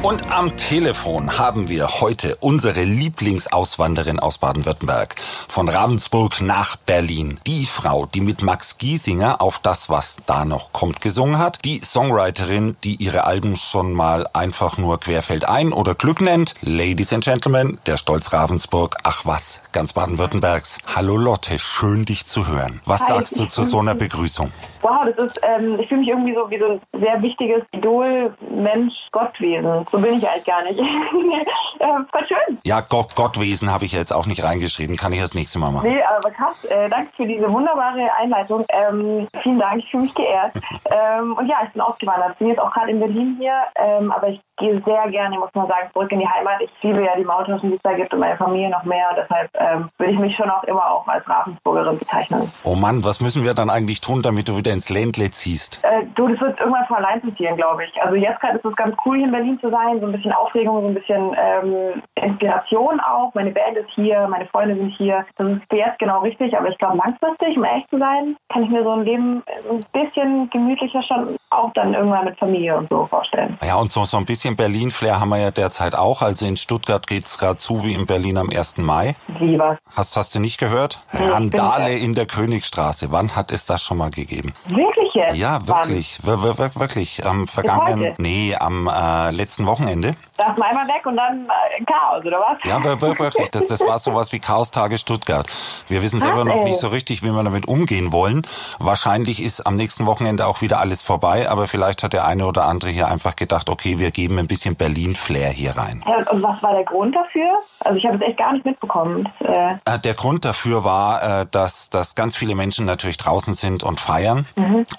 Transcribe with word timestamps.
Und 0.00 0.30
am 0.30 0.56
Telefon 0.56 1.40
haben 1.40 1.66
wir 1.66 2.00
heute 2.00 2.36
unsere 2.36 2.82
Lieblingsauswanderin 2.82 4.20
aus 4.20 4.38
Baden-Württemberg. 4.38 5.16
Von 5.18 5.68
Ravensburg 5.68 6.40
nach 6.40 6.76
Berlin. 6.76 7.40
Die 7.48 7.64
Frau, 7.64 8.06
die 8.06 8.20
mit 8.20 8.40
Max 8.40 8.78
Giesinger 8.78 9.42
auf 9.42 9.58
das, 9.58 9.90
was 9.90 10.18
da 10.24 10.44
noch 10.44 10.72
kommt, 10.72 11.00
gesungen 11.00 11.38
hat. 11.38 11.64
Die 11.64 11.80
Songwriterin, 11.80 12.76
die 12.84 12.94
ihre 12.94 13.24
Alben 13.24 13.56
schon 13.56 13.92
mal 13.92 14.28
einfach 14.32 14.78
nur 14.78 15.00
querfeldein 15.00 15.72
oder 15.72 15.96
Glück 15.96 16.20
nennt. 16.20 16.54
Ladies 16.62 17.12
and 17.12 17.24
Gentlemen, 17.24 17.78
der 17.86 17.96
Stolz 17.96 18.32
Ravensburg. 18.32 18.94
Ach 19.02 19.26
was, 19.26 19.64
ganz 19.72 19.94
Baden-Württembergs. 19.94 20.78
Hallo 20.94 21.16
Lotte, 21.16 21.58
schön 21.58 22.04
dich 22.04 22.24
zu 22.24 22.46
hören. 22.46 22.80
Was 22.84 23.00
Hi. 23.08 23.14
sagst 23.14 23.40
du 23.40 23.46
zu 23.46 23.64
so 23.64 23.80
einer 23.80 23.96
Begrüßung? 23.96 24.52
Wow, 24.80 25.12
das 25.16 25.26
ist, 25.26 25.40
ähm, 25.42 25.80
ich 25.80 25.88
fühle 25.88 26.00
mich 26.00 26.08
irgendwie 26.08 26.34
so 26.34 26.48
wie 26.50 26.58
so 26.60 26.66
ein 26.66 26.80
sehr 27.00 27.20
wichtiges 27.20 27.62
Idol, 27.72 28.32
Mensch, 28.48 28.94
Gottwesen. 29.10 29.87
So 29.90 29.98
bin 29.98 30.18
ich 30.18 30.28
eigentlich 30.28 30.44
gar 30.44 30.62
nicht. 30.62 30.78
ähm, 31.80 32.06
voll 32.10 32.26
schön. 32.26 32.58
Ja, 32.64 32.80
Gott, 32.80 33.14
Gottwesen 33.14 33.72
habe 33.72 33.84
ich 33.84 33.92
jetzt 33.92 34.12
auch 34.12 34.26
nicht 34.26 34.44
reingeschrieben. 34.44 34.96
Kann 34.96 35.12
ich 35.12 35.20
das 35.20 35.34
nächste 35.34 35.58
Mal 35.58 35.70
machen. 35.70 35.90
Nee, 35.90 36.02
aber 36.02 36.30
krass. 36.30 36.64
Äh, 36.64 36.88
danke 36.88 37.12
für 37.16 37.26
diese 37.26 37.50
wunderbare 37.50 38.08
Einleitung. 38.18 38.64
Ähm, 38.68 39.28
vielen 39.42 39.58
Dank, 39.58 39.82
ich 39.82 39.90
fühle 39.90 40.04
mich 40.04 40.14
geehrt. 40.14 40.52
ähm, 40.86 41.36
und 41.36 41.46
ja, 41.46 41.56
ich 41.64 41.72
bin 41.72 41.80
ausgewandert. 41.80 42.38
Bin 42.38 42.48
jetzt 42.48 42.60
auch 42.60 42.72
gerade 42.72 42.90
in 42.90 43.00
Berlin 43.00 43.36
hier, 43.40 43.54
ähm, 43.76 44.12
aber 44.12 44.28
ich 44.28 44.40
gehe 44.58 44.82
sehr 44.84 45.08
gerne, 45.10 45.38
muss 45.38 45.50
man 45.54 45.68
sagen, 45.68 45.88
zurück 45.92 46.10
in 46.12 46.20
die 46.20 46.28
Heimat. 46.28 46.60
Ich 46.60 46.70
liebe 46.82 47.04
ja 47.04 47.16
die 47.16 47.24
Mautauschen, 47.24 47.70
die 47.70 47.76
es 47.76 47.82
da 47.82 47.94
gibt 47.94 48.12
und 48.12 48.20
meine 48.20 48.36
Familie 48.36 48.70
noch 48.70 48.84
mehr. 48.84 49.06
Deshalb 49.16 49.50
ähm, 49.54 49.88
würde 49.98 50.12
ich 50.12 50.18
mich 50.18 50.36
schon 50.36 50.50
auch 50.50 50.64
immer 50.64 50.90
auch 50.90 51.06
als 51.06 51.26
Ravensburgerin 51.28 51.98
bezeichnen. 51.98 52.52
Oh 52.64 52.74
Mann, 52.74 53.04
was 53.04 53.20
müssen 53.20 53.44
wir 53.44 53.54
dann 53.54 53.70
eigentlich 53.70 54.00
tun, 54.00 54.22
damit 54.22 54.48
du 54.48 54.56
wieder 54.56 54.72
ins 54.72 54.90
Ländle 54.90 55.30
ziehst? 55.30 55.80
Äh, 55.98 56.06
du, 56.14 56.28
das 56.28 56.40
wird 56.40 56.58
irgendwann 56.58 56.86
von 56.86 56.96
allein 56.96 57.20
passieren, 57.20 57.56
glaube 57.56 57.84
ich. 57.84 58.02
Also 58.02 58.14
jetzt 58.14 58.40
gerade 58.40 58.58
ist 58.58 58.64
es 58.64 58.76
ganz 58.76 58.96
cool, 59.04 59.16
hier 59.16 59.26
in 59.26 59.32
Berlin 59.32 59.58
zu 59.60 59.70
sein. 59.70 60.00
So 60.00 60.06
ein 60.06 60.12
bisschen 60.12 60.32
Aufregung, 60.32 60.80
so 60.82 60.88
ein 60.88 60.94
bisschen 60.94 61.36
ähm, 61.36 62.02
Inspiration 62.14 63.00
auch. 63.00 63.32
Meine 63.34 63.50
Band 63.50 63.76
ist 63.76 63.90
hier, 63.90 64.26
meine 64.28 64.46
Freunde 64.46 64.76
sind 64.76 64.90
hier. 64.90 65.24
Das 65.36 65.48
ist 65.48 65.62
jetzt 65.72 65.98
genau 65.98 66.20
richtig. 66.20 66.56
Aber 66.56 66.68
ich 66.68 66.78
glaube, 66.78 66.98
langfristig, 66.98 67.56
um 67.56 67.64
ehrlich 67.64 67.86
zu 67.88 67.98
sein, 67.98 68.36
kann 68.48 68.64
ich 68.64 68.70
mir 68.70 68.82
so 68.82 68.90
ein 68.90 69.04
Leben 69.04 69.42
ein 69.70 69.84
bisschen 69.92 70.50
gemütlicher 70.50 71.02
schon 71.02 71.36
auch 71.50 71.72
dann 71.72 71.94
irgendwann 71.94 72.24
mit 72.24 72.38
Familie 72.38 72.76
und 72.76 72.88
so 72.88 73.06
vorstellen. 73.06 73.56
Ja, 73.64 73.76
und 73.76 73.92
so, 73.92 74.04
so 74.04 74.16
ein 74.16 74.24
bisschen 74.24 74.56
Berlin-Flair 74.56 75.20
haben 75.20 75.30
wir 75.30 75.38
ja 75.38 75.50
derzeit 75.50 75.94
auch. 75.94 76.22
Also 76.22 76.46
in 76.46 76.56
Stuttgart 76.56 77.06
geht's 77.06 77.38
gerade 77.38 77.56
zu 77.56 77.84
wie 77.84 77.94
in 77.94 78.06
Berlin 78.06 78.38
am 78.38 78.50
1. 78.50 78.78
Mai. 78.78 79.14
Wie 79.38 79.58
was? 79.58 79.78
Hast, 79.96 80.16
hast 80.16 80.34
du 80.34 80.40
nicht 80.40 80.58
gehört? 80.58 81.00
Nee, 81.12 81.26
Randale 81.26 81.96
in 81.96 82.14
der 82.14 82.26
Königstraße. 82.26 83.10
Wann 83.10 83.34
hat 83.34 83.50
es 83.50 83.66
das 83.66 83.82
schon 83.82 83.98
mal 83.98 84.10
gegeben? 84.10 84.52
Wirklich 84.66 85.14
jetzt? 85.14 85.36
Ja, 85.36 85.66
wirklich. 85.66 86.18
Wir, 86.22 86.42
wir, 86.42 86.58
wir, 86.58 86.74
wirklich. 86.74 87.24
Am 87.26 87.46
vergangenen, 87.46 88.14
nee, 88.18 88.54
am 88.54 88.88
äh, 88.88 89.30
letzten 89.30 89.66
Wochenende. 89.66 90.14
Da 90.36 90.50
ist 90.50 90.58
man 90.58 90.68
einmal 90.68 90.86
weg 90.88 91.04
und 91.06 91.16
dann 91.16 91.46
äh, 91.46 91.84
Chaos, 91.84 92.24
oder 92.24 92.38
was? 92.38 92.58
Ja, 92.64 92.82
wir, 92.82 93.00
wir, 93.00 93.18
wirklich. 93.18 93.48
Das, 93.50 93.66
das 93.66 93.80
war 93.80 93.98
sowas 93.98 94.32
wie 94.32 94.38
Chaostage 94.38 94.98
Stuttgart. 94.98 95.46
Wir 95.88 96.02
wissen 96.02 96.20
selber 96.20 96.44
noch 96.44 96.56
ey. 96.56 96.64
nicht 96.64 96.78
so 96.78 96.88
richtig, 96.88 97.22
wie 97.22 97.30
wir 97.30 97.42
damit 97.42 97.66
umgehen 97.66 98.12
wollen. 98.12 98.42
Wahrscheinlich 98.78 99.42
ist 99.42 99.66
am 99.66 99.74
nächsten 99.74 100.06
Wochenende 100.06 100.46
auch 100.46 100.60
wieder 100.60 100.80
alles 100.80 101.02
vorbei, 101.02 101.37
aber 101.46 101.66
vielleicht 101.66 102.02
hat 102.02 102.12
der 102.12 102.26
eine 102.26 102.46
oder 102.46 102.64
andere 102.66 102.90
hier 102.90 103.08
einfach 103.08 103.36
gedacht, 103.36 103.68
okay, 103.70 103.98
wir 103.98 104.10
geben 104.10 104.38
ein 104.38 104.46
bisschen 104.46 104.76
Berlin-Flair 104.76 105.50
hier 105.50 105.76
rein. 105.76 106.02
Und 106.30 106.42
was 106.42 106.62
war 106.62 106.72
der 106.72 106.84
Grund 106.84 107.14
dafür? 107.14 107.58
Also 107.80 107.98
ich 107.98 108.04
habe 108.06 108.16
es 108.16 108.22
echt 108.22 108.38
gar 108.38 108.52
nicht 108.52 108.64
mitbekommen. 108.64 109.28
Das, 109.38 109.48
äh, 109.48 109.94
Äh, 109.94 109.98
Der 109.98 110.14
Grund 110.14 110.44
dafür 110.44 110.84
war, 110.84 111.40
äh, 111.42 111.46
dass, 111.50 111.90
dass 111.90 112.14
ganz 112.14 112.36
viele 112.36 112.54
Menschen 112.54 112.86
natürlich 112.86 113.16
draußen 113.16 113.54
sind 113.54 113.82
und 113.82 114.00
feiern. 114.00 114.46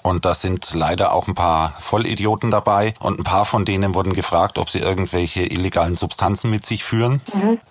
Und 0.02 0.24
da 0.24 0.34
sind 0.34 0.72
leider 0.74 1.12
auch 1.12 1.28
ein 1.28 1.34
paar 1.34 1.74
Vollidioten 1.78 2.50
dabei. 2.50 2.94
Und 3.00 3.18
ein 3.20 3.24
paar 3.24 3.44
von 3.44 3.64
denen 3.64 3.94
wurden 3.94 4.12
gefragt, 4.12 4.58
ob 4.58 4.70
sie 4.70 4.78
irgendwelche 4.78 5.42
illegalen 5.42 5.96
Substanzen 5.96 6.50
mit 6.50 6.64
sich 6.66 6.84
führen. 6.84 7.20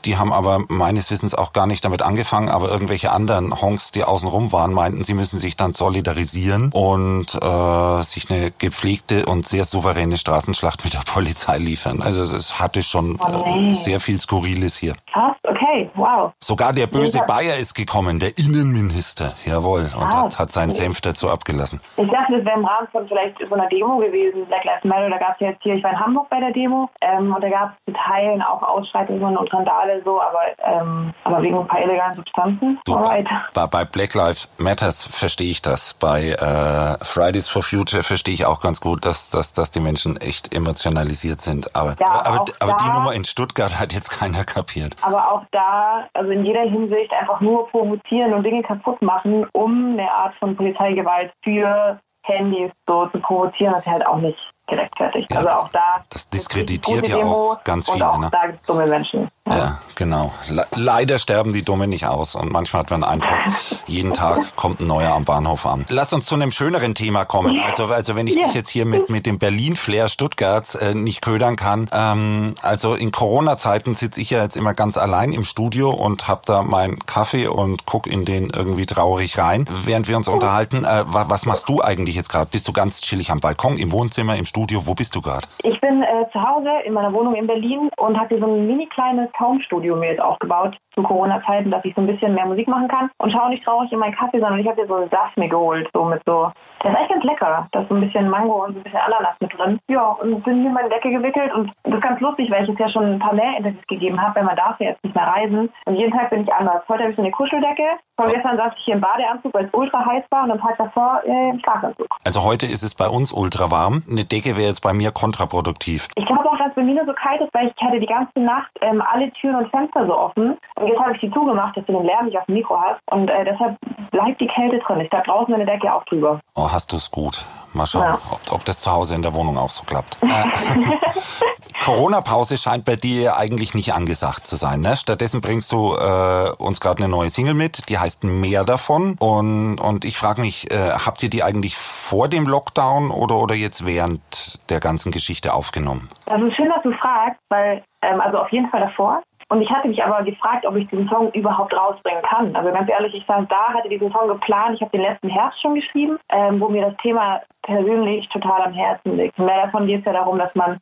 Die 0.05 0.17
haben 0.17 0.33
aber 0.33 0.59
meines 0.67 1.11
Wissens 1.11 1.33
auch 1.35 1.53
gar 1.53 1.67
nicht 1.67 1.83
damit 1.85 2.01
angefangen. 2.01 2.49
Aber 2.49 2.69
irgendwelche 2.69 3.11
anderen 3.11 3.59
Honks, 3.61 3.91
die 3.91 4.03
außenrum 4.03 4.51
waren, 4.51 4.73
meinten, 4.73 5.03
sie 5.03 5.13
müssen 5.13 5.37
sich 5.37 5.55
dann 5.57 5.73
solidarisieren 5.73 6.71
und 6.71 7.35
äh, 7.35 8.01
sich 8.03 8.29
eine 8.29 8.51
gepflegte 8.59 9.25
und 9.25 9.47
sehr 9.47 9.63
souveräne 9.63 10.17
Straßenschlacht 10.17 10.83
mit 10.83 10.93
der 10.93 10.99
Polizei 11.05 11.57
liefern. 11.57 12.01
Also 12.01 12.21
es 12.23 12.59
hatte 12.59 12.81
schon 12.83 13.19
Oh, 13.19 13.73
sehr 13.73 13.99
viel 13.99 14.19
Skurriles 14.19 14.77
hier. 14.77 14.93
krass, 15.11 15.35
okay, 15.43 15.89
wow. 15.95 16.31
Sogar 16.39 16.73
der 16.73 16.87
böse. 16.87 17.21
Bayer 17.27 17.57
ist 17.57 17.73
gekommen, 17.75 18.19
der 18.19 18.37
Innenminister. 18.37 19.33
Jawohl. 19.45 19.89
Und 19.95 20.13
Ah, 20.13 20.23
hat, 20.23 20.39
hat 20.39 20.51
seinen. 20.51 20.69
Senf 20.79 21.01
dazu 21.01 21.29
abgelassen. 21.29 21.81
Ich 21.97 22.09
dachte, 22.09 22.33
das 22.37 22.45
wäre 22.45 22.57
im 22.59 22.65
Rahmen 22.65 22.87
von 22.91 23.07
vielleicht 23.07 23.37
so 23.39 23.53
einer 23.55 23.67
Demo 23.67 23.97
gewesen, 23.97 24.45
Black 24.47 24.63
Lives 24.63 24.83
Matter. 24.83 25.09
Da 25.09 25.17
gab 25.17 25.33
es 25.33 25.39
ja 25.41 25.47
jetzt 25.49 25.61
hier, 25.63 25.75
ich 25.75 25.83
war 25.83 25.91
in 25.91 25.99
Hamburg 25.99 26.29
bei 26.29 26.39
der 26.39 26.51
Demo 26.51 26.89
ähm, 27.01 27.33
und 27.33 27.43
da 27.43 27.49
gab 27.49 27.73
es 27.85 27.93
zu 27.93 27.99
Teilen 27.99 28.41
auch 28.41 28.61
Ausschreitungen 28.63 29.35
und 29.37 29.53
Randale 29.53 30.01
so, 30.05 30.21
aber, 30.21 30.39
ähm, 30.63 31.13
aber 31.23 31.41
wegen 31.41 31.57
ein 31.57 31.67
paar 31.67 31.81
illegalen 31.81 32.15
Substanzen. 32.15 32.79
Du, 32.85 32.95
Alright. 32.95 33.27
bei, 33.53 33.67
bei 33.67 33.83
Black 33.85 34.13
Lives 34.13 34.47
Matters 34.57 35.05
verstehe 35.07 35.51
ich 35.51 35.61
das. 35.61 35.93
Bei 35.95 36.29
äh, 36.29 37.03
Fridays 37.03 37.49
for 37.49 37.61
Future 37.63 38.03
verstehe 38.03 38.33
ich 38.33 38.45
auch 38.45 38.48
ganz 38.59 38.81
gut, 38.81 39.05
dass, 39.05 39.29
dass, 39.29 39.53
dass 39.53 39.69
die 39.71 39.79
Menschen 39.79 40.17
echt 40.17 40.53
emotionalisiert 40.53 41.41
sind. 41.41 41.75
Aber, 41.75 41.95
Ja, 41.99 42.25
aber, 42.25 42.41
auch 42.41 42.47
aber 42.59 42.73
die 42.81 42.85
da- 42.87 42.93
Nummer 42.93 43.13
in 43.13 43.23
Stuttgart 43.25 43.79
hat 43.79 43.93
jetzt 43.93 44.09
keiner 44.09 44.43
kapiert. 44.43 44.95
Aber 45.03 45.31
auch 45.31 45.43
da, 45.51 46.07
also 46.13 46.31
in 46.31 46.43
jeder 46.45 46.63
Hinsicht 46.63 47.11
einfach 47.13 47.39
nur 47.41 47.67
provozieren 47.69 48.33
und 48.33 48.43
Dinge 48.43 48.63
kaputt 48.63 49.01
machen, 49.01 49.45
um 49.53 49.93
eine 49.93 50.11
Art 50.11 50.33
von 50.39 50.55
Polizeigewalt 50.55 51.31
für 51.43 51.99
Handys 52.23 52.71
so 52.87 53.05
zu 53.07 53.19
provozieren, 53.19 53.73
das 53.73 53.81
ist 53.85 53.91
halt 53.91 54.05
auch 54.05 54.17
nicht 54.17 54.37
gerechtfertigt. 54.69 55.27
Ja, 55.31 55.37
also 55.37 55.49
auch 55.49 55.69
da. 55.69 55.79
das 56.09 56.29
diskreditiert 56.29 57.07
ja 57.07 57.17
auch 57.17 57.63
ganz 57.63 57.89
viele, 57.89 58.09
Auch 58.09 58.17
ne? 58.17 58.29
da 58.31 58.47
gibt 58.47 58.61
es 58.61 58.67
dumme 58.67 58.85
Menschen. 58.87 59.27
Ja, 59.47 59.79
genau. 59.95 60.31
Le 60.47 60.65
leider 60.75 61.17
sterben 61.17 61.51
die 61.53 61.63
Dumme 61.63 61.87
nicht 61.87 62.05
aus 62.05 62.35
und 62.35 62.51
manchmal 62.51 62.83
hat 62.83 62.91
man 62.91 63.01
den 63.01 63.09
Eindruck, 63.09 63.33
jeden 63.87 64.13
Tag 64.13 64.55
kommt 64.55 64.79
ein 64.81 64.87
neuer 64.87 65.11
am 65.13 65.25
Bahnhof 65.25 65.65
an. 65.65 65.85
Lass 65.89 66.13
uns 66.13 66.27
zu 66.27 66.35
einem 66.35 66.51
schöneren 66.51 66.93
Thema 66.93 67.25
kommen. 67.25 67.59
Also, 67.59 67.87
also 67.87 68.15
wenn 68.15 68.27
ich 68.27 68.35
Ja. 68.35 68.45
dich 68.45 68.53
jetzt 68.53 68.69
hier 68.69 68.85
mit, 68.85 69.09
mit 69.09 69.25
dem 69.25 69.39
Berlin-Flair 69.39 70.07
Stuttgarts 70.07 70.75
äh, 70.75 70.93
nicht 70.93 71.21
ködern 71.23 71.55
kann. 71.55 71.89
Ähm, 71.91 72.53
also 72.61 72.93
in 72.93 73.11
Corona-Zeiten 73.11 73.95
sitze 73.95 74.21
ich 74.21 74.29
ja 74.29 74.43
jetzt 74.43 74.55
immer 74.55 74.75
ganz 74.75 74.97
allein 74.97 75.33
im 75.33 75.43
Studio 75.43 75.89
und 75.89 76.27
hab 76.27 76.45
da 76.45 76.61
meinen 76.61 76.99
Kaffee 76.99 77.47
und 77.47 77.87
guck 77.87 78.05
in 78.05 78.25
den 78.25 78.51
irgendwie 78.51 78.85
traurig 78.85 79.37
rein, 79.39 79.65
während 79.83 80.07
wir 80.07 80.15
uns 80.15 80.27
unterhalten. 80.27 80.85
Äh, 80.85 81.05
wa 81.07 81.25
was 81.29 81.47
machst 81.47 81.67
du 81.69 81.81
eigentlich 81.81 82.15
jetzt 82.15 82.29
gerade? 82.29 82.49
Bist 82.51 82.67
du 82.67 82.73
ganz 82.73 83.01
chillig 83.01 83.31
am 83.31 83.39
Balkon, 83.39 83.77
im 83.77 83.91
Wohnzimmer, 83.91 84.35
im 84.37 84.45
Studio? 84.45 84.58
Wo 84.59 84.93
bist 84.93 85.15
du 85.15 85.21
gerade? 85.21 85.47
Ich 85.63 85.79
bin 85.79 86.03
äh, 86.03 86.25
zu 86.31 86.41
Hause 86.41 86.69
in 86.83 86.93
meiner 86.93 87.13
Wohnung 87.13 87.35
in 87.35 87.47
Berlin 87.47 87.89
und 87.97 88.19
habe 88.19 88.29
hier 88.29 88.39
so 88.39 88.45
ein 88.45 88.67
mini 88.67 88.87
kleines 88.87 89.29
Home-Studio 89.39 89.95
mir 89.95 90.11
jetzt 90.11 90.21
aufgebaut 90.21 90.77
zu 90.95 91.03
Corona-Zeiten, 91.03 91.71
dass 91.71 91.85
ich 91.85 91.95
so 91.95 92.01
ein 92.01 92.07
bisschen 92.07 92.33
mehr 92.33 92.45
Musik 92.45 92.67
machen 92.67 92.87
kann 92.87 93.09
und 93.19 93.31
schaue 93.31 93.49
nicht 93.49 93.63
traurig 93.63 93.91
in 93.91 93.99
meinen 93.99 94.15
Kaffee, 94.15 94.39
sondern 94.39 94.59
ich 94.59 94.67
habe 94.67 94.75
hier 94.75 94.87
so 94.87 94.95
einen 94.95 95.09
Saft 95.09 95.37
mir 95.37 95.47
geholt, 95.47 95.89
so 95.93 96.03
mit 96.03 96.21
so, 96.25 96.51
der 96.83 96.91
ist 96.91 96.99
echt 96.99 97.09
ganz 97.09 97.23
lecker. 97.23 97.67
Da 97.71 97.81
ist 97.81 97.89
so 97.89 97.95
ein 97.95 98.01
bisschen 98.01 98.29
Mango 98.29 98.65
und 98.65 98.73
so 98.73 98.79
ein 98.79 98.83
bisschen 98.83 98.99
Ananas 98.99 99.35
mit 99.39 99.57
drin. 99.57 99.79
Ja, 99.87 100.09
und 100.21 100.43
hier 100.43 100.53
in 100.53 100.73
meine 100.73 100.89
Decke 100.89 101.11
gewickelt 101.11 101.53
und 101.53 101.71
das 101.83 101.95
ist 101.95 102.01
ganz 102.01 102.19
lustig, 102.21 102.51
weil 102.51 102.63
ich 102.63 102.69
jetzt 102.69 102.79
ja 102.79 102.89
schon 102.89 103.05
ein 103.05 103.19
paar 103.19 103.33
mehr 103.33 103.57
Interviews 103.57 103.85
gegeben 103.87 104.21
habe, 104.21 104.35
weil 104.35 104.43
man 104.43 104.55
darf 104.55 104.79
ja 104.79 104.89
jetzt 104.89 105.03
nicht 105.03 105.15
mehr 105.15 105.27
reisen. 105.27 105.69
Und 105.85 105.95
jeden 105.95 106.11
Tag 106.11 106.29
bin 106.29 106.43
ich 106.43 106.53
anders. 106.53 106.83
Heute 106.87 107.03
habe 107.03 107.11
ich 107.11 107.15
so 107.15 107.21
eine 107.21 107.31
Kuscheldecke. 107.31 107.83
Vorgestern 108.15 108.57
saß 108.57 108.73
ich 108.77 108.83
hier 108.83 108.95
im 108.95 109.01
Badeanzug, 109.01 109.53
weil 109.53 109.65
es 109.65 109.73
ultra 109.73 110.05
heiß 110.05 110.23
war 110.29 110.43
und 110.43 110.51
am 110.51 110.59
Tag 110.59 110.77
davor 110.77 111.21
äh, 111.25 111.49
im 111.49 111.59
Schlafanzug. 111.59 112.07
Also 112.23 112.43
heute 112.43 112.65
ist 112.65 112.83
es 112.83 112.95
bei 112.95 113.07
uns 113.07 113.31
ultra 113.31 113.71
warm. 113.71 114.03
Eine 114.09 114.25
Decke 114.25 114.57
wäre 114.57 114.67
jetzt 114.67 114.81
bei 114.81 114.93
mir 114.93 115.11
kontraproduktiv. 115.11 116.07
Ich 116.15 116.25
glaube 116.25 116.49
auch, 116.49 116.57
dass 116.57 116.69
es 116.69 116.75
bei 116.75 116.83
mir 116.83 116.95
nur 116.95 117.05
so 117.05 117.13
kalt 117.13 117.41
ist, 117.41 117.53
weil 117.53 117.71
ich 117.75 117.83
hatte 117.83 117.99
die 117.99 118.05
ganze 118.05 118.39
Nacht 118.39 118.71
ähm, 118.81 119.01
alle 119.01 119.31
Türen 119.31 119.55
und 119.55 119.69
Fenster 119.69 120.05
so 120.05 120.17
offen. 120.17 120.57
Und 120.75 120.87
jetzt 120.87 120.99
habe 120.99 121.13
ich 121.13 121.19
die 121.19 121.31
zugemacht, 121.31 121.77
dass 121.77 121.85
du 121.85 121.93
den 121.93 122.05
Lärm 122.05 122.25
nicht 122.25 122.37
auf 122.37 122.45
dem 122.45 122.55
Mikro 122.55 122.79
hast. 122.81 122.99
Und 123.11 123.29
äh, 123.29 123.45
deshalb 123.45 123.77
bleibt 124.11 124.41
die 124.41 124.47
Kälte 124.47 124.79
drin. 124.79 124.99
Ich 125.01 125.09
da 125.09 125.21
draußen 125.21 125.53
eine 125.53 125.65
Decke 125.65 125.93
auch 125.93 126.03
drüber. 126.05 126.39
Oh, 126.55 126.68
hast 126.71 126.91
du 126.91 126.97
es 126.97 127.11
gut. 127.11 127.45
Mal 127.73 127.85
schauen, 127.85 128.03
Ja. 128.03 128.19
ob, 128.31 128.41
ob 128.51 128.65
das 128.65 128.81
zu 128.81 128.91
Hause 128.91 129.13
in 129.15 129.21
der 129.21 129.33
Wohnung 129.35 129.57
auch 129.57 129.69
so 129.69 129.83
klappt. 129.83 130.17
Äh, 130.23 130.45
Corona-Pause 131.83 132.57
scheint 132.57 132.83
bei 132.85 132.95
dir 132.95 133.37
eigentlich 133.37 133.73
nicht 133.73 133.93
angesagt 133.93 134.45
zu 134.45 134.57
sein. 134.57 134.81
Ne? 134.81 134.95
Stattdessen 134.95 135.39
bringst 135.41 135.71
du 135.71 135.95
äh, 135.95 136.51
uns 136.57 136.81
gerade 136.81 136.97
eine 136.99 137.07
neue 137.07 137.29
Single 137.29 137.53
mit, 137.53 137.87
die 137.89 137.97
heißt 137.97 138.23
Mehr 138.25 138.63
davon. 138.65 139.15
Und, 139.19 139.79
und 139.79 140.03
ich 140.03 140.17
frage 140.17 140.41
mich, 140.41 140.69
äh, 140.71 140.91
habt 140.91 141.23
ihr 141.23 141.29
die 141.29 141.41
eigentlich 141.41 141.77
vor 141.77 142.27
dem 142.27 142.45
Lockdown 142.47 143.11
oder, 143.11 143.35
oder 143.37 143.55
jetzt 143.55 143.85
während 143.85 144.69
der 144.69 144.79
ganzen 144.79 145.11
Geschichte 145.11 145.53
aufgenommen? 145.53 146.09
Das 146.25 146.41
ist 146.41 146.55
schön, 146.55 146.69
dass 146.69 146.83
du 146.83 146.91
fragst, 146.93 147.39
weil, 147.49 147.83
ähm, 148.01 148.19
also 148.19 148.39
auf 148.39 148.51
jeden 148.51 148.69
Fall 148.69 148.81
davor. 148.81 149.21
Und 149.51 149.61
ich 149.61 149.69
hatte 149.69 149.87
mich 149.87 150.03
aber 150.03 150.23
gefragt, 150.23 150.65
ob 150.65 150.75
ich 150.75 150.87
diesen 150.89 151.09
Song 151.09 151.31
überhaupt 151.31 151.75
rausbringen 151.75 152.21
kann. 152.21 152.55
Also 152.55 152.71
ganz 152.71 152.89
ehrlich, 152.89 153.15
ich 153.15 153.25
saß 153.25 153.45
da, 153.49 153.73
hatte 153.73 153.89
diesen 153.89 154.11
Song 154.11 154.27
geplant. 154.27 154.75
Ich 154.75 154.81
habe 154.81 154.91
den 154.91 155.01
letzten 155.01 155.29
Herbst 155.29 155.59
schon 155.59 155.73
geschrieben, 155.73 156.19
ähm, 156.29 156.61
wo 156.61 156.69
mir 156.69 156.85
das 156.85 156.97
Thema 156.97 157.41
persönlich 157.63 158.29
total 158.29 158.61
am 158.61 158.73
Herzen 158.73 159.17
liegt. 159.17 159.37
Mehr 159.39 159.65
davon 159.65 159.87
geht 159.87 159.99
es 159.99 160.05
ja 160.05 160.13
darum, 160.13 160.37
dass 160.37 160.53
man 160.53 160.79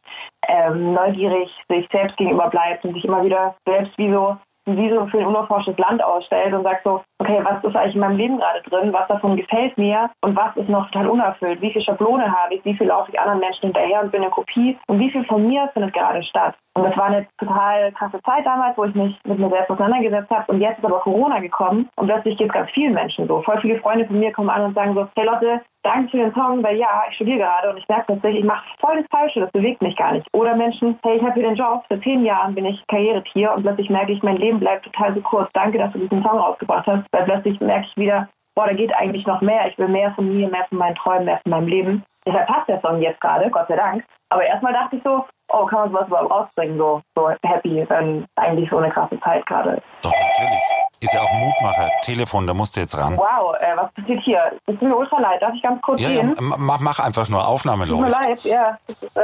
ähm, 0.48 0.94
neugierig 0.94 1.50
sich 1.70 1.88
selbst 1.92 2.18
gegenüber 2.18 2.50
bleibt 2.50 2.84
und 2.84 2.94
sich 2.94 3.06
immer 3.06 3.24
wieder 3.24 3.56
selbst 3.66 3.98
wie 3.98 4.12
so 4.12 4.38
wie 4.68 4.90
so 4.90 5.06
für 5.08 5.20
ein 5.20 5.28
unerforschtes 5.28 5.78
Land 5.78 6.04
ausstellt 6.04 6.54
und 6.54 6.64
sagt 6.64 6.84
so, 6.84 7.02
okay, 7.20 7.40
was 7.44 7.64
ist 7.64 7.76
eigentlich 7.76 7.96
in 7.96 8.02
meinem 8.02 8.18
Leben 8.18 8.38
gerade 8.38 8.62
drin, 8.64 8.94
was 8.94 9.08
davon 9.08 9.38
gefällt 9.38 9.78
mir 9.78 10.10
und 10.22 10.36
was 10.36 10.56
ist 10.56 10.70
noch 10.70 10.90
total 10.92 11.10
unerfüllt, 11.10 11.62
wie 11.62 11.72
viel 11.72 11.82
Schablone 11.82 12.32
habe 12.32 12.56
ich, 12.56 12.66
wie 12.66 12.76
viel 12.76 12.88
laufe 12.88 13.12
ich 13.12 13.20
anderen 13.20 13.40
Menschen 13.40 13.68
hinterher 13.68 14.02
und 14.02 14.12
bin 14.12 14.22
eine 14.22 14.32
Kopie 14.32 14.78
und 14.88 15.00
wie 15.00 15.10
viel 15.10 15.24
von 15.26 15.48
mir 15.48 15.70
findet 15.74 15.94
gerade 15.94 16.22
statt. 16.24 16.56
Und 16.76 16.84
das 16.84 16.96
war 16.96 17.06
eine 17.06 17.28
total 17.40 17.92
krasse 17.94 18.22
Zeit 18.22 18.46
damals, 18.46 18.78
wo 18.78 18.84
ich 18.84 18.94
mich 18.94 19.18
mit 19.26 19.40
mir 19.40 19.50
selbst 19.50 19.72
auseinandergesetzt 19.72 20.30
habe. 20.30 20.52
Und 20.52 20.62
jetzt 20.62 20.78
ist 20.78 20.86
aber 20.86 21.00
Corona 21.00 21.40
gekommen 21.40 21.90
und 21.96 22.06
plötzlich 22.06 22.38
geht 22.38 22.48
es 22.48 22.54
ganz 22.54 22.70
vielen 22.70 22.94
Menschen 22.94 23.28
so. 23.28 23.42
Voll 23.42 23.60
viele 23.62 23.80
Freunde 23.80 24.06
von 24.06 24.20
mir 24.20 24.32
kommen 24.32 24.50
an 24.50 24.64
und 24.64 24.76
sagen 24.76 24.94
so, 24.94 25.08
hey 25.16 25.26
Lotte, 25.26 25.62
danke 25.88 26.12
für 26.12 26.18
den 26.18 26.34
Song, 26.34 26.64
weil 26.64 26.78
ja, 26.78 27.04
ich 27.10 27.16
studiere 27.16 27.40
gerade 27.40 27.70
und 27.70 27.78
ich 27.78 27.88
merke 27.88 28.14
tatsächlich, 28.14 28.42
ich 28.42 28.48
mache 28.48 28.66
voll 28.80 28.98
das 28.98 29.06
Falsche, 29.10 29.40
das 29.40 29.52
bewegt 29.52 29.82
mich 29.82 29.96
gar 29.96 30.14
nicht. 30.14 30.28
Oder 30.34 30.56
Menschen, 30.56 30.98
hey, 31.04 31.18
ich 31.18 31.24
habe 31.24 31.34
hier 31.34 31.44
den 31.44 31.56
Job, 31.56 31.84
seit 31.90 32.04
zehn 32.04 32.26
Jahren 32.26 32.56
bin 32.56 32.66
ich 32.66 32.86
Karrieretier 32.88 33.54
und 33.54 33.64
plötzlich 33.64 33.90
merke 33.90 34.12
ich, 34.12 34.24
mein 34.24 34.38
Leben 34.38 34.60
bleibt 34.60 34.86
total 34.86 35.14
so 35.16 35.22
kurz. 35.22 35.50
Danke, 35.54 35.78
dass 35.78 35.94
du 35.94 36.00
diesen 36.00 36.24
Song 36.24 36.38
rausgebracht 36.38 36.88
hast, 36.88 37.06
weil 37.12 37.24
plötzlich 37.24 37.60
merke 37.60 37.88
ich 37.90 37.98
wieder, 37.98 38.28
boah, 38.58 38.66
da 38.66 38.74
geht 38.74 38.94
eigentlich 38.96 39.26
noch 39.28 39.40
mehr. 39.42 39.68
Ich 39.68 39.78
will 39.78 39.88
mehr 39.88 40.12
von 40.16 40.36
mir, 40.36 40.50
mehr 40.50 40.66
von 40.68 40.80
meinen 40.80 40.96
Träumen, 40.96 41.26
mehr 41.26 41.40
von 41.44 41.52
meinem 41.52 41.68
Leben. 41.68 42.04
Deshalb 42.26 42.48
passt 42.48 42.68
der 42.68 42.82
Song 42.82 43.00
jetzt 43.00 43.22
gerade, 43.22 43.50
Gott 43.52 43.68
sei 43.68 43.76
Dank. 43.76 44.04
Aber 44.30 44.44
erstmal 44.44 44.74
dachte 44.74 44.96
ich 44.98 45.04
so, 45.04 45.24
oh, 45.50 45.66
kann 45.68 45.80
man 45.80 45.92
sowas 45.92 46.08
überhaupt 46.08 46.32
rausbringen, 46.32 46.78
so, 46.78 47.02
so 47.16 47.30
happy, 47.46 47.86
wenn 47.88 48.26
eigentlich 48.36 48.70
so 48.70 48.78
eine 48.78 48.90
krasse 48.90 49.20
Zeit 49.22 49.46
gerade 49.46 49.74
ist. 49.74 49.84
Doch, 50.02 50.12
natürlich. 50.12 50.60
Ist 51.00 51.14
ja 51.14 51.22
auch 51.22 51.32
ein 51.32 51.40
Mutmacher. 51.40 51.90
Telefon, 52.02 52.48
da 52.48 52.56
musst 52.56 52.76
du 52.76 52.80
jetzt 52.80 52.98
ran. 52.98 53.16
Wow, 53.16 53.56
äh, 53.60 53.78
was 53.78 53.94
passiert 53.94 54.20
hier? 54.22 54.52
Tut 54.66 54.82
mir 54.82 54.98
ultra 54.98 55.20
leid. 55.20 55.40
Darf 55.42 55.54
ich 55.54 55.62
ganz 55.62 55.80
kurz 55.84 56.02
Ja, 56.02 56.10
ja, 56.10 56.22
gehen? 56.24 56.36
mach, 56.40 56.80
mach 56.80 57.00
einfach 57.00 57.30
nur 57.30 57.48
Aufnahme 57.48 57.86
Tut 57.86 58.00
mir 58.00 58.10
leid, 58.10 58.44
ja. 58.44 58.80
Das 58.88 59.04
ist, 59.04 59.16
äh. 59.16 59.22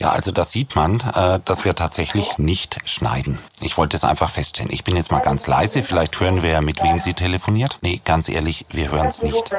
Ja, 0.00 0.10
also 0.10 0.32
das 0.32 0.50
sieht 0.50 0.74
man, 0.74 1.00
äh, 1.14 1.38
dass 1.44 1.64
wir 1.64 1.74
tatsächlich 1.74 2.38
nicht 2.38 2.78
schneiden. 2.88 3.38
Ich 3.60 3.78
wollte 3.78 3.96
es 3.96 4.04
einfach 4.04 4.28
feststellen. 4.28 4.72
Ich 4.72 4.82
bin 4.82 4.96
jetzt 4.96 5.12
mal 5.12 5.20
ganz 5.20 5.46
leise. 5.46 5.82
Vielleicht 5.82 6.18
hören 6.20 6.42
wir 6.42 6.50
ja, 6.50 6.60
mit 6.60 6.82
wem 6.82 6.98
sie 6.98 7.14
telefoniert. 7.14 7.78
Nee, 7.80 8.00
ganz 8.04 8.28
ehrlich, 8.28 8.66
wir 8.70 8.90
hören 8.90 9.06
es 9.06 9.22
nicht. 9.22 9.54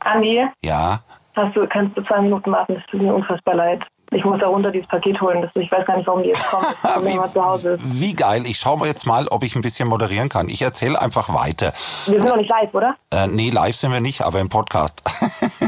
Andi, 0.00 0.44
Ja, 0.64 1.00
hast 1.34 1.56
du, 1.56 1.66
kannst 1.66 1.96
du 1.96 2.02
zwei 2.02 2.20
Minuten 2.20 2.50
warten? 2.52 2.76
Es 2.76 2.86
tut 2.90 3.00
mir 3.00 3.14
unfassbar 3.14 3.54
leid. 3.54 3.82
Ich 4.16 4.24
muss 4.24 4.40
da 4.40 4.46
runter 4.46 4.70
dieses 4.70 4.88
Paket 4.88 5.20
holen. 5.20 5.42
Das, 5.42 5.54
ich 5.56 5.70
weiß 5.70 5.84
gar 5.84 5.94
nicht, 5.98 6.06
warum 6.06 6.22
die 6.22 6.30
jetzt 6.30 6.46
kommen. 6.46 6.64
Jemand 7.06 7.34
zu 7.34 7.44
Hause 7.44 7.72
ist. 7.72 8.00
wie 8.00 8.14
geil. 8.14 8.46
Ich 8.46 8.58
schaue 8.58 8.78
mal 8.78 8.88
jetzt 8.88 9.06
mal, 9.06 9.28
ob 9.28 9.42
ich 9.42 9.54
ein 9.54 9.60
bisschen 9.60 9.88
moderieren 9.88 10.30
kann. 10.30 10.48
Ich 10.48 10.62
erzähle 10.62 10.98
einfach 10.98 11.34
weiter. 11.34 11.74
Wir 12.06 12.18
sind 12.18 12.24
noch 12.24 12.36
nicht 12.36 12.48
live, 12.48 12.72
oder? 12.72 12.96
Äh, 13.10 13.26
nee, 13.26 13.50
live 13.50 13.76
sind 13.76 13.92
wir 13.92 14.00
nicht, 14.00 14.22
aber 14.22 14.40
im 14.40 14.48
Podcast. 14.48 15.02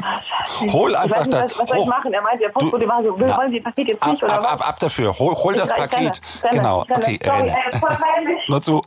Hol 0.73 0.91
ich 0.91 0.99
einfach 0.99 1.19
weiß 1.19 1.27
nicht, 1.27 1.33
das. 1.35 1.51
was, 1.53 1.59
was 1.59 1.71
soll 1.71 1.79
ich 1.81 1.87
machen? 1.87 2.13
Er 2.13 2.23
meinte, 2.23 2.43
der 2.43 2.49
Postbote 2.51 2.89
war 2.89 3.03
so, 3.03 3.15
Na, 3.19 3.37
wollen 3.37 3.51
Sie 3.51 3.59
das 3.59 3.65
Paket 3.65 3.89
jetzt 3.89 4.03
ab, 4.03 4.11
nicht, 4.11 4.23
oder 4.23 4.35
ab, 4.35 4.53
ab, 4.53 4.69
ab 4.69 4.81
dafür. 4.81 5.19
Hol, 5.19 5.35
hol 5.35 5.55
das 5.55 5.69
Paket. 5.69 6.21
Genau. 6.51 6.85
Okay, 6.89 7.19
Sorry, 7.23 7.49
äh, 7.49 7.79
voll 7.79 7.89
peinlich. 7.89 8.49
Nur 8.49 8.61
zu. 8.61 8.83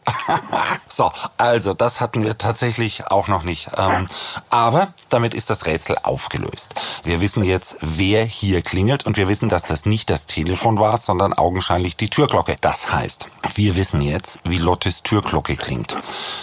so, 0.88 1.12
also 1.38 1.74
das 1.74 2.02
hatten 2.02 2.24
wir 2.24 2.38
tatsächlich 2.38 3.08
auch 3.08 3.28
noch 3.28 3.44
nicht. 3.44 3.70
Ähm, 3.78 4.06
aber 4.50 4.88
damit 5.10 5.34
ist 5.34 5.50
das 5.50 5.66
Rätsel 5.66 5.98
aufgelöst. 6.04 6.76
Wir 7.04 7.22
wissen 7.22 7.44
jetzt, 7.44 7.78
wer 7.82 8.24
hier 8.24 8.62
klingelt 8.62 9.06
und 9.06 9.18
wir 9.18 9.28
wissen, 9.28 9.50
dass 9.52 9.64
das 9.64 9.86
nicht 9.86 10.10
das 10.10 10.26
Telefon 10.26 10.80
war, 10.80 10.98
sondern 10.98 11.34
augenscheinlich 11.34 11.98
die 11.98 12.10
Türglocke. 12.10 12.58
Das 12.62 12.92
heißt, 12.92 13.28
wir 13.56 13.76
wissen 13.76 14.02
jetzt, 14.02 14.40
wie 14.44 14.58
Lottes 14.58 15.04
Türglocke 15.04 15.56
klingt. 15.56 15.96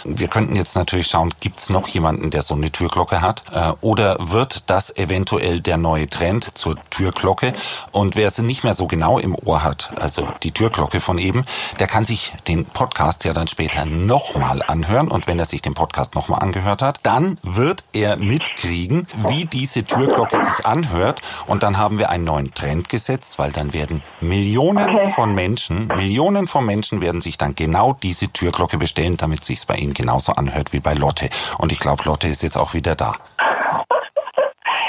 Wir 0.03 0.27
könnten 0.27 0.55
jetzt 0.55 0.75
natürlich 0.75 1.07
schauen, 1.07 1.33
gibt's 1.39 1.69
noch 1.69 1.87
jemanden, 1.87 2.29
der 2.29 2.41
so 2.41 2.55
eine 2.55 2.71
Türglocke 2.71 3.21
hat? 3.21 3.43
Äh, 3.53 3.73
oder 3.81 4.17
wird 4.19 4.69
das 4.69 4.95
eventuell 4.95 5.61
der 5.61 5.77
neue 5.77 6.09
Trend 6.09 6.57
zur 6.57 6.75
Türglocke? 6.89 7.53
Und 7.91 8.15
wer 8.15 8.29
sie 8.29 8.43
nicht 8.43 8.63
mehr 8.63 8.73
so 8.73 8.87
genau 8.87 9.19
im 9.19 9.35
Ohr 9.35 9.63
hat, 9.63 9.91
also 9.99 10.27
die 10.43 10.51
Türglocke 10.51 10.99
von 10.99 11.17
eben, 11.17 11.45
der 11.79 11.87
kann 11.87 12.05
sich 12.05 12.33
den 12.47 12.65
Podcast 12.65 13.23
ja 13.23 13.33
dann 13.33 13.47
später 13.47 13.85
nochmal 13.85 14.61
anhören. 14.61 15.07
Und 15.07 15.27
wenn 15.27 15.39
er 15.39 15.45
sich 15.45 15.61
den 15.61 15.73
Podcast 15.73 16.15
nochmal 16.15 16.39
angehört 16.41 16.81
hat, 16.81 16.99
dann 17.03 17.37
wird 17.43 17.83
er 17.93 18.17
mitkriegen, 18.17 19.07
wie 19.27 19.45
diese 19.45 19.83
Türglocke 19.83 20.43
sich 20.43 20.65
anhört. 20.65 21.21
Und 21.47 21.63
dann 21.63 21.77
haben 21.77 21.97
wir 21.97 22.09
einen 22.09 22.25
neuen 22.25 22.53
Trend 22.53 22.88
gesetzt, 22.89 23.39
weil 23.39 23.51
dann 23.51 23.73
werden 23.73 24.01
Millionen 24.21 24.89
Okay. 24.95 25.11
von 25.15 25.33
Menschen, 25.35 25.87
Millionen 25.87 26.47
von 26.47 26.65
Menschen 26.65 27.01
werden 27.01 27.21
sich 27.21 27.37
dann 27.37 27.55
genau 27.55 27.93
diese 27.93 28.27
Türglocke 28.31 28.77
bestellen, 28.77 29.17
damit 29.17 29.43
sich's 29.43 29.65
bei 29.65 29.75
ihnen 29.75 29.93
genauso 29.93 30.33
anhört 30.33 30.73
wie 30.73 30.79
bei 30.79 30.93
Lotte. 30.93 31.29
Und 31.57 31.71
ich 31.71 31.79
glaube, 31.79 32.03
Lotte 32.05 32.27
ist 32.27 32.43
jetzt 32.43 32.57
auch 32.57 32.73
wieder 32.73 32.95
da. 32.95 33.13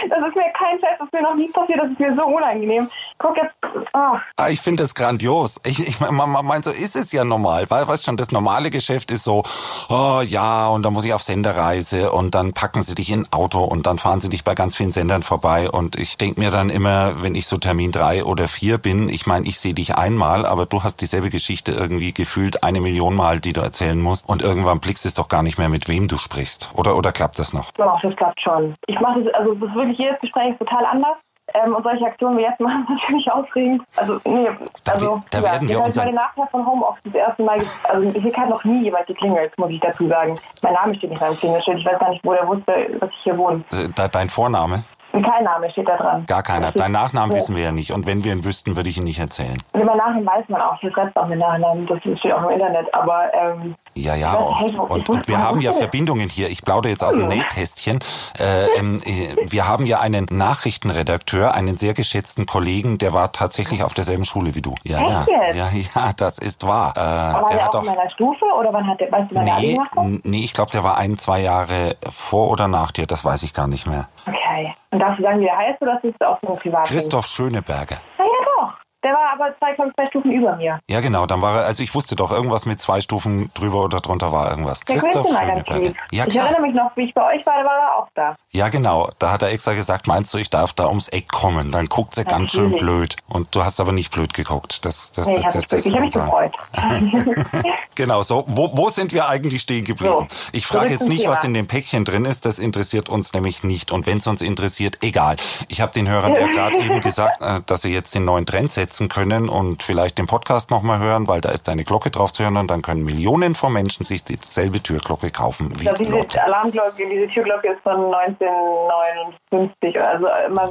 Das 0.08 0.18
ist 0.28 0.34
mir 0.34 0.49
kein 0.70 0.80
Fest, 0.80 0.96
das 0.98 1.06
ist 1.06 1.12
mir 1.12 1.22
noch 1.22 1.34
nie 1.34 1.48
passiert, 1.48 1.80
das 1.80 1.90
ist 1.90 2.00
mir 2.00 2.14
so 2.14 2.24
unangenehm. 2.24 2.88
Guck 3.18 3.36
jetzt, 3.36 3.54
oh, 3.92 4.46
Ich 4.48 4.60
finde 4.60 4.82
es 4.82 4.94
grandios. 4.94 5.60
Ich, 5.64 5.78
ich 5.86 6.00
man, 6.00 6.30
man 6.30 6.44
meint, 6.44 6.64
so 6.64 6.70
ist 6.70 6.96
es 6.96 7.12
ja 7.12 7.24
normal. 7.24 7.66
Weil, 7.68 7.86
weißt 7.86 8.04
schon, 8.04 8.16
das 8.16 8.32
normale 8.32 8.70
Geschäft 8.70 9.10
ist 9.10 9.24
so, 9.24 9.42
oh 9.88 10.20
ja, 10.24 10.68
und 10.68 10.82
dann 10.82 10.92
muss 10.92 11.04
ich 11.04 11.12
auf 11.12 11.22
Senderreise 11.22 12.12
und 12.12 12.34
dann 12.34 12.52
packen 12.52 12.82
sie 12.82 12.94
dich 12.94 13.10
in 13.10 13.20
ein 13.20 13.32
Auto 13.32 13.62
und 13.64 13.86
dann 13.86 13.98
fahren 13.98 14.20
sie 14.20 14.28
dich 14.28 14.44
bei 14.44 14.54
ganz 14.54 14.76
vielen 14.76 14.92
Sendern 14.92 15.22
vorbei. 15.22 15.70
Und 15.70 15.96
ich 15.96 16.16
denke 16.16 16.40
mir 16.40 16.50
dann 16.50 16.70
immer, 16.70 17.22
wenn 17.22 17.34
ich 17.34 17.46
so 17.46 17.56
Termin 17.56 17.92
drei 17.92 18.24
oder 18.24 18.48
vier 18.48 18.78
bin, 18.78 19.08
ich 19.08 19.26
meine, 19.26 19.46
ich 19.46 19.58
sehe 19.58 19.74
dich 19.74 19.96
einmal, 19.96 20.46
aber 20.46 20.66
du 20.66 20.82
hast 20.82 21.00
dieselbe 21.00 21.30
Geschichte 21.30 21.72
irgendwie 21.72 22.12
gefühlt 22.12 22.62
eine 22.62 22.80
Million 22.80 23.14
Mal, 23.14 23.40
die 23.40 23.52
du 23.52 23.60
erzählen 23.60 24.00
musst. 24.00 24.28
Und 24.28 24.42
irgendwann 24.42 24.80
blickst 24.80 25.06
es 25.06 25.14
doch 25.14 25.28
gar 25.28 25.42
nicht 25.42 25.58
mehr, 25.58 25.68
mit 25.68 25.88
wem 25.88 26.08
du 26.08 26.16
sprichst. 26.16 26.70
Oder, 26.74 26.96
oder 26.96 27.12
klappt 27.12 27.38
das 27.38 27.52
noch? 27.52 27.70
doch, 27.72 28.00
das 28.00 28.16
klappt 28.16 28.40
schon. 28.40 28.74
Ich 28.86 28.98
mache 29.00 29.22
das, 29.22 29.34
also 29.34 29.52
es 29.52 29.62
ist 29.62 29.74
wirklich 29.74 29.98
jedes 29.98 30.20
Gespräch 30.20 30.56
total 30.60 30.84
anders. 30.86 31.16
Ähm, 31.52 31.74
und 31.74 31.82
solche 31.82 32.06
Aktionen 32.06 32.38
wie 32.38 32.42
jetzt 32.42 32.60
machen 32.60 32.86
natürlich 32.88 33.28
aufregend. 33.32 33.82
Also, 33.96 34.20
nee, 34.24 34.48
Da 34.84 34.92
also, 34.92 35.20
da 35.32 35.38
ja, 35.38 35.44
werden 35.44 35.68
wir 35.68 35.78
mal 35.80 35.90
den 35.90 36.14
Nachteil 36.14 36.46
von 36.48 36.64
Homeoffice 36.64 37.02
das 37.06 37.14
erste 37.14 37.42
Mal, 37.42 37.56
also 37.88 38.08
hier 38.20 38.36
hat 38.36 38.48
noch 38.48 38.62
nie 38.62 38.84
jemand 38.84 39.06
geklingelt, 39.08 39.58
muss 39.58 39.70
ich 39.70 39.80
dazu 39.80 40.06
sagen. 40.06 40.38
Mein 40.62 40.74
Name 40.74 40.94
steht 40.94 41.10
nicht 41.10 41.20
auf 41.20 41.30
dem 41.30 41.38
Klingelschild. 41.38 41.78
Ich 41.80 41.86
weiß 41.86 41.98
gar 41.98 42.10
nicht, 42.10 42.24
wo 42.24 42.32
der 42.34 42.46
wusste, 42.46 42.72
dass 43.00 43.10
ich 43.10 43.16
hier 43.24 43.36
wohne. 43.36 43.64
Äh, 43.72 43.88
de- 43.88 44.08
Dein 44.12 44.28
Vorname? 44.28 44.84
Kein 45.12 45.42
Name 45.42 45.68
steht 45.70 45.88
da 45.88 45.96
dran. 45.96 46.24
Gar 46.26 46.44
keiner. 46.44 46.70
Dein 46.70 46.92
Nachnamen 46.92 47.32
Ja. 47.32 47.38
wissen 47.38 47.56
wir 47.56 47.64
ja 47.64 47.72
nicht. 47.72 47.90
Und 47.92 48.06
wenn 48.06 48.22
wir 48.22 48.32
ihn 48.32 48.44
wüssten, 48.44 48.76
würde 48.76 48.88
ich 48.90 48.96
ihn 48.96 49.02
nicht 49.02 49.18
erzählen. 49.18 49.58
Und 49.72 49.84
mein 49.84 49.96
Nachnamen 49.96 50.24
weiß 50.24 50.48
man 50.48 50.60
auch. 50.60 50.78
Hier 50.78 50.92
schreibt 50.92 51.16
auch 51.16 51.26
mein 51.26 51.38
Nachnamen. 51.40 51.84
Das 51.88 51.98
steht 51.98 52.32
auch 52.32 52.44
im 52.44 52.50
Internet. 52.50 52.94
Aber 52.94 53.24
ähm, 53.34 53.74
Ja, 54.00 54.14
ja, 54.14 54.34
und, 54.34 54.78
und, 54.78 55.08
und 55.08 55.28
wir 55.28 55.38
haben 55.42 55.60
ja 55.60 55.72
Verbindungen 55.72 56.28
hier. 56.28 56.48
Ich 56.50 56.64
plaudere 56.64 56.90
jetzt 56.90 57.04
aus 57.04 57.14
dem 57.14 57.28
Nähkästchen. 57.28 58.00
Äh, 58.38 58.66
ähm, 58.78 59.00
äh, 59.04 59.36
wir 59.50 59.68
haben 59.68 59.86
ja 59.86 60.00
einen 60.00 60.26
Nachrichtenredakteur, 60.30 61.54
einen 61.54 61.76
sehr 61.76 61.94
geschätzten 61.94 62.46
Kollegen, 62.46 62.98
der 62.98 63.12
war 63.12 63.32
tatsächlich 63.32 63.82
auf 63.82 63.94
derselben 63.94 64.24
Schule 64.24 64.54
wie 64.54 64.62
du. 64.62 64.74
Ja, 64.84 65.00
ja, 65.00 65.26
ja, 65.52 65.68
ja, 65.94 66.12
das 66.16 66.38
ist 66.38 66.66
wahr. 66.66 66.92
Äh, 66.96 67.00
war 67.00 67.48
der 67.50 67.64
hat 67.64 67.74
auch 67.74 67.82
in 67.82 67.86
meiner 67.86 68.10
Stufe 68.10 68.44
oder 68.58 68.72
wann 68.72 68.86
hat 68.86 69.00
der, 69.00 69.12
weißt 69.12 69.30
du, 69.30 69.40
Nee, 69.40 69.78
nee, 70.24 70.44
ich 70.44 70.54
glaube, 70.54 70.70
der 70.70 70.84
war 70.84 70.96
ein, 70.96 71.18
zwei 71.18 71.40
Jahre 71.40 71.96
vor 72.10 72.50
oder 72.50 72.68
nach 72.68 72.90
dir, 72.92 73.06
das 73.06 73.24
weiß 73.24 73.42
ich 73.42 73.54
gar 73.54 73.66
nicht 73.66 73.86
mehr. 73.86 74.08
Okay. 74.26 74.74
Und 74.90 74.98
darfst 74.98 75.18
du 75.18 75.22
sagen, 75.22 75.40
wie 75.40 75.44
der 75.44 75.56
heißt 75.56 75.80
oder 75.82 76.00
ist 76.02 76.14
das 76.18 76.28
auch 76.28 76.38
so 76.42 76.54
Privat? 76.54 76.86
Christoph 76.86 77.26
Schöneberger. 77.26 77.96
Na 78.18 78.24
ja, 78.24 78.30
doch. 78.56 78.79
Der 79.02 79.12
war 79.12 79.32
aber 79.32 79.56
zwei, 79.58 79.72
glaub 79.74 79.88
ich, 79.88 79.94
zwei 79.94 80.06
Stufen 80.08 80.32
über 80.32 80.56
mir. 80.56 80.78
Ja, 80.88 81.00
genau, 81.00 81.26
dann 81.26 81.40
war 81.40 81.60
er, 81.60 81.66
also 81.66 81.82
ich 81.82 81.94
wusste 81.94 82.16
doch, 82.16 82.30
irgendwas 82.30 82.66
mit 82.66 82.80
zwei 82.80 83.00
Stufen 83.00 83.50
drüber 83.54 83.84
oder 83.84 84.00
drunter 84.00 84.30
war 84.30 84.50
irgendwas. 84.50 84.80
Der 84.80 84.98
Christoph 84.98 85.26
Schöneberger. 85.28 85.92
Ja, 86.12 86.26
ich 86.26 86.36
erinnere 86.36 86.60
mich 86.60 86.74
noch, 86.74 86.94
wie 86.96 87.04
ich 87.04 87.14
bei 87.14 87.36
euch 87.36 87.46
war, 87.46 87.54
da 87.62 87.64
war 87.64 87.78
er 87.78 87.96
auch 87.96 88.08
da. 88.14 88.36
Ja, 88.52 88.68
genau. 88.68 89.08
Da 89.18 89.32
hat 89.32 89.42
er 89.42 89.48
extra 89.48 89.72
gesagt, 89.72 90.06
meinst 90.06 90.34
du, 90.34 90.38
ich 90.38 90.50
darf 90.50 90.74
da 90.74 90.88
ums 90.88 91.08
Eck 91.08 91.28
kommen? 91.28 91.72
Dann 91.72 91.86
guckt 91.86 92.14
sie 92.14 92.24
ganz 92.24 92.52
schön 92.52 92.72
blöd. 92.72 93.16
Und 93.28 93.54
du 93.54 93.64
hast 93.64 93.80
aber 93.80 93.92
nicht 93.92 94.12
blöd 94.12 94.34
geguckt. 94.34 94.84
Das, 94.84 95.12
das, 95.12 95.26
Nee, 95.26 95.36
ich 95.36 95.44
das, 95.44 95.54
habe 95.54 95.66
das, 95.66 95.84
mich, 95.84 95.86
ich 95.86 95.94
hab 95.94 96.00
mich 96.02 96.14
gefreut. 96.14 96.54
Genau, 98.00 98.22
so. 98.22 98.44
Wo, 98.46 98.70
wo 98.76 98.88
sind 98.88 99.12
wir 99.12 99.28
eigentlich 99.28 99.60
stehen 99.62 99.84
geblieben? 99.84 100.26
So, 100.28 100.36
ich 100.52 100.66
frage 100.66 100.90
jetzt 100.90 101.08
nicht, 101.08 101.22
Thema. 101.22 101.34
was 101.34 101.44
in 101.44 101.52
dem 101.52 101.66
Päckchen 101.66 102.04
drin 102.04 102.24
ist. 102.24 102.46
Das 102.46 102.58
interessiert 102.58 103.08
uns 103.08 103.34
nämlich 103.34 103.62
nicht. 103.62 103.92
Und 103.92 104.06
wenn 104.06 104.18
es 104.18 104.26
uns 104.26 104.40
interessiert, 104.40 104.98
egal. 105.02 105.36
Ich 105.68 105.80
habe 105.80 105.92
den 105.92 106.08
Hörern 106.08 106.34
ja 106.34 106.46
gerade 106.54 106.78
eben 106.78 107.00
gesagt, 107.02 107.42
äh, 107.42 107.60
dass 107.66 107.82
sie 107.82 107.92
jetzt 107.92 108.14
den 108.14 108.24
neuen 108.24 108.46
Trend 108.46 108.72
setzen 108.72 108.89
können 109.08 109.48
und 109.48 109.82
vielleicht 109.82 110.18
den 110.18 110.26
Podcast 110.26 110.70
nochmal 110.70 110.98
hören, 110.98 111.26
weil 111.28 111.40
da 111.40 111.50
ist 111.50 111.68
eine 111.68 111.84
Glocke 111.84 112.10
drauf 112.10 112.32
zu 112.32 112.42
hören 112.42 112.56
und 112.56 112.70
dann 112.70 112.82
können 112.82 113.04
Millionen 113.04 113.54
von 113.54 113.72
Menschen 113.72 114.04
sich 114.04 114.24
dieselbe 114.24 114.82
Türglocke 114.82 115.30
kaufen 115.30 115.70
wie 115.80 115.88
Ich 115.88 115.94
glaube, 115.96 116.26
diese 116.26 116.42
Alarmglocke, 116.42 117.08
diese 117.08 117.26
Türglocke 117.28 117.68
ist 117.72 117.82
von 117.82 118.12
1959, 118.14 120.00
also 120.00 120.26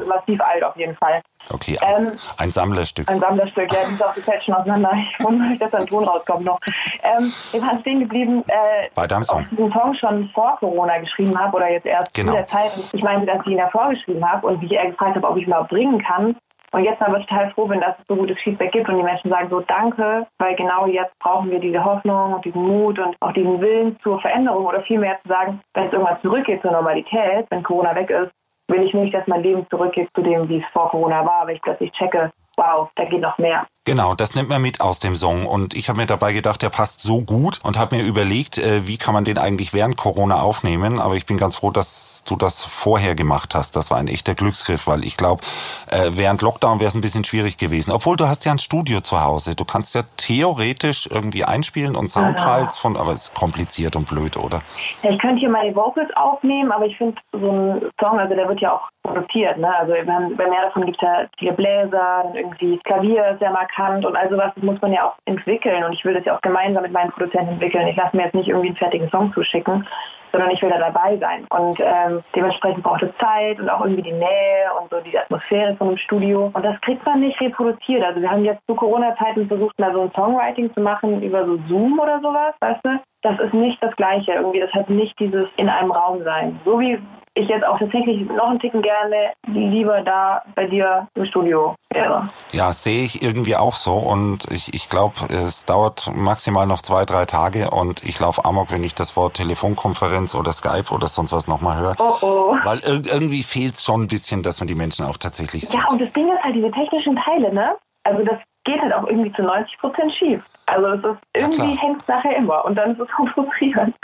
massiv 0.06 0.42
alt 0.42 0.64
auf 0.64 0.76
jeden 0.78 0.96
Fall. 0.96 1.22
Okay, 1.52 1.78
Ähm, 1.82 2.12
ein 2.38 2.52
Sammlerstück. 2.52 3.10
Ein 3.10 3.20
Sammlerstück, 3.20 3.72
ja, 3.72 3.80
die 3.88 3.94
ist 3.94 4.04
auch 4.30 4.42
schon 4.42 4.54
auseinander. 4.54 4.92
Ich 4.94 5.26
wundere 5.26 5.50
mich, 5.50 5.60
dass 5.60 5.72
da 5.72 5.78
ein 5.80 5.88
Ton 5.88 6.04
rauskommt 6.04 6.44
noch. 6.46 6.60
Ähm, 7.02 7.32
wir 7.52 7.62
waren 7.62 7.80
stehen 7.80 8.02
geblieben, 8.02 8.44
äh, 8.48 8.90
Bei 8.94 9.08
deinem 9.08 9.24
Song. 9.24 9.38
ob 9.40 9.44
ich 9.44 9.50
diesen 9.58 9.72
Song 9.72 9.94
schon 9.94 10.30
vor 10.34 10.58
Corona 10.60 10.98
geschrieben 11.00 11.38
habe 11.40 11.56
oder 11.56 11.70
jetzt 11.72 11.86
erst 11.86 12.14
Genau. 12.14 12.32
zu 12.32 12.38
der 12.38 12.48
Zeit. 12.48 12.72
Ich 12.92 13.02
meinte, 13.04 13.26
dass 13.26 13.40
ich 13.46 13.52
ihn 13.54 13.58
davor 13.58 13.90
geschrieben 13.90 14.30
habe 14.30 14.48
und 14.48 14.62
wie 14.62 14.66
ich 14.76 14.82
gefragt 14.82 15.16
habe, 15.16 15.28
ob 15.28 15.38
ich 15.38 15.44
ihn 15.44 15.48
überhaupt 15.50 15.70
bringen 15.70 16.00
kann. 16.04 16.36
Und 16.72 16.84
jetzt 16.84 17.02
aber 17.02 17.20
total 17.20 17.50
froh 17.52 17.66
bin, 17.66 17.82
dass 17.82 17.98
es 18.00 18.06
so 18.08 18.16
gutes 18.16 18.40
Feedback 18.40 18.72
gibt 18.72 18.90
und 18.90 18.98
die 18.98 19.04
Menschen 19.04 19.30
sagen 19.30 19.50
so 19.50 19.62
Danke, 19.62 20.28
weil 20.38 20.56
genau 20.56 20.86
jetzt 20.86 21.18
brauchen 21.20 21.50
wir 21.50 21.60
diese 21.60 21.84
Hoffnung 21.84 22.34
und 22.34 22.46
diesen 22.46 22.62
Mut 22.62 23.00
und 23.00 23.16
auch 23.20 23.32
diesen 23.32 23.60
Willen 23.60 23.98
zur 24.04 24.20
Veränderung 24.22 24.66
oder 24.66 24.82
vielmehr 24.82 25.20
zu 25.24 25.30
sagen, 25.30 25.62
wenn 25.74 25.88
es 25.88 25.94
irgendwann 25.94 26.22
zurückgeht 26.22 26.62
zur 26.62 26.72
Normalität, 26.72 27.48
wenn 27.50 27.64
Corona 27.64 27.96
weg 27.96 28.10
ist, 28.10 28.32
will 28.68 28.84
ich 28.84 28.94
nicht, 28.94 29.14
dass 29.14 29.26
mein 29.28 29.44
Leben 29.44 29.66
zurückgeht 29.70 30.10
zu 30.14 30.22
dem, 30.22 30.48
wie 30.48 30.60
es 30.60 30.66
vor 30.72 30.90
Corona 30.90 31.26
war, 31.26 31.48
weil 31.48 31.56
ich 31.56 31.62
plötzlich 31.62 31.92
checke, 31.94 32.32
wow, 32.56 32.90
da 32.96 33.06
geht 33.06 33.22
noch 33.22 33.38
mehr. 33.38 33.66
Genau, 33.90 34.14
das 34.14 34.36
nimmt 34.36 34.50
man 34.50 34.62
mit 34.62 34.82
aus 34.82 35.00
dem 35.00 35.16
Song. 35.16 35.48
Und 35.48 35.74
ich 35.74 35.90
habe 35.90 35.98
mir 35.98 36.06
dabei 36.06 36.32
gedacht, 36.32 36.62
der 36.62 36.70
passt 36.70 37.02
so 37.02 37.22
gut 37.22 37.60
und 37.64 37.80
habe 37.80 37.96
mir 37.96 38.04
überlegt, 38.04 38.60
äh, 38.60 38.86
wie 38.86 38.98
kann 39.00 39.16
man 39.16 39.26
den 39.26 39.40
eigentlich 39.40 39.74
während 39.74 39.98
Corona 39.98 40.44
aufnehmen. 40.44 41.00
Aber 41.00 41.16
ich 41.16 41.26
bin 41.26 41.38
ganz 41.38 41.56
froh, 41.56 41.72
dass 41.72 42.24
du 42.24 42.36
das 42.36 42.64
vorher 42.64 43.16
gemacht 43.16 43.56
hast. 43.56 43.76
Das 43.76 43.90
war 43.90 43.98
ein 43.98 44.08
echter 44.08 44.36
Glücksgriff, 44.36 44.86
weil 44.86 45.04
ich 45.04 45.18
glaube, 45.18 45.42
äh, 45.88 46.12
während 46.12 46.44
Lockdown 46.44 46.80
wäre 46.80 46.90
es 46.90 46.94
ein 46.94 47.02
bisschen 47.02 47.24
schwierig 47.24 47.58
gewesen. 47.58 47.90
Obwohl 47.90 48.16
du 48.16 48.28
hast 48.28 48.46
ja 48.46 48.52
ein 48.52 48.60
Studio 48.60 49.02
zu 49.02 49.24
Hause. 49.24 49.56
Du 49.56 49.66
kannst 49.66 49.96
ja 49.96 50.04
theoretisch 50.18 51.10
irgendwie 51.12 51.44
einspielen 51.44 51.96
und 51.96 52.12
Soundfiles 52.12 52.78
von, 52.78 52.96
aber 52.96 53.14
es 53.14 53.24
ist 53.24 53.34
kompliziert 53.34 53.96
und 53.96 54.08
blöd, 54.08 54.38
oder? 54.38 54.62
Ja, 55.02 55.10
ich 55.10 55.18
könnte 55.18 55.40
hier 55.40 55.50
meine 55.50 55.76
Vocals 55.76 56.16
aufnehmen, 56.16 56.72
aber 56.72 56.86
ich 56.86 56.96
finde 56.96 57.20
so 57.32 57.52
ein 57.52 57.90
Song, 58.00 58.20
also 58.20 58.36
der 58.36 58.48
wird 58.48 58.62
ja 58.62 58.74
auch 58.74 58.88
produziert. 59.04 59.58
Ne? 59.58 59.76
Also 59.76 59.94
haben, 59.94 60.36
bei 60.36 60.48
mehr 60.48 60.64
davon 60.64 60.86
gibt 60.86 60.98
es 60.98 61.08
ja 61.08 61.26
viele 61.38 61.54
Bläser, 61.54 62.32
irgendwie 62.34 62.78
Klavier 62.80 63.30
ist 63.30 63.40
sehr 63.40 63.52
markant 63.52 64.06
und 64.06 64.16
all 64.16 64.30
sowas 64.30 64.52
muss 64.58 64.82
man 64.82 64.94
ja 64.94 65.08
auch 65.08 65.16
entwickeln 65.26 65.84
und 65.84 65.94
ich 65.94 66.06
will 66.06 66.14
das 66.14 66.26
ja 66.26 66.36
auch 66.36 66.42
gemeinsam 66.42 66.84
mit 66.84 66.92
meinen 66.92 67.12
Produzenten 67.12 67.54
entwickeln. 67.54 67.88
Ich 67.88 67.96
lasse 67.96 68.16
mir 68.16 68.24
jetzt 68.24 68.36
nicht 68.36 68.50
irgendwie 68.50 68.68
einen 68.68 68.78
fertigen 68.78 69.10
Song 69.10 69.34
zuschicken, 69.34 69.86
sondern 70.32 70.52
ich 70.52 70.62
will 70.62 70.70
da 70.70 70.78
dabei 70.78 71.18
sein. 71.18 71.46
Und 71.50 71.80
ähm, 71.80 72.22
dementsprechend 72.36 72.84
braucht 72.84 73.04
es 73.04 73.16
Zeit 73.18 73.60
und 73.60 73.70
auch 73.70 73.82
irgendwie 73.82 74.04
die 74.04 74.14
Nähe 74.14 74.68
und 74.80 74.90
so 74.90 75.00
die 75.00 75.18
Atmosphäre 75.18 75.76
von 75.76 75.88
einem 75.88 75.98
Studio. 75.98 76.52
Und 76.54 76.64
das 76.64 76.80
kriegt 76.82 77.06
man 77.06 77.20
nicht 77.20 77.40
reproduziert. 77.42 78.04
Also 78.04 78.22
wir 78.22 78.30
haben 78.30 78.46
jetzt 78.46 78.66
zu 78.68 78.76
Corona-Zeiten 78.76 79.48
versucht, 79.48 79.80
mal 79.80 79.94
so 79.94 80.02
ein 80.02 80.12
Songwriting 80.16 80.74
zu 80.74 80.82
machen 80.82 81.22
über 81.22 81.46
so 81.46 81.58
Zoom 81.68 82.00
oder 82.00 82.20
sowas, 82.20 82.54
weißt 82.60 82.82
du? 82.84 83.00
Das 83.22 83.40
ist 83.40 83.54
nicht 83.54 83.82
das 83.84 83.96
Gleiche. 83.96 84.34
Irgendwie, 84.34 84.60
das 84.62 84.72
hat 84.74 84.90
nicht 84.90 85.20
dieses 85.20 85.48
in 85.58 85.68
einem 85.68 85.92
Raum 85.92 86.24
sein. 86.24 86.60
So 86.64 86.80
wie 86.80 87.00
ich 87.40 87.50
jetzt 87.50 87.66
auch 87.66 87.80
tatsächlich 87.80 88.28
noch 88.30 88.50
einen 88.50 88.60
Ticken 88.60 88.82
gerne 88.82 89.34
lieber 89.48 90.02
da 90.02 90.44
bei 90.56 90.66
dir 90.66 91.08
im 91.16 91.26
Studio 91.26 91.76
wäre. 91.92 92.30
Ja, 92.52 92.72
sehe 92.74 93.04
ich 93.04 93.22
irgendwie 93.22 93.56
auch 93.56 93.74
so 93.74 93.94
und 93.98 94.46
ich, 94.52 94.74
ich 94.74 94.90
glaube, 94.90 95.16
es 95.30 95.66
dauert 95.66 96.12
maximal 96.14 96.68
noch 96.68 96.82
zwei, 96.82 97.06
drei 97.06 97.26
Tage 97.26 97.70
und 97.72 98.04
ich 98.04 98.20
laufe 98.20 98.46
amok, 98.46 98.72
wenn 98.72 98.84
ich 98.84 98.96
das 98.96 99.16
Wort 99.16 99.36
Telefonkonferenz 99.36 100.36
oder 100.36 100.52
Skype 100.52 100.94
oder 100.94 101.08
sonst 101.08 101.32
was 101.32 101.48
nochmal 101.48 101.80
höre. 101.80 101.96
Oh 102.00 102.16
oh. 102.22 102.56
Weil 102.64 102.80
irgendwie 102.80 103.44
fehlt 103.44 103.76
es 103.76 103.84
schon 103.84 104.04
ein 104.04 104.08
bisschen, 104.08 104.44
dass 104.44 104.60
man 104.60 104.68
die 104.68 104.76
Menschen 104.76 105.06
auch 105.06 105.18
tatsächlich 105.18 105.68
sieht. 105.68 105.80
Ja, 105.80 105.88
und 105.90 106.02
das 106.02 106.12
Ding 106.14 106.32
ist 106.32 106.44
halt 106.44 106.56
diese 106.56 106.72
technischen 106.72 107.16
Teile, 107.16 107.54
ne? 107.54 107.76
Also 108.04 108.24
das 108.24 108.40
geht 108.64 108.82
halt 108.82 108.94
auch 108.94 109.08
irgendwie 109.08 109.32
zu 109.34 109.42
90 109.42 109.78
Prozent 109.80 110.12
schief. 110.14 110.44
Also 110.70 110.88
es 110.88 111.16
ist 111.16 111.22
irgendwie 111.34 111.76
ja, 111.76 111.82
hängt 111.82 112.02
es 112.02 112.08
nachher 112.08 112.36
immer 112.36 112.66
und 112.66 112.76
dann 112.76 112.92
ist 112.92 113.00
es 113.00 113.08
so 113.18 113.26
frustrierend. 113.34 113.96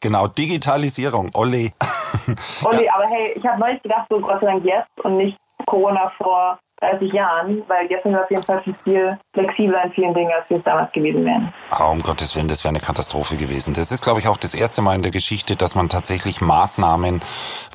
Genau, 0.00 0.26
Digitalisierung, 0.28 1.30
Olli. 1.34 1.72
Olli, 2.64 2.84
ja. 2.84 2.94
aber 2.94 3.06
hey, 3.06 3.32
ich 3.34 3.46
habe 3.46 3.60
neulich 3.60 3.82
gedacht, 3.82 4.06
so 4.10 4.20
Gott 4.20 4.40
sei 4.40 4.46
Dank 4.46 4.64
jetzt 4.64 5.04
und 5.04 5.16
nicht 5.16 5.38
Corona 5.66 6.12
vor 6.16 6.58
30 6.80 7.12
Jahren, 7.12 7.62
weil 7.66 7.90
jetzt 7.90 8.04
sind 8.04 8.12
wir 8.12 8.22
auf 8.22 8.30
jeden 8.30 8.42
Fall 8.42 8.62
viel 8.84 9.18
flexibler 9.34 9.84
in 9.84 9.92
vielen 9.92 10.14
Dingen, 10.14 10.30
als 10.32 10.48
wir 10.48 10.58
es 10.58 10.62
damals 10.62 10.92
gewesen 10.92 11.24
wären. 11.24 11.52
Oh, 11.78 11.90
um 11.90 12.02
Gottes 12.02 12.36
Willen, 12.36 12.46
das 12.46 12.62
wäre 12.62 12.70
eine 12.70 12.80
Katastrophe 12.80 13.36
gewesen. 13.36 13.74
Das 13.74 13.90
ist, 13.90 14.02
glaube 14.02 14.20
ich, 14.20 14.28
auch 14.28 14.36
das 14.36 14.54
erste 14.54 14.80
Mal 14.80 14.94
in 14.94 15.02
der 15.02 15.10
Geschichte, 15.10 15.56
dass 15.56 15.74
man 15.74 15.88
tatsächlich 15.88 16.40
Maßnahmen 16.40 17.20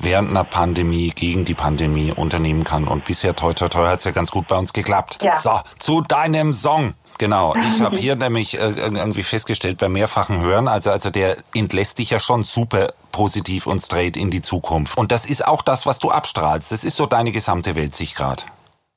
während 0.00 0.30
einer 0.30 0.44
Pandemie 0.44 1.10
gegen 1.10 1.44
die 1.44 1.54
Pandemie 1.54 2.12
unternehmen 2.12 2.64
kann. 2.64 2.88
Und 2.88 3.04
bisher, 3.04 3.36
toi, 3.36 3.52
toi, 3.52 3.68
toi, 3.68 3.86
hat 3.86 3.98
es 3.98 4.04
ja 4.06 4.12
ganz 4.12 4.30
gut 4.30 4.46
bei 4.46 4.56
uns 4.56 4.72
geklappt. 4.72 5.18
Ja. 5.22 5.36
So, 5.36 5.60
zu 5.78 6.00
deinem 6.00 6.52
Song. 6.52 6.94
Genau, 7.18 7.54
ich 7.54 7.80
habe 7.82 7.96
hier 7.96 8.16
nämlich 8.16 8.58
äh, 8.58 8.72
irgendwie 8.76 9.22
festgestellt 9.22 9.78
beim 9.78 9.92
mehrfachen 9.92 10.40
Hören, 10.40 10.68
also 10.68 10.90
also 10.90 11.10
der 11.10 11.36
entlässt 11.54 11.98
dich 11.98 12.10
ja 12.10 12.20
schon 12.20 12.44
super 12.44 12.88
positiv 13.12 13.66
und 13.66 13.80
straight 13.80 14.16
in 14.16 14.30
die 14.30 14.42
Zukunft. 14.42 14.98
Und 14.98 15.12
das 15.12 15.26
ist 15.26 15.46
auch 15.46 15.62
das, 15.62 15.86
was 15.86 15.98
du 15.98 16.10
abstrahlst. 16.10 16.72
Das 16.72 16.84
ist 16.84 16.96
so 16.96 17.06
deine 17.06 17.32
gesamte 17.32 17.76
Weltsicht 17.76 18.16
gerade 18.16 18.42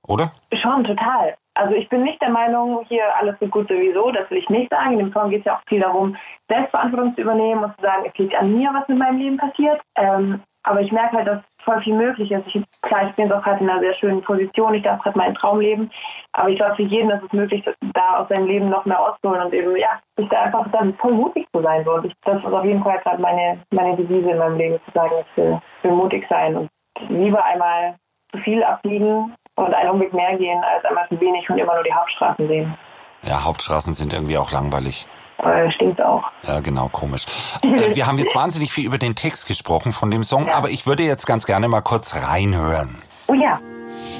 oder? 0.07 0.31
Schon, 0.53 0.83
total. 0.83 1.35
Also 1.53 1.75
ich 1.75 1.89
bin 1.89 2.03
nicht 2.03 2.21
der 2.21 2.29
Meinung, 2.29 2.85
hier 2.87 3.03
alles 3.19 3.35
so 3.39 3.47
gut 3.47 3.67
sowieso, 3.67 4.11
das 4.11 4.29
will 4.29 4.37
ich 4.37 4.49
nicht 4.49 4.69
sagen. 4.69 4.93
In 4.93 4.99
dem 4.99 5.13
Song 5.13 5.29
geht 5.29 5.39
es 5.39 5.45
ja 5.45 5.57
auch 5.57 5.63
viel 5.67 5.81
darum, 5.81 6.15
Selbstverantwortung 6.47 7.15
zu 7.15 7.21
übernehmen 7.21 7.63
und 7.63 7.75
zu 7.75 7.81
sagen, 7.81 8.03
es 8.07 8.17
liegt 8.17 8.35
an 8.35 8.55
mir, 8.55 8.69
was 8.73 8.87
mit 8.87 8.97
meinem 8.97 9.17
Leben 9.17 9.37
passiert. 9.37 9.81
Ähm, 9.95 10.41
aber 10.67 10.81
ich 10.81 10.91
merke 10.91 11.17
halt, 11.17 11.27
dass 11.27 11.41
voll 11.63 11.81
viel 11.81 11.95
möglich 11.95 12.31
ist. 12.31 12.47
Ich, 12.47 12.61
klar, 12.81 13.09
ich 13.09 13.15
bin 13.15 13.31
auch 13.31 13.43
gerade 13.43 13.63
in 13.63 13.69
einer 13.69 13.81
sehr 13.81 13.93
schönen 13.93 14.21
Position, 14.21 14.73
ich 14.73 14.83
darf 14.83 15.01
gerade 15.01 15.17
meinen 15.17 15.35
Traum 15.35 15.59
leben. 15.59 15.91
Aber 16.31 16.49
ich 16.49 16.57
glaube, 16.57 16.75
für 16.75 16.83
jeden 16.83 17.09
ist 17.09 17.23
es 17.23 17.33
möglich, 17.33 17.63
da 17.93 18.19
aus 18.19 18.29
seinem 18.29 18.47
Leben 18.47 18.69
noch 18.69 18.85
mehr 18.85 18.99
auszuholen 18.99 19.41
und 19.41 19.53
eben, 19.53 19.75
ja, 19.75 19.99
sich 20.15 20.29
da 20.29 20.43
einfach 20.43 20.65
dann 20.71 20.93
voll 20.95 21.13
mutig 21.13 21.47
zu 21.53 21.61
sein. 21.61 21.87
Und 21.87 22.05
ich, 22.05 22.13
das 22.23 22.37
ist 22.37 22.45
auf 22.45 22.63
jeden 22.63 22.83
Fall 22.83 22.99
gerade 22.99 23.21
meine, 23.21 23.59
meine 23.71 23.97
Devise 23.97 24.31
in 24.31 24.37
meinem 24.37 24.57
Leben, 24.57 24.79
zu 24.85 24.91
sagen, 24.93 25.11
ich 25.19 25.37
will, 25.37 25.61
will 25.83 25.91
mutig 25.91 26.25
sein 26.29 26.55
und 26.55 26.69
lieber 27.09 27.43
einmal 27.43 27.95
zu 28.31 28.37
viel 28.39 28.63
abbiegen 28.63 29.35
und 29.55 29.73
einen 29.73 29.89
Umweg 29.89 30.13
mehr 30.13 30.37
gehen, 30.37 30.61
als 30.63 30.85
einmal 30.85 31.07
zu 31.09 31.19
wenig 31.19 31.49
und 31.49 31.57
immer 31.57 31.73
nur 31.73 31.83
die 31.83 31.93
Hauptstraßen 31.93 32.47
sehen. 32.47 32.77
Ja, 33.23 33.43
Hauptstraßen 33.43 33.93
sind 33.93 34.13
irgendwie 34.13 34.37
auch 34.37 34.51
langweilig. 34.51 35.05
Äh, 35.39 35.69
stinkt 35.71 36.01
auch. 36.01 36.23
Ja, 36.43 36.59
genau, 36.61 36.89
komisch. 36.89 37.25
äh, 37.63 37.95
wir 37.95 38.07
haben 38.07 38.17
jetzt 38.17 38.35
wahnsinnig 38.35 38.71
viel 38.71 38.85
über 38.85 38.97
den 38.97 39.15
Text 39.15 39.47
gesprochen 39.47 39.91
von 39.91 40.09
dem 40.09 40.23
Song, 40.23 40.47
ja. 40.47 40.55
aber 40.55 40.69
ich 40.69 40.87
würde 40.87 41.03
jetzt 41.03 41.27
ganz 41.27 41.45
gerne 41.45 41.67
mal 41.67 41.81
kurz 41.81 42.15
reinhören. 42.15 42.97
Oh 43.27 43.33
ja. 43.33 43.59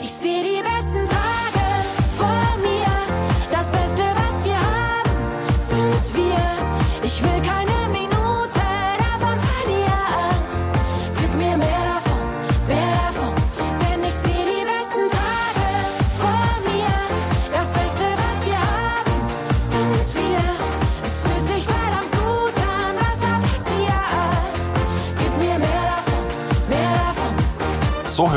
Ich 0.02 0.12
sehe 0.12 0.44
die 0.44 0.62
besten 0.62 1.08
Tage 1.10 1.66
vor 2.16 2.58
mir. 2.62 2.86
Das 3.52 3.72
Beste, 3.72 4.04
was 4.04 4.46
wir 4.46 4.60
haben, 4.60 5.62
sind's 5.62 6.14
wir. 6.16 7.04
Ich 7.04 7.24
will 7.24 7.42
keine 7.42 7.67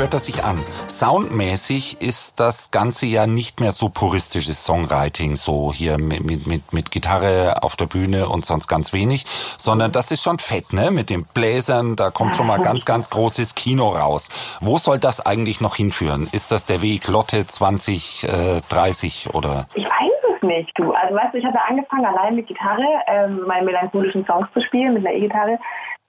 hört 0.01 0.15
das 0.15 0.25
sich 0.25 0.43
an. 0.43 0.57
Soundmäßig 0.89 2.01
ist 2.01 2.39
das 2.39 2.71
Ganze 2.71 3.05
ja 3.05 3.27
nicht 3.27 3.59
mehr 3.59 3.71
so 3.71 3.87
puristisches 3.87 4.65
Songwriting, 4.65 5.35
so 5.35 5.71
hier 5.71 5.99
mit, 5.99 6.47
mit, 6.47 6.73
mit 6.73 6.89
Gitarre 6.89 7.61
auf 7.61 7.75
der 7.75 7.85
Bühne 7.85 8.27
und 8.27 8.43
sonst 8.43 8.67
ganz 8.67 8.93
wenig, 8.93 9.25
sondern 9.59 9.91
das 9.91 10.09
ist 10.09 10.23
schon 10.23 10.39
fett, 10.39 10.73
ne? 10.73 10.89
Mit 10.89 11.11
den 11.11 11.25
Bläsern, 11.25 11.95
da 11.95 12.09
kommt 12.09 12.35
schon 12.35 12.47
mal 12.47 12.59
ganz, 12.63 12.85
ganz 12.85 13.11
großes 13.11 13.53
Kino 13.53 13.89
raus. 13.89 14.57
Wo 14.59 14.79
soll 14.79 14.97
das 14.97 15.23
eigentlich 15.23 15.61
noch 15.61 15.75
hinführen? 15.75 16.27
Ist 16.31 16.51
das 16.51 16.65
der 16.65 16.81
Weg 16.81 17.07
Lotte 17.07 17.45
2030 17.45 19.27
äh, 19.27 19.37
oder? 19.37 19.67
Ich 19.75 19.85
weiß 19.85 20.35
es 20.35 20.41
nicht, 20.41 20.71
du. 20.79 20.93
Also 20.93 21.15
weißt 21.15 21.35
du, 21.35 21.37
ich 21.37 21.45
hatte 21.45 21.61
angefangen 21.61 22.05
allein 22.05 22.35
mit 22.35 22.47
Gitarre, 22.47 22.87
ähm, 23.05 23.43
meine 23.45 23.65
melancholischen 23.65 24.25
Songs 24.25 24.47
zu 24.55 24.61
spielen 24.61 24.95
mit 24.95 25.05
einer 25.05 25.15
E-Gitarre. 25.15 25.59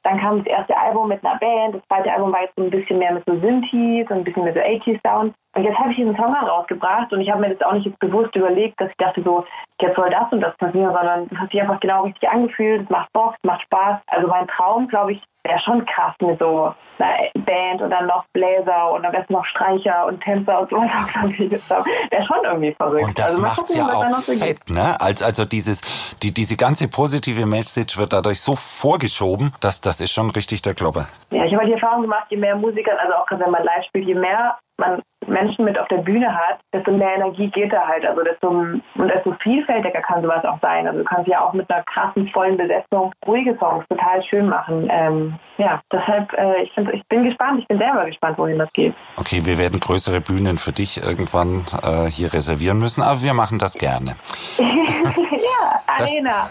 Dann 0.02 0.18
kam 0.18 0.38
das 0.38 0.46
erste 0.46 0.76
Album 0.76 1.08
mit 1.08 1.24
einer 1.24 1.38
Band, 1.38 1.76
das 1.76 1.82
zweite 1.86 2.12
Album 2.12 2.32
war 2.32 2.42
jetzt 2.42 2.56
so 2.56 2.62
ein 2.62 2.70
bisschen 2.70 2.98
mehr 2.98 3.12
mit 3.12 3.24
so 3.26 3.38
Synthes 3.38 4.10
und 4.10 4.18
ein 4.18 4.24
bisschen 4.24 4.44
mit 4.44 4.54
so 4.54 4.60
80s 4.60 5.00
Sound. 5.06 5.34
Und 5.54 5.64
jetzt 5.64 5.78
habe 5.78 5.90
ich 5.90 5.96
diesen 5.96 6.16
Song 6.16 6.34
herausgebracht 6.34 7.12
und 7.12 7.20
ich 7.20 7.30
habe 7.30 7.40
mir 7.40 7.54
das 7.54 7.66
auch 7.66 7.74
nicht 7.74 7.98
bewusst 7.98 8.34
überlegt, 8.34 8.80
dass 8.80 8.90
ich 8.90 8.96
dachte 8.96 9.22
so, 9.22 9.44
jetzt 9.80 9.96
soll 9.96 10.10
das 10.10 10.32
und 10.32 10.40
das 10.40 10.56
passieren, 10.56 10.92
sondern 10.92 11.28
es 11.30 11.38
hat 11.38 11.50
sich 11.50 11.60
einfach 11.60 11.80
genau 11.80 12.04
richtig 12.04 12.28
angefühlt, 12.28 12.82
es 12.82 12.90
macht 12.90 13.12
Bock, 13.12 13.34
es 13.34 13.46
macht 13.46 13.62
Spaß. 13.62 14.00
Also 14.06 14.28
mein 14.28 14.48
Traum, 14.48 14.88
glaube 14.88 15.12
ich, 15.12 15.22
wäre 15.44 15.58
schon 15.60 15.84
krass 15.86 16.14
mit 16.20 16.38
so 16.38 16.74
einer 16.98 17.44
Band 17.44 17.82
und 17.82 17.90
dann 17.90 18.06
noch 18.06 18.24
Bläser 18.32 18.92
und 18.92 19.04
am 19.04 19.12
besten 19.12 19.32
noch 19.32 19.44
Streicher 19.44 20.06
und 20.06 20.22
Tänzer 20.22 20.60
und 20.60 20.70
so 20.70 20.76
weiter. 20.76 21.84
Wäre 22.10 22.24
schon 22.24 22.44
irgendwie 22.44 22.72
verrückt. 22.74 23.04
Und 23.04 23.18
das 23.18 23.26
also 23.26 23.40
macht 23.40 23.70
ja 23.74 23.92
auch 23.92 24.20
so 24.20 24.32
fett, 24.32 24.70
ne? 24.70 25.00
Also, 25.00 25.24
also 25.24 25.44
dieses, 25.44 25.80
die, 26.22 26.32
diese 26.32 26.56
ganze 26.56 26.88
positive 26.88 27.46
Message 27.46 27.98
wird 27.98 28.12
dadurch 28.12 28.40
so 28.40 28.54
vorgeschoben, 28.54 29.52
dass 29.60 29.80
das 29.80 30.00
ist 30.00 30.12
schon 30.12 30.30
richtig 30.30 30.62
der 30.62 30.74
Klopper. 30.74 31.08
Ja, 31.30 31.44
ich 31.44 31.54
habe 31.54 31.66
die 31.66 31.72
Erfahrung 31.72 32.02
gemacht, 32.02 32.26
je 32.30 32.36
mehr 32.36 32.54
Musiker, 32.54 32.92
also 33.00 33.14
auch 33.14 33.26
wenn 33.30 33.50
man 33.50 33.64
live 33.64 33.84
spielt, 33.86 34.06
je 34.06 34.14
mehr 34.14 34.56
man 34.78 35.02
Menschen 35.26 35.64
mit 35.64 35.78
auf 35.78 35.88
der 35.88 35.98
Bühne 35.98 36.32
hat, 36.34 36.60
desto 36.72 36.90
mehr 36.90 37.14
Energie 37.14 37.48
geht 37.48 37.72
da 37.72 37.86
halt. 37.86 38.04
Also 38.04 38.22
desto, 38.22 38.48
und 38.48 38.82
desto 39.08 39.32
vielfältiger 39.40 40.00
kann 40.00 40.22
sowas 40.22 40.44
auch 40.44 40.58
sein. 40.60 40.86
Also 40.86 40.98
du 40.98 41.04
kannst 41.04 41.28
ja 41.28 41.40
auch 41.40 41.52
mit 41.52 41.70
einer 41.70 41.82
krassen, 41.84 42.28
vollen 42.28 42.56
Besetzung 42.56 43.12
ruhige 43.26 43.56
Songs 43.58 43.84
total 43.88 44.22
schön 44.24 44.48
machen. 44.48 44.88
Ähm, 44.90 45.38
ja, 45.58 45.80
deshalb, 45.92 46.32
äh, 46.34 46.62
ich, 46.62 46.72
find, 46.72 46.92
ich 46.92 47.06
bin 47.08 47.24
gespannt, 47.24 47.60
ich 47.60 47.68
bin 47.68 47.78
selber 47.78 48.04
gespannt, 48.06 48.38
wohin 48.38 48.58
das 48.58 48.72
geht. 48.72 48.94
Okay, 49.16 49.44
wir 49.44 49.58
werden 49.58 49.80
größere 49.80 50.20
Bühnen 50.20 50.58
für 50.58 50.72
dich 50.72 51.02
irgendwann 51.02 51.64
äh, 51.82 52.06
hier 52.06 52.32
reservieren 52.32 52.78
müssen, 52.78 53.02
aber 53.02 53.22
wir 53.22 53.34
machen 53.34 53.58
das 53.58 53.74
gerne. 53.74 54.16
ja, 54.58 55.80
Arena. 55.86 56.48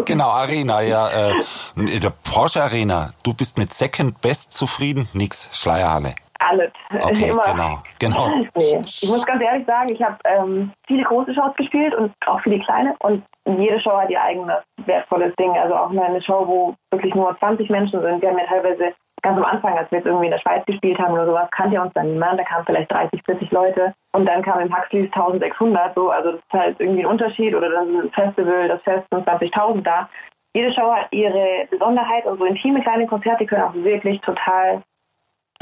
genau, 0.04 0.30
Arena, 0.30 0.80
ja. 0.80 1.08
Äh, 1.08 2.00
der 2.00 2.10
Porsche 2.10 2.62
Arena, 2.62 3.10
du 3.22 3.34
bist 3.34 3.58
mit 3.58 3.72
Second 3.72 4.20
Best 4.20 4.52
zufrieden? 4.52 5.08
Nix, 5.12 5.48
Schleierhalle 5.52 6.14
alles. 6.48 6.72
Okay, 6.90 7.30
Immer. 7.30 7.44
genau. 7.44 7.82
genau. 7.98 8.28
Nee. 8.54 8.82
Ich 8.84 9.08
muss 9.08 9.26
ganz 9.26 9.42
ehrlich 9.42 9.66
sagen, 9.66 9.92
ich 9.92 10.02
habe 10.02 10.16
ähm, 10.24 10.72
viele 10.86 11.04
große 11.04 11.34
Shows 11.34 11.54
gespielt 11.56 11.94
und 11.94 12.12
auch 12.26 12.40
viele 12.40 12.60
kleine 12.60 12.94
und 13.00 13.22
jede 13.44 13.80
Show 13.80 13.96
hat 13.96 14.10
ihr 14.10 14.22
eigenes 14.22 14.62
wertvolles 14.86 15.34
Ding. 15.36 15.56
Also 15.58 15.74
auch 15.74 15.90
eine 15.90 16.22
Show, 16.22 16.46
wo 16.46 16.74
wirklich 16.90 17.14
nur 17.14 17.36
20 17.38 17.68
Menschen 17.70 18.00
sind. 18.00 18.22
Wir 18.22 18.30
haben 18.30 18.38
ja 18.38 18.46
teilweise 18.46 18.94
ganz 19.22 19.38
am 19.38 19.44
Anfang, 19.44 19.78
als 19.78 19.90
wir 19.90 19.98
jetzt 19.98 20.06
irgendwie 20.06 20.26
in 20.26 20.32
der 20.32 20.38
Schweiz 20.38 20.64
gespielt 20.66 20.98
haben 20.98 21.14
oder 21.14 21.26
sowas, 21.26 21.48
kannte 21.52 21.80
uns 21.80 21.92
dann 21.94 22.12
niemand. 22.12 22.38
Da 22.38 22.44
kamen 22.44 22.66
vielleicht 22.66 22.90
30, 22.90 23.22
40 23.24 23.50
Leute 23.50 23.94
und 24.12 24.26
dann 24.26 24.42
kamen 24.42 24.66
im 24.66 24.76
Huxleys 24.76 25.10
1600 25.12 25.94
so. 25.94 26.10
Also 26.10 26.32
das 26.32 26.40
ist 26.40 26.52
halt 26.52 26.80
irgendwie 26.80 27.02
ein 27.02 27.10
Unterschied 27.10 27.54
oder 27.54 27.70
dann 27.70 27.88
ein 27.96 28.10
Festival, 28.10 28.68
das 28.68 28.82
Fest 28.82 29.06
sind 29.10 29.26
20.000 29.26 29.82
da. 29.82 30.08
Jede 30.54 30.72
Show 30.72 30.92
hat 30.92 31.06
ihre 31.12 31.66
Besonderheit 31.70 32.26
und 32.26 32.38
so 32.38 32.44
intime 32.44 32.82
kleine 32.82 33.06
Konzerte 33.06 33.46
können 33.46 33.62
auch 33.62 33.74
wirklich 33.74 34.20
total 34.20 34.82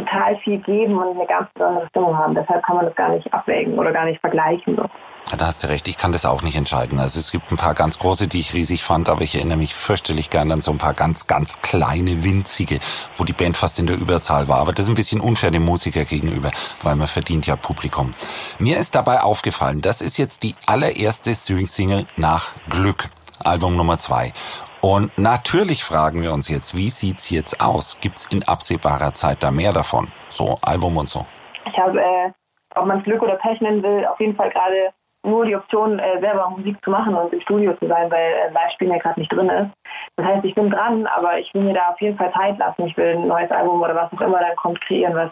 total 0.01 0.37
viel 0.39 0.59
geben 0.59 0.99
und 0.99 1.17
eine 1.17 1.27
ganz 1.27 1.49
besondere 1.55 1.87
Stimmung 1.89 2.17
haben. 2.17 2.35
Deshalb 2.35 2.65
kann 2.65 2.77
man 2.77 2.87
das 2.87 2.95
gar 2.95 3.11
nicht 3.11 3.33
abwägen 3.33 3.79
oder 3.79 3.93
gar 3.93 4.05
nicht 4.05 4.21
vergleichen. 4.21 4.77
So. 4.77 4.89
Da 5.37 5.47
hast 5.47 5.63
du 5.63 5.69
recht, 5.69 5.87
ich 5.87 5.97
kann 5.97 6.13
das 6.13 6.27
auch 6.27 6.43
nicht 6.43 6.57
entscheiden. 6.57 6.99
Also 6.99 7.19
es 7.19 7.31
gibt 7.31 7.51
ein 7.53 7.57
paar 7.57 7.75
ganz 7.75 7.99
große, 7.99 8.27
die 8.27 8.41
ich 8.41 8.55
riesig 8.55 8.83
fand, 8.83 9.09
aber 9.09 9.23
ich 9.23 9.37
erinnere 9.37 9.59
mich 9.59 9.75
fürchterlich 9.75 10.31
gern 10.31 10.51
an 10.51 10.61
so 10.61 10.71
ein 10.71 10.79
paar 10.79 10.95
ganz, 10.95 11.27
ganz 11.27 11.61
kleine, 11.63 12.25
winzige, 12.25 12.81
wo 13.17 13.25
die 13.25 13.33
Band 13.33 13.57
fast 13.57 13.79
in 13.79 13.87
der 13.87 13.97
Überzahl 13.97 14.49
war. 14.49 14.59
Aber 14.59 14.73
das 14.73 14.87
ist 14.87 14.91
ein 14.91 14.97
bisschen 14.97 15.21
unfair 15.21 15.51
dem 15.51 15.65
Musiker 15.65 16.05
gegenüber, 16.05 16.51
weil 16.83 16.97
man 16.97 17.07
verdient 17.07 17.47
ja 17.47 17.57
Publikum. 17.57 18.15
Mir 18.59 18.79
ist 18.79 18.95
dabei 18.95 19.23
aufgefallen, 19.23 19.83
das 19.83 20.01
ist 20.01 20.17
jetzt 20.17 20.43
die 20.43 20.55
allererste 20.67 21.35
Swing-Single 21.35 22.07
nach 22.17 22.55
Glück. 22.69 23.09
Album 23.43 23.77
Nummer 23.77 23.97
zwei. 23.99 24.33
Und 24.81 25.17
natürlich 25.19 25.85
fragen 25.85 26.23
wir 26.23 26.33
uns 26.33 26.49
jetzt, 26.49 26.75
wie 26.75 26.89
sieht's 26.89 27.31
jetzt 27.31 27.61
aus? 27.61 28.01
Gibt's 28.01 28.27
in 28.33 28.43
absehbarer 28.47 29.13
Zeit 29.13 29.43
da 29.43 29.51
mehr 29.51 29.73
davon? 29.73 30.09
So, 30.31 30.57
Album 30.63 30.97
und 30.97 31.09
so. 31.09 31.27
Ich 31.67 31.79
habe, 31.79 32.01
äh, 32.01 32.31
ob 32.75 32.87
man 32.87 32.99
es 32.99 33.05
Glück 33.05 33.23
oder 33.23 33.37
Pech 33.37 33.61
nennen 33.61 33.83
will, 33.83 34.07
auf 34.07 34.19
jeden 34.21 34.35
Fall 34.35 34.51
gerade 34.51 34.91
nur 35.23 35.45
die 35.45 35.55
Option, 35.55 35.99
äh, 35.99 36.19
selber 36.21 36.49
Musik 36.49 36.83
zu 36.83 36.91
machen 36.91 37.15
und 37.15 37.33
im 37.33 37.41
Studio 37.43 37.75
zu 37.75 37.87
sein, 37.87 38.11
weil 38.11 38.33
äh, 38.33 38.53
Live-Spielen 38.53 38.93
ja 38.93 38.99
gerade 38.99 39.21
nicht 39.21 39.31
drin 39.31 39.51
ist. 39.51 39.71
Das 40.17 40.27
heißt, 40.27 40.45
ich 40.45 40.55
bin 40.55 40.71
dran, 40.71 41.07
aber 41.07 41.39
ich 41.39 41.53
will 41.53 41.63
mir 41.63 41.75
da 41.75 41.91
auf 41.91 42.01
jeden 42.01 42.17
Fall 42.17 42.33
Zeit 42.33 42.57
lassen. 42.59 42.87
Ich 42.87 42.97
will 42.97 43.17
ein 43.17 43.29
neues 43.29 43.51
Album 43.51 43.83
oder 43.83 43.95
was 43.95 44.11
auch 44.13 44.21
immer 44.23 44.41
dann 44.41 44.57
kommt, 44.57 44.81
kreieren, 44.81 45.15
was, 45.15 45.31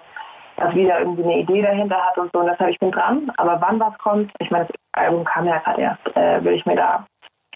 was 0.56 0.74
wieder 0.74 0.98
irgendwie 0.98 1.24
eine 1.24 1.38
Idee 1.38 1.62
dahinter 1.62 1.96
hat 1.96 2.18
und 2.18 2.30
so. 2.34 2.40
Und 2.40 2.48
deshalb, 2.48 2.70
ich 2.70 2.78
bin 2.78 2.90
dran. 2.90 3.32
Aber 3.38 3.58
wann 3.62 3.80
was 3.80 3.96
kommt, 3.96 4.30
ich 4.40 4.50
meine, 4.50 4.66
das 4.66 4.76
Album 4.92 5.24
kam 5.24 5.46
ja 5.46 5.56
gerade 5.58 5.80
erst, 5.80 6.16
äh, 6.16 6.44
will 6.44 6.52
ich 6.52 6.66
mir 6.66 6.76
da 6.76 7.06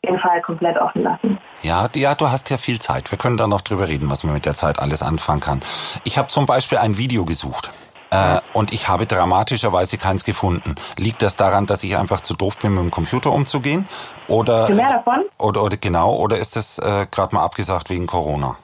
jeden 0.02 0.18
Fall 0.18 0.40
komplett 0.42 0.76
offen 0.78 1.02
lassen. 1.02 1.38
Ja, 1.62 1.88
ja, 1.94 2.14
du 2.14 2.30
hast 2.30 2.50
ja 2.50 2.56
viel 2.56 2.80
Zeit. 2.80 3.10
Wir 3.10 3.18
können 3.18 3.36
da 3.36 3.46
noch 3.46 3.60
drüber 3.60 3.88
reden, 3.88 4.10
was 4.10 4.24
man 4.24 4.34
mit 4.34 4.46
der 4.46 4.54
Zeit 4.54 4.78
alles 4.80 5.02
anfangen 5.02 5.40
kann. 5.40 5.60
Ich 6.04 6.18
habe 6.18 6.28
zum 6.28 6.46
Beispiel 6.46 6.78
ein 6.78 6.98
Video 6.98 7.24
gesucht. 7.24 7.70
Äh, 8.10 8.40
und 8.52 8.74
ich 8.74 8.88
habe 8.88 9.06
dramatischerweise 9.06 9.96
keins 9.96 10.24
gefunden. 10.24 10.74
Liegt 10.98 11.22
das 11.22 11.36
daran, 11.36 11.64
dass 11.64 11.82
ich 11.82 11.96
einfach 11.96 12.20
zu 12.20 12.34
doof 12.34 12.58
bin, 12.58 12.74
mit 12.74 12.80
dem 12.80 12.90
Computer 12.90 13.32
umzugehen? 13.32 13.88
Oder, 14.28 14.68
mehr 14.68 14.92
davon? 14.92 15.24
Oder, 15.38 15.62
oder 15.62 15.78
genau, 15.78 16.14
oder 16.16 16.36
ist 16.36 16.54
das 16.56 16.78
äh, 16.78 17.06
gerade 17.10 17.34
mal 17.34 17.42
abgesagt 17.42 17.88
wegen 17.88 18.06
Corona? 18.06 18.56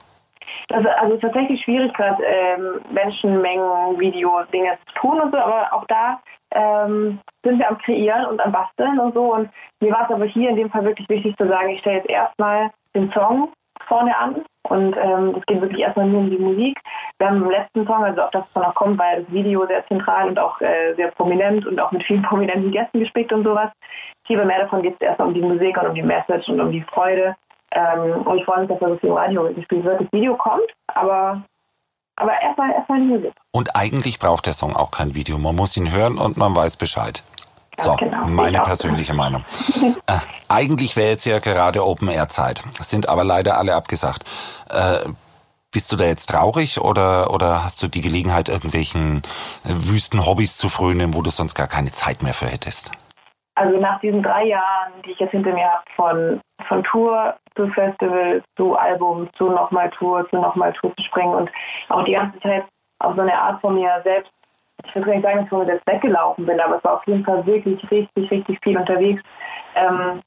Das, 0.69 0.85
also 0.99 1.15
es 1.15 1.15
ist 1.15 1.23
tatsächlich 1.23 1.63
schwierig, 1.63 1.95
gerade 1.95 2.23
ähm, 2.23 2.81
Menschenmengen, 2.93 3.99
Video, 3.99 4.43
Dinge 4.53 4.77
zu 4.87 5.01
tun 5.01 5.19
und 5.19 5.31
so, 5.31 5.39
aber 5.39 5.73
auch 5.73 5.87
da 5.87 6.21
ähm, 6.55 7.21
sind 7.45 7.59
wir 7.59 7.69
am 7.69 7.79
Kreieren 7.79 8.27
und 8.27 8.41
am 8.41 8.53
Basteln 8.53 8.99
und 8.99 9.15
so. 9.15 9.35
Und 9.35 9.51
mir 9.81 9.93
war 9.93 10.05
es 10.05 10.15
aber 10.15 10.25
hier 10.25 10.51
in 10.51 10.57
dem 10.57 10.71
Fall 10.71 10.85
wirklich 10.85 11.09
wichtig 11.09 11.37
zu 11.37 11.47
sagen, 11.47 11.71
ich 11.71 11.81
stelle 11.81 11.97
jetzt 11.97 12.11
erstmal 12.11 12.71
den 12.95 13.11
Song 13.13 13.53
vorne 13.87 14.17
an 14.17 14.45
und 14.69 14.97
ähm, 14.97 15.35
es 15.39 15.47
geht 15.47 15.61
wirklich 15.61 15.81
erstmal 15.81 16.07
nur 16.07 16.21
um 16.21 16.31
die 16.31 16.39
Musik. 16.39 16.79
Wir 17.19 17.29
haben 17.29 17.43
im 17.43 17.51
letzten 17.51 17.87
Song, 17.87 18.05
also 18.05 18.23
auch 18.23 18.31
das 18.31 18.45
was 18.55 18.63
noch 18.63 18.75
kommt, 18.75 18.99
weil 18.99 19.23
das 19.23 19.33
Video 19.33 19.67
sehr 19.67 19.87
zentral 19.87 20.29
und 20.29 20.39
auch 20.39 20.61
äh, 20.61 20.95
sehr 20.95 21.11
prominent 21.13 21.67
und 21.67 21.81
auch 21.81 21.91
mit 21.93 22.03
vielen 22.03 22.23
prominenten 22.23 22.71
Gästen 22.71 23.01
gespickt 23.01 23.33
und 23.33 23.45
sowas. 23.45 23.71
Hier 24.27 24.39
bei 24.39 24.45
mehr 24.45 24.61
davon 24.61 24.83
geht 24.83 24.95
es 24.95 25.01
erstmal 25.01 25.29
um 25.29 25.35
die 25.35 25.41
Musik 25.41 25.81
und 25.81 25.89
um 25.89 25.95
die 25.95 26.03
Message 26.03 26.49
und 26.49 26.61
um 26.61 26.71
die 26.71 26.83
Freude. 26.83 27.35
Ähm, 27.73 28.27
und 28.27 28.39
ich 28.39 28.45
freue 28.45 28.61
mich, 28.61 28.69
dass 28.69 28.79
da 28.79 28.89
so 28.89 28.97
viel 28.97 29.11
im 29.11 29.17
Radio 29.17 29.53
gespielt 29.55 29.85
wird. 29.85 30.01
Das 30.01 30.13
Video 30.13 30.35
kommt, 30.37 30.71
aber 30.89 31.43
aber 32.19 32.41
erstmal 32.43 32.73
erstmal 32.73 33.01
Musik. 33.01 33.33
Und 33.53 33.77
eigentlich 33.77 34.19
braucht 34.19 34.47
der 34.47 34.53
Song 34.53 34.77
auch 34.77 34.91
kein 34.91 35.15
Video. 35.15 35.39
Man 35.39 35.57
muss 35.57 35.77
ihn 35.77 35.91
hören 35.91 36.19
und 36.19 36.37
man 36.37 36.55
weiß 36.55 36.77
Bescheid. 36.77 37.23
So, 37.81 37.95
genau, 37.95 38.27
meine 38.27 38.61
persönliche 38.61 39.15
Meinung. 39.23 39.45
äh, 40.07 40.19
eigentlich 40.49 40.97
wäre 40.97 41.11
jetzt 41.11 41.25
ja 41.25 41.39
gerade 41.39 41.87
Open 41.87 42.09
Air 42.09 42.29
Zeit, 42.29 42.63
sind 42.81 43.09
aber 43.09 43.23
leider 43.23 43.57
alle 43.57 43.75
abgesagt. 43.77 44.25
Äh, 44.69 44.99
bist 45.71 45.93
du 45.93 45.97
da 45.97 46.05
jetzt 46.05 46.27
traurig 46.27 46.81
oder, 46.81 47.33
oder 47.33 47.63
hast 47.63 47.83
du 47.83 47.89
die 47.89 48.01
Gelegenheit, 48.01 48.49
irgendwelchen 48.49 49.23
äh, 49.65 49.69
wüsten 49.69 50.27
Hobbys 50.27 50.57
zu 50.57 50.69
frönen, 50.69 51.15
wo 51.15 51.23
du 51.23 51.31
sonst 51.31 51.55
gar 51.55 51.69
keine 51.69 51.93
Zeit 51.93 52.23
mehr 52.23 52.35
für 52.35 52.47
hättest? 52.47 52.91
Also 53.59 53.77
nach 53.79 53.99
diesen 53.99 54.23
drei 54.23 54.45
Jahren, 54.45 54.93
die 55.05 55.11
ich 55.11 55.19
jetzt 55.19 55.33
hinter 55.33 55.53
mir 55.53 55.69
habe, 55.69 55.83
von, 55.97 56.41
von 56.69 56.85
Tour 56.85 57.35
zu 57.57 57.67
Festival, 57.71 58.41
zu 58.57 58.77
Album, 58.77 59.29
zu 59.35 59.51
nochmal 59.51 59.91
Tour, 59.91 60.29
zu 60.31 60.37
nochmal 60.37 60.73
Tour 60.75 60.95
zu 60.97 61.03
springen 61.03 61.35
und 61.35 61.51
auch 61.89 62.05
die 62.05 62.13
ganze 62.13 62.39
Zeit 62.39 62.65
auf 63.01 63.17
so 63.17 63.23
eine 63.23 63.37
Art 63.37 63.61
von 63.61 63.75
mir 63.75 64.01
selbst, 64.05 64.33
ich 64.85 64.95
würde 64.95 65.11
nicht 65.11 65.23
sagen, 65.23 65.39
dass 65.39 65.45
ich 65.45 65.51
von 65.51 65.59
mir 65.59 65.67
selbst 65.67 65.87
weggelaufen 65.89 66.47
bin, 66.47 66.61
aber 66.61 66.77
es 66.77 66.85
war 66.85 66.95
auf 66.95 67.07
jeden 67.09 67.25
Fall 67.25 67.45
wirklich 67.47 67.83
richtig, 67.91 68.31
richtig 68.31 68.61
viel 68.63 68.79
unterwegs. 68.79 69.23
Ähm, 69.75 70.23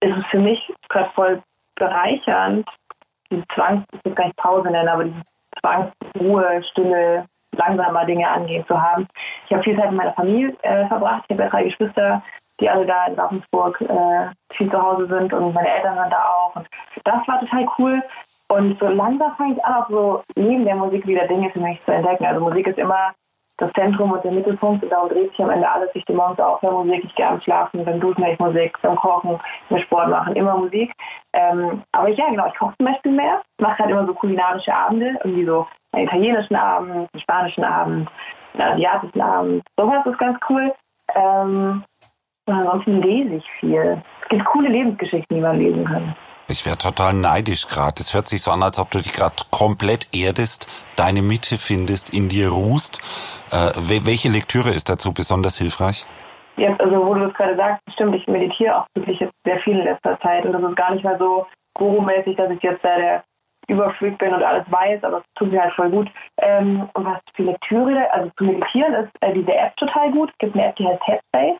ist 0.00 0.16
es 0.16 0.26
für 0.26 0.38
mich 0.38 0.72
gerade 0.88 1.10
voll 1.10 1.42
bereichernd, 1.74 2.66
diese 3.30 3.44
Zwangs, 3.54 3.84
ich 3.92 4.04
will 4.06 4.14
gar 4.14 4.24
nicht 4.24 4.36
Pause 4.36 4.70
nennen, 4.70 4.88
aber 4.88 5.04
diese 5.04 5.22
Zwangsruhe, 5.60 6.62
Stille, 6.62 7.26
langsamer 7.56 8.04
Dinge 8.04 8.28
angehen 8.28 8.64
zu 8.66 8.80
haben. 8.80 9.06
Ich 9.46 9.52
habe 9.52 9.62
viel 9.62 9.76
Zeit 9.76 9.90
mit 9.90 9.98
meiner 9.98 10.14
Familie 10.14 10.56
äh, 10.62 10.86
verbracht. 10.86 11.24
Ich 11.28 11.34
habe 11.34 11.44
ja 11.44 11.48
drei 11.50 11.64
Geschwister, 11.64 12.22
die 12.60 12.70
alle 12.70 12.86
da 12.86 13.06
in 13.06 13.14
Ravensburg 13.14 13.80
äh, 13.80 14.54
viel 14.54 14.70
zu 14.70 14.80
Hause 14.80 15.06
sind 15.06 15.32
und 15.32 15.52
meine 15.52 15.68
Eltern 15.68 15.96
sind 15.96 16.12
da 16.12 16.24
auch. 16.24 16.56
Und 16.56 16.66
das 17.04 17.26
war 17.26 17.40
total 17.40 17.66
cool. 17.78 18.02
Und 18.48 18.78
so 18.78 18.86
langsam 18.88 19.34
fange 19.36 19.54
ich 19.54 19.64
an, 19.64 19.74
auch 19.74 19.88
so 19.88 20.22
neben 20.36 20.64
der 20.64 20.76
Musik 20.76 21.06
wieder 21.06 21.26
Dinge 21.26 21.50
für 21.50 21.60
mich 21.60 21.82
zu 21.84 21.92
entdecken. 21.92 22.26
Also 22.26 22.40
Musik 22.40 22.66
ist 22.66 22.78
immer 22.78 23.12
das 23.58 23.72
Zentrum 23.74 24.12
und 24.12 24.24
der 24.24 24.32
Mittelpunkt 24.32 24.82
und 24.82 24.90
darum 24.90 25.08
dreht 25.08 25.30
sich 25.30 25.42
am 25.42 25.50
Ende 25.50 25.70
alles. 25.70 25.90
Ich 25.94 26.02
stehe 26.02 26.16
morgens 26.16 26.40
auf, 26.40 26.60
höre 26.62 26.72
Musik, 26.84 27.04
ich 27.04 27.14
gehe 27.14 27.26
abends 27.26 27.44
schlafen, 27.44 27.84
beim 27.84 28.00
Duschen 28.00 28.24
ich 28.24 28.38
Musik, 28.38 28.76
beim 28.82 28.96
Kochen, 28.96 29.38
beim 29.68 29.78
Sport 29.78 30.08
machen, 30.08 30.34
immer 30.34 30.56
Musik. 30.56 30.92
Ähm, 31.32 31.82
aber 31.92 32.08
ja, 32.08 32.28
genau, 32.28 32.46
ich 32.46 32.58
koche 32.58 32.74
zum 32.76 32.86
Beispiel 32.86 33.12
mehr, 33.12 33.42
mache 33.60 33.78
halt 33.78 33.90
immer 33.90 34.06
so 34.06 34.14
kulinarische 34.14 34.74
Abende, 34.74 35.18
irgendwie 35.22 35.44
so 35.44 35.66
einen 35.92 36.06
italienischen 36.06 36.56
Abend, 36.56 36.90
einen 36.90 37.20
spanischen 37.20 37.64
Abend, 37.64 38.10
einen 38.54 38.72
asiatischen 38.72 39.20
Abend. 39.20 39.62
Sowas 39.78 40.04
ist 40.06 40.18
ganz 40.18 40.38
cool. 40.48 40.72
Ähm, 41.14 41.84
und 42.46 42.54
ansonsten 42.54 43.00
lese 43.02 43.36
ich 43.36 43.50
viel. 43.60 44.02
Es 44.22 44.28
gibt 44.28 44.44
coole 44.46 44.68
Lebensgeschichten, 44.68 45.36
die 45.36 45.42
man 45.42 45.58
lesen 45.58 45.84
kann. 45.84 46.16
Ich 46.52 46.66
wäre 46.66 46.76
total 46.76 47.14
neidisch 47.14 47.66
gerade. 47.66 47.94
Es 47.98 48.12
hört 48.12 48.28
sich 48.28 48.42
so 48.42 48.50
an, 48.50 48.62
als 48.62 48.78
ob 48.78 48.90
du 48.90 48.98
dich 48.98 49.14
gerade 49.14 49.36
komplett 49.50 50.14
erdest, 50.14 50.68
deine 50.96 51.22
Mitte 51.22 51.56
findest, 51.56 52.12
in 52.12 52.28
dir 52.28 52.50
ruhst. 52.50 53.00
Äh, 53.50 53.72
welche 54.04 54.28
Lektüre 54.28 54.68
ist 54.68 54.90
dazu 54.90 55.14
besonders 55.14 55.56
hilfreich? 55.56 56.04
Jetzt, 56.58 56.78
also 56.78 57.06
wo 57.06 57.14
du 57.14 57.20
das 57.20 57.34
gerade 57.34 57.56
sagst, 57.56 57.80
stimmt, 57.94 58.14
ich 58.14 58.26
meditiere 58.26 58.76
auch 58.76 58.86
wirklich 58.94 59.18
jetzt 59.20 59.32
sehr 59.44 59.60
viel 59.60 59.78
in 59.78 59.84
letzter 59.84 60.20
Zeit 60.20 60.44
und 60.44 60.52
das 60.52 60.62
ist 60.62 60.76
gar 60.76 60.92
nicht 60.92 61.04
mehr 61.04 61.16
so 61.18 61.46
guru-mäßig, 61.72 62.36
dass 62.36 62.50
ich 62.50 62.62
jetzt 62.62 62.84
da 62.84 62.96
der 62.96 63.24
Überfreak 63.68 64.18
bin 64.18 64.34
und 64.34 64.42
alles 64.42 64.70
weiß, 64.70 65.04
aber 65.04 65.18
es 65.18 65.24
tut 65.34 65.50
mir 65.50 65.62
halt 65.62 65.72
voll 65.72 65.88
gut. 65.88 66.10
Ähm, 66.36 66.86
und 66.92 67.06
was 67.06 67.18
für 67.34 67.44
Lektüre, 67.44 68.12
also 68.12 68.30
zu 68.36 68.44
meditieren 68.44 68.92
ist 68.92 69.12
äh, 69.22 69.32
diese 69.32 69.54
App 69.54 69.74
total 69.78 70.12
gut. 70.12 70.28
Es 70.32 70.38
gibt 70.38 70.54
eine 70.54 70.66
App, 70.66 70.76
die 70.76 70.86
heißt 70.86 71.06
Headspace. 71.06 71.58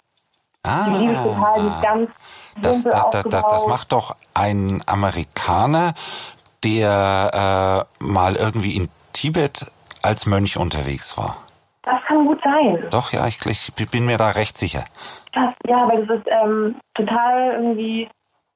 Ah, 0.64 0.84
die 0.84 0.98
liebe 0.98 1.12
ich 1.12 1.18
total, 1.18 1.60
die 1.60 1.66
ist 1.66 1.82
ganz 1.82 2.10
das, 2.60 2.84
das, 2.84 3.10
das, 3.10 3.24
das, 3.24 3.66
macht 3.66 3.92
doch 3.92 4.16
ein 4.34 4.82
Amerikaner, 4.86 5.94
der 6.64 7.86
äh, 8.00 8.04
mal 8.04 8.36
irgendwie 8.36 8.76
in 8.76 8.88
Tibet 9.12 9.70
als 10.02 10.26
Mönch 10.26 10.56
unterwegs 10.56 11.16
war. 11.16 11.36
Das 11.82 12.00
kann 12.06 12.26
gut 12.26 12.40
sein. 12.42 12.86
Doch, 12.90 13.12
ja, 13.12 13.26
ich, 13.26 13.44
ich 13.46 13.90
bin 13.90 14.06
mir 14.06 14.16
da 14.16 14.30
recht 14.30 14.56
sicher. 14.56 14.84
Das, 15.32 15.52
ja, 15.66 15.88
weil 15.88 16.06
das 16.06 16.18
ist 16.18 16.28
ähm, 16.30 16.76
total 16.94 17.52
irgendwie 17.54 18.08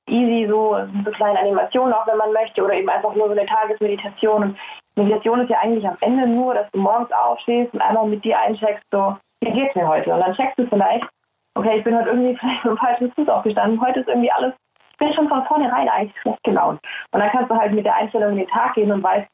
easy, 0.09 0.47
so, 0.49 0.77
so 1.05 1.11
kleine 1.11 1.39
Animationen 1.41 1.93
auch, 1.93 2.07
wenn 2.07 2.19
man 2.19 2.33
möchte, 2.33 2.63
oder 2.63 2.75
eben 2.75 2.89
einfach 2.89 3.15
nur 3.15 3.27
so 3.27 3.33
eine 3.33 3.47
Tagesmeditation. 3.47 4.43
Und 4.43 4.59
Meditation 4.95 5.41
ist 5.41 5.51
ja 5.51 5.59
eigentlich 5.59 5.87
am 5.87 5.97
Ende 6.01 6.27
nur, 6.29 6.55
dass 6.55 6.71
du 6.71 6.79
morgens 6.79 7.11
aufstehst 7.13 7.73
und 7.75 7.81
einmal 7.81 8.07
mit 8.07 8.25
dir 8.25 8.39
eincheckst, 8.39 8.85
so, 8.93 9.17
wie 9.41 9.53
geht's 9.53 9.75
mir 9.75 9.89
heute? 9.89 10.13
Und 10.15 10.21
dann 10.21 10.35
checkst 10.35 10.59
du 10.59 10.67
vielleicht, 10.69 11.07
okay, 11.57 11.79
ich 11.79 11.85
bin 11.85 11.97
heute 11.97 12.11
irgendwie 12.11 12.37
vielleicht 12.41 12.65
mit 12.65 12.73
dem 12.73 12.79
falschen 12.79 13.13
Fuß 13.13 13.29
aufgestanden, 13.29 13.81
heute 13.81 14.01
ist 14.01 14.09
irgendwie 14.09 14.31
alles, 14.31 14.55
ich 14.93 14.99
bin 14.99 15.13
schon 15.13 15.29
von 15.29 15.45
vornherein 15.45 15.89
eigentlich 15.89 16.19
schlecht 16.21 16.43
gelaunt. 16.45 16.81
Und 17.13 17.21
dann 17.21 17.31
kannst 17.31 17.51
du 17.51 17.57
halt 17.57 17.73
mit 17.73 17.85
der 17.85 17.97
Einstellung 17.97 18.31
in 18.33 18.39
den 18.39 18.49
Tag 18.49 18.75
gehen 18.75 18.93
und 18.93 19.03
weißt, 19.03 19.29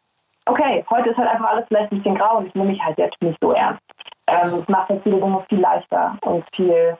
okay, 0.46 0.84
heute 0.90 1.10
ist 1.10 1.16
halt 1.16 1.28
einfach 1.28 1.50
alles 1.50 1.66
vielleicht 1.68 1.92
ein 1.92 1.98
bisschen 1.98 2.16
grau 2.16 2.38
und 2.38 2.46
ich 2.46 2.54
nehme 2.54 2.70
mich 2.70 2.82
halt 2.82 2.98
jetzt 2.98 3.20
nicht 3.22 3.38
so 3.40 3.52
ernst. 3.52 3.82
Ähm, 4.28 4.58
das 4.58 4.68
macht 4.68 4.88
halt 4.88 5.02
viele 5.02 5.20
Dinge 5.20 5.44
viel 5.48 5.60
leichter 5.60 6.16
und 6.22 6.44
viel 6.54 6.96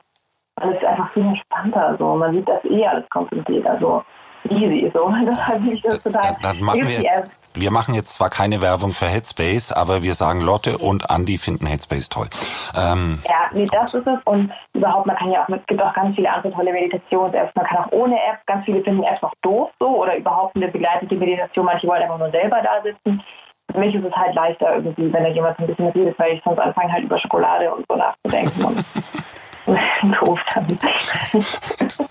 alles 0.55 0.77
ist 0.77 0.85
einfach 0.85 1.11
viel 1.13 1.25
entspannter. 1.25 1.95
So. 1.97 2.15
Man 2.15 2.33
sieht 2.33 2.47
das 2.47 2.63
eh 2.65 2.85
alles 2.85 3.09
konzentriert. 3.09 3.65
Also 3.65 4.03
easy. 4.51 4.91
So. 4.93 5.13
Deshalb 5.25 5.65
ich 5.71 5.81
das 5.81 5.99
total. 5.99 6.35
Dann, 6.41 6.59
machen 6.61 6.87
wir, 6.87 7.01
jetzt, 7.01 7.37
wir 7.53 7.71
machen 7.71 7.93
jetzt 7.93 8.15
zwar 8.15 8.29
keine 8.29 8.61
Werbung 8.61 8.91
für 8.93 9.07
Headspace, 9.07 9.71
aber 9.71 10.03
wir 10.03 10.13
sagen, 10.13 10.41
Lotte 10.41 10.77
und 10.77 11.09
Andy 11.09 11.37
finden 11.37 11.65
Headspace 11.65 12.09
toll. 12.09 12.27
Ähm, 12.75 13.19
ja, 13.25 13.49
nee, 13.51 13.67
das 13.71 13.93
ist 13.93 14.07
es. 14.07 14.19
Und 14.25 14.51
überhaupt, 14.73 15.05
man 15.05 15.15
kann 15.15 15.31
ja 15.31 15.43
auch, 15.43 15.49
es 15.49 15.65
gibt 15.67 15.81
auch 15.81 15.93
ganz 15.93 16.15
viele 16.15 16.31
andere 16.31 16.53
tolle 16.53 16.73
Meditations-Apps. 16.73 17.55
Man 17.55 17.65
kann 17.65 17.77
auch 17.79 17.91
ohne 17.91 18.15
App, 18.15 18.45
ganz 18.45 18.65
viele 18.65 18.83
finden 18.83 19.03
Apps 19.03 19.21
noch 19.21 19.33
doof 19.41 19.69
so 19.79 19.87
oder 19.87 20.17
überhaupt 20.17 20.55
eine 20.55 20.67
begleitete 20.67 21.15
Meditation. 21.15 21.65
Manche 21.65 21.87
wollen 21.87 22.01
einfach 22.01 22.19
nur 22.19 22.31
selber 22.31 22.61
da 22.61 22.81
sitzen. 22.81 23.21
für 23.71 23.79
mich 23.79 23.95
ist 23.95 24.05
es 24.05 24.13
halt 24.13 24.35
leichter 24.35 24.75
irgendwie, 24.75 25.11
wenn 25.11 25.23
da 25.23 25.29
jemand 25.29 25.57
ein 25.59 25.67
bisschen 25.67 25.87
redet, 25.89 26.17
weil 26.19 26.33
ich 26.35 26.43
sonst 26.43 26.59
anfange 26.59 26.91
halt 26.91 27.03
über 27.03 27.17
Schokolade 27.17 27.73
und 27.73 27.85
so 27.87 27.95
nachzudenken. 27.95 28.83
Und 29.65 29.79
doof 30.19 30.39
dann. 30.53 30.79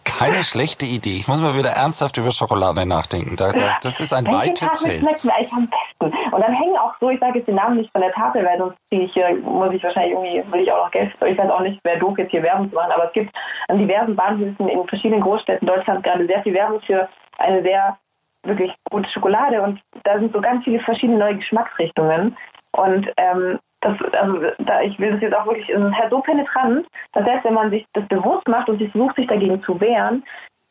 Keine 0.04 0.42
schlechte 0.42 0.86
Idee. 0.86 1.16
Ich 1.16 1.28
muss 1.28 1.40
mal 1.40 1.56
wieder 1.56 1.70
ernsthaft 1.70 2.16
über 2.16 2.30
Schokolade 2.30 2.86
nachdenken. 2.86 3.36
Da, 3.36 3.52
da, 3.52 3.74
das 3.82 4.00
ist 4.00 4.12
ein 4.12 4.26
Welche 4.26 4.38
weites 4.38 4.80
Feld. 4.80 5.00
schmeckt 5.00 5.24
mir 5.24 5.34
eigentlich 5.34 5.52
am 5.52 5.68
besten? 5.68 6.16
Und 6.32 6.40
dann 6.40 6.52
hängen 6.52 6.76
auch 6.78 6.94
so, 7.00 7.10
ich 7.10 7.20
sage 7.20 7.38
jetzt 7.38 7.48
den 7.48 7.56
Namen 7.56 7.76
nicht 7.76 7.92
von 7.92 8.00
der 8.00 8.12
Tafel, 8.12 8.44
weil 8.44 8.58
sonst 8.58 8.76
ziehe 8.88 9.02
ich 9.02 9.12
hier, 9.12 9.34
muss 9.42 9.72
ich 9.74 9.82
wahrscheinlich 9.82 10.12
irgendwie, 10.12 10.52
will 10.52 10.62
ich 10.62 10.72
auch 10.72 10.84
noch 10.84 10.90
Geld, 10.90 11.12
ich 11.14 11.38
weiß 11.38 11.50
auch 11.50 11.60
nicht, 11.60 11.78
wer 11.84 11.98
doof 11.98 12.16
jetzt 12.18 12.30
hier 12.30 12.42
Werbung 12.42 12.70
zu 12.70 12.74
machen, 12.74 12.92
aber 12.92 13.06
es 13.06 13.12
gibt 13.12 13.34
an 13.68 13.78
diversen 13.78 14.16
Bahnhöfen 14.16 14.68
in 14.68 14.88
verschiedenen 14.88 15.22
Großstädten 15.22 15.66
Deutschlands 15.66 16.02
gerade 16.02 16.26
sehr 16.26 16.42
viel 16.42 16.54
Werbung 16.54 16.80
für 16.80 17.08
eine 17.38 17.62
sehr 17.62 17.98
wirklich 18.44 18.72
gute 18.90 19.08
Schokolade 19.10 19.62
und 19.62 19.80
da 20.04 20.18
sind 20.18 20.32
so 20.32 20.40
ganz 20.40 20.64
viele 20.64 20.80
verschiedene 20.80 21.18
neue 21.18 21.36
Geschmacksrichtungen 21.36 22.36
und 22.72 23.08
ähm, 23.16 23.58
das, 23.82 23.96
also 24.12 24.38
da, 24.58 24.80
ich 24.80 24.98
will 24.98 25.12
das 25.12 25.20
jetzt 25.20 25.34
auch 25.34 25.46
wirklich, 25.46 25.68
es 25.68 25.80
ist 25.80 25.98
halt 25.98 26.10
so 26.10 26.20
penetrant, 26.20 26.86
dass 27.12 27.24
selbst 27.24 27.44
wenn 27.44 27.54
man 27.54 27.70
sich 27.70 27.84
das 27.92 28.06
bewusst 28.08 28.48
macht 28.48 28.68
und 28.68 28.78
sich 28.78 28.90
versucht, 28.90 29.16
sich 29.16 29.26
dagegen 29.26 29.62
zu 29.62 29.80
wehren, 29.80 30.22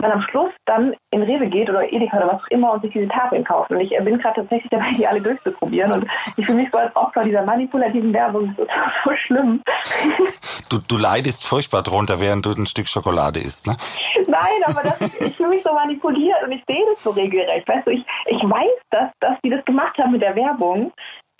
man 0.01 0.11
am 0.11 0.21
Schluss 0.21 0.51
dann 0.65 0.95
in 1.11 1.21
Rewe 1.23 1.47
geht 1.47 1.69
oder 1.69 1.91
Edeka 1.91 2.17
oder 2.17 2.27
was 2.27 2.41
auch 2.41 2.47
immer 2.47 2.73
und 2.73 2.81
sich 2.81 2.91
diese 2.91 3.07
Tafeln 3.07 3.43
kauft. 3.43 3.71
Und 3.71 3.79
ich 3.79 3.91
äh, 3.91 4.01
bin 4.01 4.17
gerade 4.17 4.41
tatsächlich 4.41 4.69
dabei, 4.69 4.91
die 4.97 5.07
alle 5.07 5.21
durchzuprobieren. 5.21 5.91
Und 5.93 6.05
ich 6.35 6.45
fühle 6.45 6.57
mich 6.57 6.71
so 6.71 6.77
als 6.77 6.95
Opfer 6.95 7.23
dieser 7.23 7.43
manipulativen 7.43 8.11
Werbung. 8.13 8.53
Das 8.57 8.65
ist 8.65 8.73
so 9.05 9.15
schlimm. 9.15 9.61
Du, 10.69 10.79
du 10.79 10.97
leidest 10.97 11.45
furchtbar 11.45 11.83
drunter, 11.83 12.19
während 12.19 12.45
du 12.45 12.51
ein 12.51 12.65
Stück 12.65 12.87
Schokolade 12.87 13.39
isst, 13.39 13.67
ne? 13.67 13.77
Nein, 14.27 14.61
aber 14.65 14.81
das, 14.81 14.99
ich 15.19 15.35
fühle 15.37 15.49
mich 15.49 15.63
so 15.63 15.73
manipuliert 15.73 16.43
und 16.43 16.51
ich 16.51 16.63
sehe 16.67 16.83
das 16.93 17.03
so 17.03 17.11
regelrecht. 17.11 17.67
Weißt 17.67 17.87
du, 17.87 17.91
ich, 17.91 18.03
ich 18.25 18.43
weiß, 18.43 18.71
dass, 18.89 19.11
dass 19.19 19.37
die 19.43 19.49
das 19.49 19.63
gemacht 19.65 19.97
haben 19.97 20.11
mit 20.11 20.21
der 20.21 20.35
Werbung. 20.35 20.91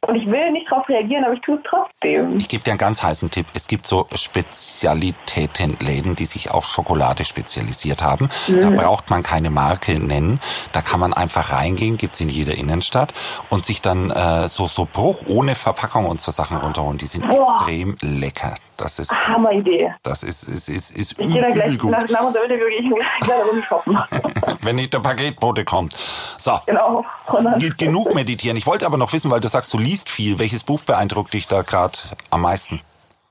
Und 0.07 0.15
ich 0.15 0.25
will 0.25 0.51
nicht 0.51 0.65
darauf 0.71 0.89
reagieren, 0.89 1.23
aber 1.25 1.35
ich 1.35 1.41
tue 1.41 1.57
es 1.57 1.61
trotzdem. 1.69 2.37
Ich 2.37 2.49
gebe 2.49 2.63
dir 2.63 2.71
einen 2.71 2.79
ganz 2.79 3.03
heißen 3.03 3.29
Tipp. 3.29 3.45
Es 3.53 3.67
gibt 3.67 3.85
so 3.85 4.07
Spezialitätenläden, 4.13 6.15
die 6.15 6.25
sich 6.25 6.49
auf 6.49 6.65
Schokolade 6.65 7.23
spezialisiert 7.23 8.01
haben. 8.01 8.27
Da 8.47 8.71
braucht 8.71 9.11
man 9.11 9.21
keine 9.21 9.51
Marke 9.51 9.99
nennen. 9.99 10.39
Da 10.71 10.81
kann 10.81 10.99
man 10.99 11.13
einfach 11.13 11.51
reingehen, 11.51 11.97
gibt's 11.97 12.19
in 12.19 12.29
jeder 12.29 12.55
Innenstadt 12.57 13.13
und 13.51 13.63
sich 13.63 13.83
dann 13.83 14.09
äh, 14.09 14.47
so, 14.47 14.65
so 14.65 14.87
Bruch 14.91 15.23
ohne 15.27 15.53
Verpackung 15.53 16.07
und 16.07 16.19
so 16.19 16.31
Sachen 16.31 16.57
runterholen. 16.57 16.97
Die 16.97 17.05
sind 17.05 17.29
Boah. 17.29 17.53
extrem 17.57 17.95
lecker. 18.01 18.55
Das 18.77 18.97
ist, 18.97 19.11
Hammeridee. 19.27 19.93
das 20.01 20.23
ist, 20.23 20.41
ist, 20.41 20.67
ist, 20.67 20.89
ist 20.89 21.11
Ich 21.19 21.31
gehe 21.31 21.39
da 21.39 21.49
übel 21.49 21.53
gleich 21.53 21.77
gut, 21.77 21.91
nach, 21.91 22.09
nach 22.09 22.21
unserem 22.21 22.45
Interview 22.45 22.65
gehe 22.67 22.79
ich 22.79 22.89
gleich 23.21 23.45
rum 23.47 23.61
shoppen. 23.61 23.99
wenn 24.61 24.75
nicht 24.77 24.91
der 24.91 25.01
Paketbote 25.01 25.65
kommt. 25.65 25.95
So. 26.37 26.59
genau. 26.65 27.05
Dann- 27.31 27.59
Genug 27.77 28.15
meditieren. 28.15 28.57
Ich 28.57 28.65
wollte 28.65 28.87
aber 28.87 28.97
noch 28.97 29.13
wissen, 29.13 29.29
weil 29.29 29.39
du 29.39 29.47
sagst, 29.47 29.71
du 29.71 29.77
liest 29.91 30.10
viel. 30.10 30.39
Welches 30.39 30.63
Buch 30.63 30.82
beeindruckt 30.86 31.34
dich 31.34 31.47
da 31.47 31.62
gerade 31.63 31.97
am 32.30 32.41
meisten? 32.43 32.80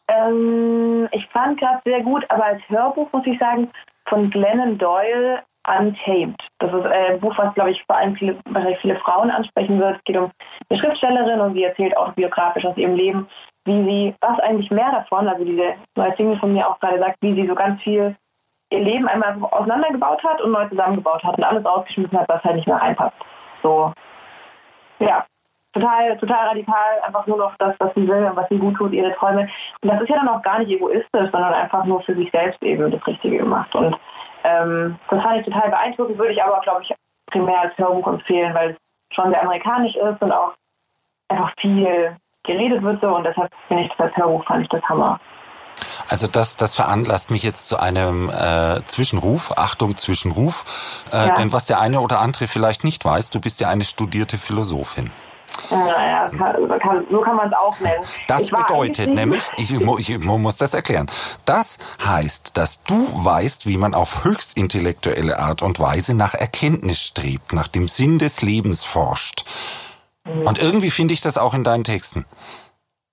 Ähm, 0.09 1.09
ich 1.13 1.27
fand 1.29 1.59
gerade 1.59 1.81
sehr 1.85 2.03
gut, 2.03 2.25
aber 2.29 2.45
als 2.45 2.63
Hörbuch 2.69 3.09
muss 3.13 3.27
ich 3.27 3.39
sagen, 3.39 3.71
von 4.07 4.31
Glennon 4.31 4.77
Doyle 4.77 5.43
Untamed. 5.67 6.41
Das 6.59 6.73
ist 6.73 6.85
äh, 6.85 7.13
ein 7.13 7.21
Buch, 7.21 7.37
was, 7.39 7.55
glaube 7.55 7.71
ich, 7.71 7.83
vor 7.85 7.97
allem 7.97 8.15
viele, 8.17 8.37
viele 8.81 8.97
Frauen 8.97 9.31
ansprechen 9.31 9.79
wird. 9.79 9.97
Es 9.97 10.05
geht 10.05 10.17
um 10.17 10.31
eine 10.69 10.81
Schriftstellerin 10.81 11.41
und 11.41 11.55
sie 11.55 11.65
erzählt 11.65 11.97
auch 11.97 12.13
biografisch 12.13 12.65
aus 12.65 12.77
ihrem 12.77 12.95
Leben, 12.95 13.29
wie 13.65 13.85
sie, 13.85 14.15
was 14.21 14.39
eigentlich 14.41 14.71
mehr 14.71 14.91
davon, 14.91 15.29
also 15.29 15.45
diese 15.45 15.75
neue 15.97 16.17
Single 16.17 16.39
von 16.39 16.53
mir 16.53 16.69
auch 16.69 16.81
gerade 16.81 16.99
sagt, 16.99 17.19
wie 17.21 17.35
sie 17.35 17.47
so 17.47 17.55
ganz 17.55 17.81
viel 17.83 18.17
ihr 18.73 18.81
Leben 18.81 19.09
einmal 19.09 19.37
auseinandergebaut 19.51 20.23
hat 20.25 20.41
und 20.41 20.53
neu 20.53 20.67
zusammengebaut 20.69 21.23
hat 21.25 21.37
und 21.37 21.45
alles 21.45 21.65
rausgeschmissen 21.65 22.19
hat, 22.19 22.29
was 22.29 22.43
halt 22.43 22.57
nicht 22.57 22.69
mehr 22.69 22.77
reinpasst. 22.77 23.17
So, 23.63 23.93
ja, 24.99 25.27
total, 25.73 26.17
total 26.19 26.49
radikal, 26.49 27.01
einfach 27.07 27.27
nur 27.27 27.39
noch 27.39 27.55
das, 27.59 27.75
was 27.79 27.95
sie 27.95 28.07
will 28.07 28.25
und 28.25 28.37
was 28.37 28.49
sie 28.49 28.59
gut 28.59 28.77
tut, 28.77 28.93
ihre 28.93 29.15
Träume. 29.15 29.49
Und 29.83 29.89
das 29.89 30.01
ist 30.01 30.09
ja 30.09 30.17
dann 30.17 30.29
auch 30.29 30.43
gar 30.43 30.59
nicht 30.59 30.71
egoistisch, 30.71 31.31
sondern 31.31 31.55
einfach 31.55 31.85
nur 31.85 32.03
für 32.03 32.15
sich 32.15 32.31
selbst 32.31 32.63
eben 32.63 32.91
das 32.91 33.07
Richtige 33.07 33.39
gemacht. 33.39 33.75
Und 33.75 33.97
ähm, 34.45 34.99
das 35.09 35.23
fand 35.23 35.39
ich 35.39 35.47
total 35.47 35.71
beeindruckend, 35.71 36.19
würde 36.19 36.33
ich 36.33 36.43
aber, 36.43 36.61
glaube 36.61 36.83
ich, 36.83 36.95
primär 37.27 37.61
als 37.61 37.79
Hörbuch 37.79 38.07
empfehlen, 38.07 38.55
weil 38.55 38.71
es 38.71 38.77
schon 39.15 39.31
sehr 39.31 39.43
amerikanisch 39.43 39.97
ist 39.97 40.21
und 40.21 40.33
auch 40.33 40.53
einfach 41.29 41.53
viel 41.59 42.17
geredet 42.43 42.83
wird 42.83 43.01
so 43.01 43.15
und 43.15 43.25
deshalb 43.25 43.51
finde 43.69 43.85
ich 43.85 43.89
das 43.91 44.01
als 44.01 44.17
Hörbuch, 44.17 44.45
fand 44.45 44.63
ich 44.63 44.69
das 44.69 44.83
Hammer. 44.85 45.21
Also 46.09 46.27
das, 46.27 46.57
das 46.57 46.75
veranlasst 46.75 47.31
mich 47.31 47.43
jetzt 47.43 47.69
zu 47.69 47.79
einem 47.79 48.29
äh, 48.31 48.83
Zwischenruf. 48.83 49.53
Achtung, 49.57 49.97
Zwischenruf. 49.97 51.05
Äh, 51.13 51.29
Ja. 51.29 51.35
Denn 51.35 51.53
was 51.53 51.67
der 51.67 51.81
eine 51.81 52.01
oder 52.01 52.21
andere 52.21 52.49
vielleicht 52.49 52.85
nicht 52.85 53.05
weiß, 53.05 53.31
du 53.31 53.41
bist 53.41 53.61
ja 53.61 53.69
eine 53.69 53.85
studierte 53.85 54.37
Philosophin. 54.37 55.11
Naja, 55.71 56.31
kann, 56.37 56.79
kann, 56.81 57.07
so 57.11 57.21
kann 57.21 57.37
man 57.37 57.49
es 57.49 57.55
auch 57.55 57.79
nennen. 57.81 58.05
Das 58.29 58.51
bedeutet 58.51 59.13
nämlich, 59.13 59.43
ich, 59.57 59.73
ich 59.73 60.19
mu- 60.19 60.39
muss 60.39 60.57
das 60.57 60.75
erklären, 60.75 61.11
das 61.45 61.79
heißt, 62.05 62.57
dass 62.57 62.83
du 62.85 62.95
weißt, 62.95 63.67
wie 63.67 63.77
man 63.77 63.95
auf 63.95 64.25
höchst 64.25 64.57
intellektuelle 64.57 65.39
Art 65.39 65.63
und 65.63 65.81
Weise 65.81 66.15
nach 66.15 66.35
Erkenntnis 66.35 67.01
strebt, 67.01 67.53
nach 67.53 67.69
dem 67.69 67.89
Sinn 67.89 68.19
des 68.19 68.43
Lebens 68.43 68.85
forscht. 68.85 69.45
Mhm. 70.25 70.47
Und 70.47 70.63
irgendwie 70.63 70.91
finde 70.91 71.15
ich 71.15 71.21
das 71.21 71.39
auch 71.39 71.55
in 71.55 71.65
deinen 71.65 71.85
Texten. 71.85 72.27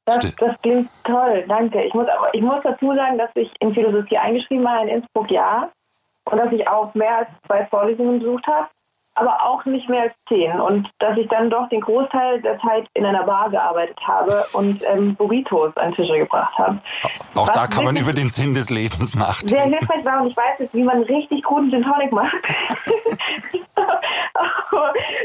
Das, 0.06 0.19
das 0.19 0.56
klingt 0.62 0.89
toll, 1.04 1.43
danke. 1.47 1.84
Ich 1.84 1.93
muss, 1.93 2.08
aber 2.08 2.34
ich 2.34 2.41
muss 2.41 2.62
dazu 2.63 2.95
sagen, 2.95 3.17
dass 3.17 3.30
ich 3.36 3.52
in 3.60 3.73
Philosophie 3.73 4.17
eingeschrieben 4.17 4.63
war 4.63 4.82
in 4.82 4.88
Innsbruck, 4.88 5.30
ja. 5.30 5.69
Und 6.26 6.38
dass 6.38 6.52
ich 6.52 6.67
auch 6.67 6.93
mehr 6.93 7.17
als 7.17 7.28
zwei 7.45 7.65
Vorlesungen 7.65 8.19
besucht 8.19 8.45
habe, 8.47 8.67
aber 9.18 9.44
auch 9.44 9.66
nicht 9.66 9.90
mehr 9.90 10.04
als 10.04 10.14
zehn. 10.28 10.60
Und 10.60 10.90
dass 11.00 11.18
ich 11.18 11.28
dann 11.28 11.50
doch 11.50 11.68
den 11.70 11.82
Großteil 11.82 12.42
der 12.42 12.60
Zeit 12.60 12.88
in 12.94 13.06
einer 13.06 13.24
Bar 13.24 13.50
gearbeitet 13.50 14.00
habe 14.06 14.46
und 14.54 14.82
ähm, 14.88 15.16
Burritos 15.16 15.76
an 15.78 15.94
Tische 15.94 16.18
gebracht 16.18 16.58
habe. 16.58 16.80
Auch 17.36 17.48
Was 17.48 17.56
da 17.56 17.68
kann 17.68 17.84
man 17.84 17.96
über 17.98 18.14
den 18.14 18.30
Sinn 18.30 18.54
des 18.54 18.70
Lebens 18.70 19.12
Sehr 19.12 19.22
nachdenken. 19.22 19.74
hilfreich 19.74 20.06
war 20.06 20.22
und 20.22 20.28
ich 20.28 20.38
weiß 20.38 20.60
jetzt, 20.60 20.74
wie 20.74 20.84
man 20.84 21.04
richtig 21.04 21.44
guten 21.44 21.70
Gin 21.70 21.84
Tonic 21.84 22.12
macht. 22.12 22.36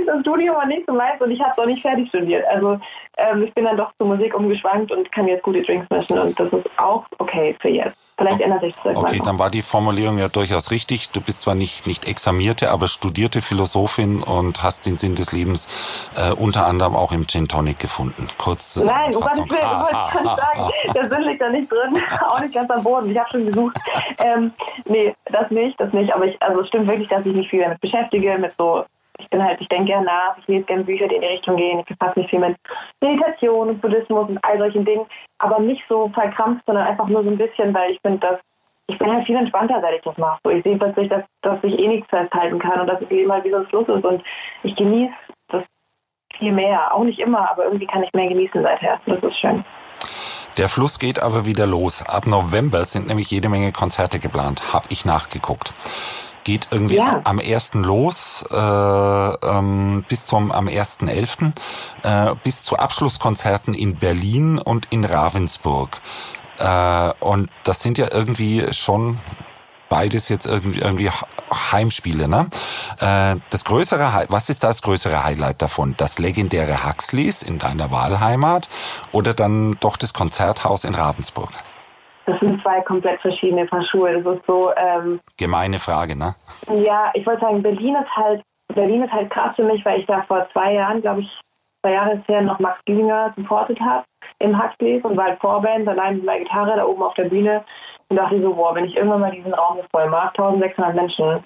Das 0.07 0.21
Studium 0.21 0.57
war 0.57 0.67
nicht 0.67 0.85
so 0.87 0.95
meins 0.95 1.21
und 1.21 1.31
ich 1.31 1.41
habe 1.41 1.53
es 1.53 1.59
auch 1.59 1.67
nicht 1.67 1.83
fertig 1.83 2.09
studiert. 2.09 2.45
Also 2.47 2.81
ähm, 3.17 3.43
ich 3.43 3.55
bin 3.55 3.65
dann 3.65 3.77
doch 3.77 3.93
zur 3.99 4.07
Musik 4.07 4.35
umgeschwankt 4.35 4.91
und 4.91 5.11
kann 5.13 5.29
jetzt 5.29 5.43
gute 5.43 5.63
Drinks 5.63 5.89
mischen 5.91 6.19
und 6.19 6.39
das 6.39 6.53
ist 6.53 6.67
auch 6.79 7.05
okay 7.19 7.55
für 7.61 7.69
jetzt. 7.69 8.02
Vielleicht 8.19 8.41
ändert 8.41 8.61
sich 8.61 8.75
das 8.85 8.97
Okay, 8.97 9.21
dann 9.25 9.39
war 9.39 9.51
die 9.51 9.63
Formulierung 9.63 10.19
ja 10.19 10.29
durchaus 10.29 10.71
richtig. 10.71 11.11
Du 11.11 11.21
bist 11.21 11.43
zwar 11.43 11.55
nicht, 11.55 11.87
nicht 11.87 12.07
examierte, 12.07 12.71
aber 12.71 12.87
studierte 12.89 13.41
Philosophin 13.41 14.23
und 14.23 14.63
hast 14.63 14.87
den 14.87 14.97
Sinn 14.97 15.15
des 15.15 15.33
Lebens 15.33 16.11
äh, 16.17 16.33
unter 16.33 16.67
anderem 16.67 16.95
auch 16.95 17.13
im 17.13 17.27
Gin 17.27 17.49
Tonic 17.49 17.79
gefunden. 17.79 18.29
Kurz 18.39 18.77
Nein, 18.77 19.15
um 19.15 19.23
Gottes. 19.23 19.39
Willen, 19.39 19.49
ich 19.49 19.53
wollte 19.53 20.13
schon 20.13 20.29
ha, 20.29 20.35
ha, 20.35 20.37
sagen, 20.37 20.71
der 20.95 21.09
Sinn 21.09 21.23
liegt 21.23 21.41
da 21.41 21.49
nicht 21.49 21.71
drin, 21.73 22.03
auch 22.29 22.41
nicht 22.41 22.55
ganz 22.55 22.71
am 22.71 22.83
Boden. 22.83 23.11
Ich 23.11 23.19
habe 23.19 23.31
schon 23.31 23.47
gesucht. 23.47 23.79
Ähm, 24.19 24.53
nee, 24.85 25.15
das 25.27 25.51
nicht, 25.51 25.81
das 25.81 25.93
nicht. 25.93 26.15
Aber 26.15 26.27
ich, 26.27 26.41
also 26.43 26.61
es 26.61 26.69
stimmt 26.69 26.87
wirklich, 26.89 27.09
dass 27.09 27.25
ich 27.25 27.35
mich 27.35 27.49
viel 27.49 27.63
damit 27.63 27.81
beschäftige, 27.81 28.37
mit 28.39 28.53
so, 28.59 28.85
ich 29.23 29.31
bin 29.31 29.43
halt, 29.43 29.61
ich 29.61 29.69
denke 29.69 29.87
gerne 29.87 30.07
nach, 30.07 30.37
ich 30.39 30.47
lese 30.49 30.65
gerne 30.65 30.85
Bücher, 30.85 31.09
die 31.09 31.17
in 31.17 31.21
die 31.23 31.29
Richtung 31.29 31.57
gehen. 31.57 31.81
Ich 31.81 31.87
befasse 31.87 32.19
mich 32.19 32.31
viel 32.31 32.41
mit 32.41 32.57
Meditation 33.01 33.69
und 33.71 33.81
Buddhismus 33.81 34.29
und 34.29 34.39
all 34.43 34.59
solchen 34.59 34.85
Dingen, 34.85 35.07
aber 35.39 35.59
nicht 35.61 35.83
so 35.89 36.09
verkrampft, 36.09 36.65
sondern 36.67 36.87
einfach 36.87 37.07
nur 37.09 37.23
so 37.23 37.31
ein 37.31 37.39
bisschen, 37.39 37.73
weil 37.73 37.93
ich 37.93 38.01
finde, 38.01 38.19
dass 38.19 38.41
ich 38.89 38.99
bin 38.99 39.11
halt 39.11 39.25
viel 39.25 39.37
entspannter, 39.37 39.81
seit 39.81 39.95
ich 39.95 40.03
das 40.03 40.19
mache. 40.19 40.39
So, 40.45 40.51
ich 40.51 40.63
sehe 40.65 40.77
plötzlich, 40.77 41.09
dass, 41.09 41.23
dass 41.43 41.59
ich 41.63 41.79
eh 41.79 41.89
nichts 41.89 42.11
festhalten 42.11 42.59
kann 42.59 42.81
und 42.81 42.89
dass 42.89 43.01
es 43.01 43.09
Leben 43.09 43.33
halt 43.33 43.45
wie 43.45 43.51
so 43.51 43.57
ein 43.57 43.67
Fluss 43.67 43.89
ist 43.89 44.05
und 44.05 44.23
ich 44.65 44.77
genieße 44.77 45.15
das 45.49 45.63
viel 46.37 46.53
mehr. 46.53 46.93
Auch 46.95 47.05
nicht 47.05 47.21
immer, 47.21 47.51
aber 47.51 47.65
irgendwie 47.65 47.87
kann 47.87 48.03
ich 48.03 48.13
mehr 48.13 48.29
genießen 48.29 48.61
seither. 48.63 49.01
Das 49.07 49.23
ist 49.23 49.39
schön. 49.39 49.65
Der 50.59 50.69
Fluss 50.69 50.99
geht 50.99 51.23
aber 51.23 51.47
wieder 51.47 51.67
los. 51.67 52.05
Ab 52.07 52.27
November 52.27 52.85
sind 52.85 53.07
nämlich 53.07 53.31
jede 53.31 53.49
Menge 53.49 53.73
Konzerte 53.73 54.19
geplant. 54.19 54.75
Hab 54.75 54.91
ich 54.91 55.07
nachgeguckt. 55.07 55.73
Geht 56.45 56.69
irgendwie 56.71 56.97
Ja. 56.97 57.21
am 57.25 57.39
1. 57.39 57.75
los 57.75 58.45
äh, 58.51 58.57
ähm, 58.57 60.05
bis 60.09 60.27
zum 60.27 60.51
am 60.51 60.67
1.11. 60.67 61.53
Äh, 62.03 62.35
bis 62.43 62.65
zu 62.65 62.79
Abschlusskonzerten 62.79 63.75
in 63.75 63.97
Berlin 63.97 64.59
und 64.59 64.87
in 64.91 65.05
Ravensburg. 65.05 66.01
Äh, 66.59 67.13
und 67.21 67.49
das 67.65 67.83
sind 67.83 67.99
ja 67.99 68.09
irgendwie 68.11 68.67
schon 68.73 69.19
beides 69.89 70.31
jetzt 70.31 70.47
irgendwie, 70.47 70.81
irgendwie 70.81 71.11
Heimspiele. 71.71 72.27
Ne? 72.27 72.49
Äh, 72.99 73.37
das 73.51 73.65
größere, 73.65 74.25
was 74.31 74.49
ist 74.49 74.65
das 74.65 74.81
größere 74.81 75.23
Highlight 75.23 75.61
davon? 75.61 75.95
Das 75.99 76.19
legendäre 76.19 76.87
Huxleys 76.87 77.43
in 77.43 77.59
deiner 77.59 77.91
Wahlheimat 77.91 78.69
oder 79.13 79.35
dann 79.35 79.77
doch 79.81 79.99
das 79.99 80.15
Konzerthaus 80.15 80.85
in 80.85 80.95
Ravensburg? 80.95 81.51
Das 82.27 82.39
sind 82.41 82.63
zwei 82.63 82.81
komplett 82.83 83.21
verschiedene 83.21 83.67
Paar 83.67 83.83
Schuhe. 83.83 84.23
Das 84.23 84.37
ist 84.37 84.47
so, 84.47 84.73
ähm, 84.77 85.21
Gemeine 85.39 85.79
Frage, 85.79 86.17
ne? 86.17 86.35
ja, 86.69 87.11
ich 87.15 87.27
wollte 87.27 87.41
sagen, 87.41 87.63
Berlin 87.63 87.97
ist 87.97 88.17
halt, 88.17 88.43
Berlin 88.75 89.03
ist 89.03 89.13
halt 89.13 89.31
krass 89.31 89.55
für 89.57 89.65
mich, 89.65 89.85
weil 89.85 90.01
ich 90.01 90.07
da 90.07 90.23
vor 90.23 90.47
zwei 90.53 90.75
Jahren, 90.75 91.03
glaube 91.03 91.23
ich, 91.23 91.41
zwei 91.83 91.93
Jahre 91.93 92.15
ist 92.15 92.29
her, 92.29 92.43
noch 92.43 92.59
Max 92.59 92.79
Giesinger 92.85 93.33
supportet 93.37 93.81
habe 93.81 94.05
im 94.39 94.61
Huxleys 94.61 95.05
und 95.05 95.17
war 95.17 95.27
halt 95.27 95.41
Vorband, 95.41 95.89
allein 95.89 96.17
mit 96.17 96.25
meiner 96.25 96.45
Gitarre 96.45 96.77
da 96.77 96.85
oben 96.85 97.03
auf 97.03 97.15
der 97.15 97.25
Bühne 97.25 97.65
und 98.09 98.17
dachte 98.17 98.41
so, 98.41 98.55
boah, 98.55 98.75
wenn 98.75 98.85
ich 98.85 98.97
irgendwann 98.97 99.21
mal 99.21 99.31
diesen 99.31 99.55
Raum 99.55 99.79
voll 99.91 100.09
mache, 100.09 100.39
1600 100.39 100.95
Menschen, 100.95 101.45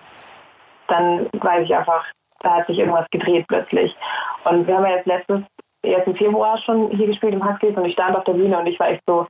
dann 0.89 1.29
weiß 1.33 1.65
ich 1.65 1.75
einfach, 1.75 2.05
da 2.41 2.57
hat 2.57 2.67
sich 2.67 2.79
irgendwas 2.79 3.09
gedreht 3.11 3.47
plötzlich. 3.49 3.97
Und 4.45 4.67
wir 4.67 4.77
haben 4.77 4.85
ja 4.85 4.97
jetzt 4.97 5.07
letztes 5.07 5.41
jetzt 5.85 6.07
im 6.07 6.17
Februar 6.17 6.59
schon 6.59 6.91
hier 6.91 7.07
gespielt 7.07 7.35
im 7.35 7.45
Huskies 7.45 7.77
und 7.77 7.85
ich 7.85 7.93
stand 7.93 8.17
auf 8.17 8.25
der 8.25 8.33
Bühne 8.33 8.59
und 8.59 8.67
ich 8.67 8.79
war 8.79 8.89
echt 8.89 9.03
so, 9.07 9.27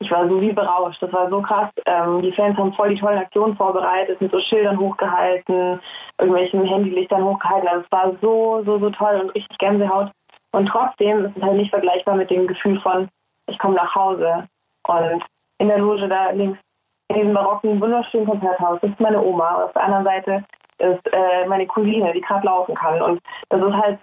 ich 0.00 0.10
war 0.10 0.28
so 0.28 0.40
wie 0.40 0.52
berauscht. 0.52 1.02
Das 1.02 1.12
war 1.12 1.28
so 1.28 1.42
krass. 1.42 1.70
Ähm, 1.86 2.22
die 2.22 2.32
Fans 2.32 2.56
haben 2.56 2.72
voll 2.72 2.90
die 2.90 3.00
tollen 3.00 3.18
Aktionen 3.18 3.56
vorbereitet, 3.56 4.20
mit 4.20 4.30
so 4.30 4.38
Schildern 4.38 4.78
hochgehalten, 4.78 5.80
irgendwelchen 6.18 6.64
Handylichtern 6.64 7.24
hochgehalten. 7.24 7.68
Also 7.68 7.84
es 7.84 7.92
war 7.92 8.12
so, 8.20 8.62
so, 8.64 8.78
so 8.78 8.90
toll 8.90 9.20
und 9.20 9.34
richtig 9.34 9.58
Gänsehaut. 9.58 10.10
Und 10.52 10.66
trotzdem 10.66 11.26
ist 11.26 11.36
es 11.36 11.42
halt 11.42 11.56
nicht 11.56 11.70
vergleichbar 11.70 12.14
mit 12.14 12.30
dem 12.30 12.46
Gefühl 12.46 12.80
von, 12.80 13.08
ich 13.48 13.58
komme 13.58 13.74
nach 13.74 13.94
Hause 13.94 14.48
und 14.86 15.24
in 15.58 15.68
der 15.68 15.78
Loge 15.78 16.08
da 16.08 16.30
links 16.30 16.58
in 17.08 17.16
diesem 17.16 17.34
barocken, 17.34 17.80
wunderschönen 17.80 18.26
Konzerthaus 18.26 18.82
ist 18.82 19.00
meine 19.00 19.20
Oma. 19.20 19.54
Und 19.54 19.62
auf 19.64 19.72
der 19.72 19.84
anderen 19.84 20.04
Seite 20.04 20.44
ist 20.78 21.12
äh, 21.12 21.46
meine 21.46 21.66
Cousine, 21.66 22.12
die 22.12 22.20
gerade 22.20 22.46
laufen 22.46 22.74
kann. 22.74 23.00
Und 23.00 23.20
das 23.48 23.60
ist 23.60 23.74
halt 23.74 23.98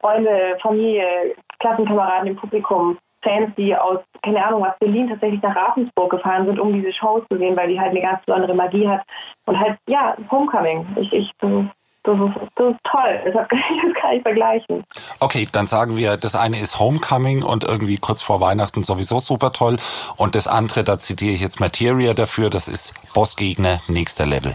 Freunde, 0.00 0.58
Familie, 0.60 1.34
Klassenkameraden 1.58 2.28
im 2.28 2.36
Publikum, 2.36 2.98
Fans, 3.22 3.54
die 3.56 3.76
aus, 3.76 3.98
keine 4.22 4.44
Ahnung, 4.44 4.64
aus 4.64 4.74
Berlin 4.78 5.08
tatsächlich 5.08 5.42
nach 5.42 5.54
Ravensburg 5.54 6.10
gefahren 6.10 6.46
sind, 6.46 6.58
um 6.58 6.72
diese 6.72 6.92
Show 6.92 7.24
zu 7.30 7.38
sehen, 7.38 7.56
weil 7.56 7.68
die 7.68 7.78
halt 7.78 7.90
eine 7.90 8.00
ganz 8.00 8.24
besondere 8.24 8.54
Magie 8.54 8.88
hat. 8.88 9.02
Und 9.46 9.58
halt, 9.58 9.78
ja, 9.88 10.14
Homecoming. 10.30 10.86
Ich, 10.96 11.12
ich, 11.12 11.32
das 11.38 11.50
ist, 11.50 11.70
das 12.02 12.18
ist, 12.18 12.34
das 12.54 12.74
toll. 12.84 13.32
Das 13.32 13.48
kann 13.48 13.58
ich 13.58 13.94
gar 13.94 14.12
nicht 14.12 14.22
vergleichen. 14.22 14.84
Okay, 15.18 15.46
dann 15.52 15.66
sagen 15.66 15.96
wir, 15.96 16.16
das 16.16 16.34
eine 16.34 16.58
ist 16.58 16.78
Homecoming 16.78 17.42
und 17.42 17.64
irgendwie 17.64 17.98
kurz 17.98 18.22
vor 18.22 18.40
Weihnachten 18.40 18.84
sowieso 18.84 19.18
super 19.18 19.52
toll. 19.52 19.76
Und 20.16 20.34
das 20.34 20.48
andere, 20.48 20.82
da 20.82 20.98
zitiere 20.98 21.34
ich 21.34 21.42
jetzt 21.42 21.60
Materia 21.60 22.14
dafür, 22.14 22.48
das 22.48 22.68
ist 22.68 22.94
Bossgegner, 23.12 23.80
nächster 23.88 24.24
Level. 24.24 24.54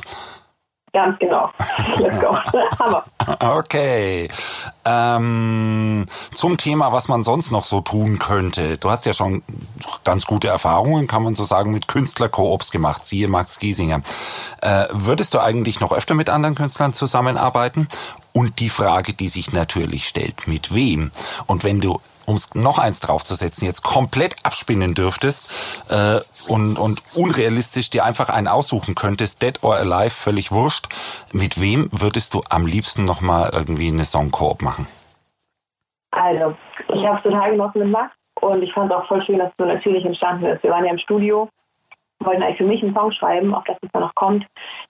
Ganz 0.95 1.19
genau. 1.19 1.49
Let's 1.97 2.21
go. 2.21 2.37
Hammer. 2.79 3.03
Okay. 3.41 4.29
Ähm, 4.85 6.05
zum 6.33 6.55
Thema, 6.55 6.93
was 6.93 7.09
man 7.09 7.21
sonst 7.21 7.51
noch 7.51 7.65
so 7.65 7.81
tun 7.81 8.17
könnte. 8.17 8.77
Du 8.77 8.89
hast 8.89 9.05
ja 9.05 9.11
schon 9.11 9.43
ganz 10.05 10.25
gute 10.25 10.47
Erfahrungen, 10.47 11.05
kann 11.07 11.21
man 11.21 11.35
so 11.35 11.43
sagen, 11.43 11.71
mit 11.71 11.89
Künstler-Koops 11.89 12.71
gemacht. 12.71 13.05
Siehe 13.05 13.27
Max 13.27 13.59
Giesinger. 13.59 14.03
Äh, 14.61 14.85
würdest 14.91 15.33
du 15.33 15.39
eigentlich 15.39 15.81
noch 15.81 15.91
öfter 15.91 16.13
mit 16.13 16.29
anderen 16.29 16.55
Künstlern 16.55 16.93
zusammenarbeiten? 16.93 17.89
Und 18.31 18.59
die 18.61 18.69
Frage, 18.69 19.11
die 19.11 19.27
sich 19.27 19.51
natürlich 19.51 20.07
stellt, 20.07 20.47
mit 20.47 20.73
wem? 20.73 21.11
Und 21.45 21.65
wenn 21.65 21.81
du 21.81 21.99
um 22.25 22.35
es 22.35 22.55
noch 22.55 22.79
eins 22.79 22.99
draufzusetzen, 22.99 23.67
jetzt 23.67 23.83
komplett 23.83 24.35
abspinnen 24.43 24.93
dürftest 24.93 25.51
äh, 25.89 26.19
und, 26.51 26.77
und 26.77 27.01
unrealistisch 27.15 27.89
dir 27.89 28.05
einfach 28.05 28.29
einen 28.29 28.47
aussuchen 28.47 28.95
könntest, 28.95 29.41
Dead 29.41 29.63
or 29.63 29.75
Alive, 29.75 30.11
völlig 30.11 30.51
wurscht, 30.51 30.87
mit 31.33 31.59
wem 31.59 31.89
würdest 31.91 32.33
du 32.33 32.43
am 32.49 32.65
liebsten 32.65 33.05
nochmal 33.05 33.51
irgendwie 33.53 33.87
eine 33.87 34.05
Songkoop 34.05 34.61
machen? 34.61 34.87
Also, 36.11 36.55
ich 36.93 37.05
habe 37.05 37.21
total 37.21 37.51
genossen 37.51 37.79
mit 37.79 37.89
Max 37.89 38.15
und 38.41 38.61
ich 38.61 38.73
fand 38.73 38.91
es 38.91 38.97
auch 38.97 39.07
voll 39.07 39.21
schön, 39.23 39.39
dass 39.39 39.49
es 39.49 39.55
so 39.57 39.65
natürlich 39.65 40.05
entstanden 40.05 40.45
ist. 40.45 40.63
Wir 40.63 40.71
waren 40.71 40.85
ja 40.85 40.91
im 40.91 40.97
Studio, 40.97 41.49
wollten 42.19 42.41
eigentlich 42.41 42.57
für 42.57 42.65
mich 42.65 42.81
einen 42.83 42.95
Song 42.95 43.11
schreiben, 43.11 43.53
auf 43.53 43.63
das 43.65 43.77
es 43.81 43.89
dann 43.91 44.01
noch 44.01 44.15
kommt, 44.15 44.45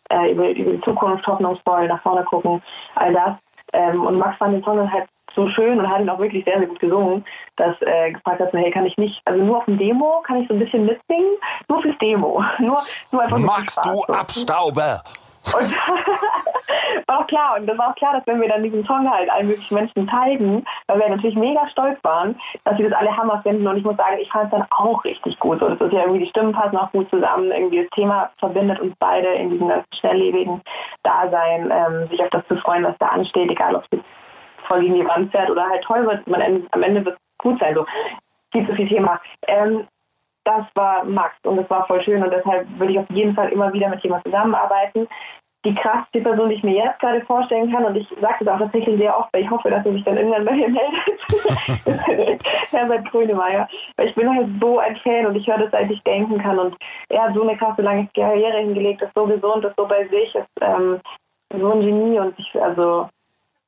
äh, 0.10 0.32
über, 0.32 0.50
über 0.50 0.74
die 0.74 0.82
Zukunft, 0.82 1.26
hoffnungsvoll, 1.26 1.88
nach 1.88 2.02
vorne 2.04 2.24
gucken, 2.24 2.62
all 2.96 3.14
das. 3.14 3.38
Ähm, 3.74 4.06
und 4.06 4.18
Max 4.18 4.38
fand 4.38 4.54
den 4.54 4.64
Song 4.64 4.78
dann 4.78 4.92
halt 4.92 5.08
so 5.36 5.48
schön 5.50 5.80
und 5.80 5.90
hat 5.90 6.02
ihn 6.02 6.10
auch 6.10 6.20
wirklich 6.20 6.46
sehr, 6.46 6.60
sehr 6.60 6.68
gut 6.68 6.80
gesungen, 6.80 7.26
dass 7.58 7.76
äh, 7.82 8.12
gefragt 8.12 8.40
hat, 8.40 8.54
hey, 8.54 8.72
kann 8.72 8.86
ich 8.86 8.98
nicht, 8.98 9.22
also 9.26 9.44
nur 9.44 9.58
auf 9.58 9.66
dem 9.66 9.78
Demo 9.78 10.22
kann 10.26 10.42
ich 10.42 10.48
so 10.48 10.54
ein 10.54 10.60
bisschen 10.60 10.86
mitsingen, 10.86 11.36
nur 11.68 11.82
fürs 11.82 11.98
Demo. 12.00 12.44
Nur, 12.60 12.82
nur 13.12 13.22
einfach 13.22 13.38
Magst 13.38 13.80
du 13.86 14.14
Abstauber? 14.14 15.02
Und 15.54 15.72
war 17.08 17.20
auch 17.20 17.28
klar, 17.28 17.58
und 17.58 17.68
das 17.68 17.78
war 17.78 17.92
auch 17.92 17.96
klar, 17.96 18.14
dass 18.14 18.26
wenn 18.26 18.42
wir 18.42 18.50
dann 18.50 18.64
diesen 18.64 18.86
Song 18.86 19.10
halt 19.10 19.30
allen 19.30 19.48
möglichen 19.48 19.76
Menschen 19.76 20.10
zeigen, 20.10 20.66
weil 20.88 21.00
wir 21.00 21.10
natürlich 21.10 21.36
mega 21.36 21.68
stolz 21.70 22.04
waren, 22.04 22.40
dass 22.64 22.78
sie 22.78 22.84
das 22.84 22.94
alle 22.94 23.16
Hammer 23.16 23.42
finden 23.44 23.68
und 23.68 23.78
ich 23.78 23.84
muss 23.84 23.98
sagen, 23.98 24.18
ich 24.20 24.32
fand 24.32 24.46
es 24.46 24.52
dann 24.52 24.68
auch 24.72 25.04
richtig 25.04 25.38
gut. 25.40 25.62
Und 25.62 25.74
es 25.74 25.82
ist 25.82 25.94
ja 25.94 26.02
irgendwie, 26.02 26.24
die 26.24 26.30
Stimmen 26.30 26.54
passen 26.54 26.78
auch 26.78 26.92
gut 26.92 27.10
zusammen, 27.10 27.52
irgendwie 27.52 27.82
das 27.82 27.90
Thema 27.92 28.32
verbindet 28.40 28.80
uns 28.80 28.96
beide 29.00 29.28
in 29.34 29.52
diesem 29.52 29.68
ganzen 29.68 29.94
schnelllebigen 29.94 30.62
Dasein, 31.04 31.72
ähm, 31.72 32.08
sich 32.10 32.22
auf 32.24 32.30
das 32.32 32.48
zu 32.48 32.58
freuen, 32.58 32.84
was 32.84 32.98
da 33.00 33.08
ansteht, 33.08 33.52
egal 33.52 33.76
ob 33.76 33.84
es 33.92 34.00
voll 34.66 34.82
gegen 34.82 34.96
die 34.96 35.08
Wand 35.08 35.32
fährt 35.32 35.50
oder 35.50 35.68
halt 35.68 35.84
toll 35.84 36.06
wird, 36.06 36.28
man, 36.28 36.68
am 36.72 36.84
Ende 36.84 37.06
wird 37.06 37.16
es 37.16 37.38
gut 37.38 37.60
sein. 37.60 37.76
So 37.76 37.86
viel 38.52 38.68
zu 38.68 38.76
viel 38.76 38.88
Thema. 38.88 39.20
Ähm, 39.48 39.88
das 40.46 40.66
war 40.76 41.04
Max 41.04 41.36
und 41.44 41.58
das 41.58 41.70
war 41.70 41.86
voll 41.88 42.02
schön 42.02 42.24
und 42.24 42.32
deshalb 42.32 42.68
würde 42.78 42.94
ich 42.94 43.00
auf 43.00 43.10
jeden 43.10 43.34
Fall 43.34 43.50
immer 43.50 43.74
wieder 43.74 43.90
mit 43.90 44.02
jemandem 44.04 44.32
zusammenarbeiten. 44.32 45.08
Die 45.66 45.74
krasseste 45.74 46.22
Person, 46.22 46.50
die 46.50 46.56
ich 46.56 46.64
mir 46.64 46.76
jetzt 46.76 47.00
gerade 47.00 47.22
vorstellen 47.22 47.72
kann, 47.72 47.86
und 47.86 47.96
ich 47.96 48.08
sage 48.22 48.46
das 48.46 48.54
auch 48.54 48.60
tatsächlich 48.60 49.00
sehr 49.00 49.18
oft, 49.18 49.34
weil 49.34 49.42
ich 49.42 49.50
hoffe, 49.50 49.72
dass 49.72 49.84
er 49.84 49.94
sich 49.94 50.04
dann 50.04 50.16
irgendwann 50.16 50.46
bei 50.46 50.52
mir 50.52 50.70
meldet, 50.70 52.44
Herbert 52.72 53.10
Grönemeyer. 53.10 53.68
Weil 53.98 54.08
ich 54.08 54.14
bin 54.14 54.30
halt 54.30 54.48
so 54.62 54.78
ein 54.78 54.96
Fan 54.98 55.26
und 55.26 55.36
ich 55.36 55.48
höre 55.48 55.58
das, 55.58 55.72
seit 55.72 55.90
ich 55.90 56.04
denken 56.04 56.38
kann. 56.38 56.60
Und 56.60 56.78
er 57.10 57.24
hat 57.24 57.34
so 57.34 57.42
eine 57.42 57.58
krasse 57.58 57.82
lange 57.82 58.08
Karriere 58.14 58.60
hingelegt, 58.60 59.02
ist 59.02 59.16
so 59.16 59.26
gesund, 59.26 59.66
ist 59.66 59.76
so 59.76 59.88
bei 59.88 60.08
sich, 60.08 60.36
ist 60.36 60.48
ähm, 60.62 61.02
so 61.52 61.72
ein 61.72 61.82
Genie 61.82 62.20
und 62.20 62.38
ich, 62.38 62.62
also 62.62 63.10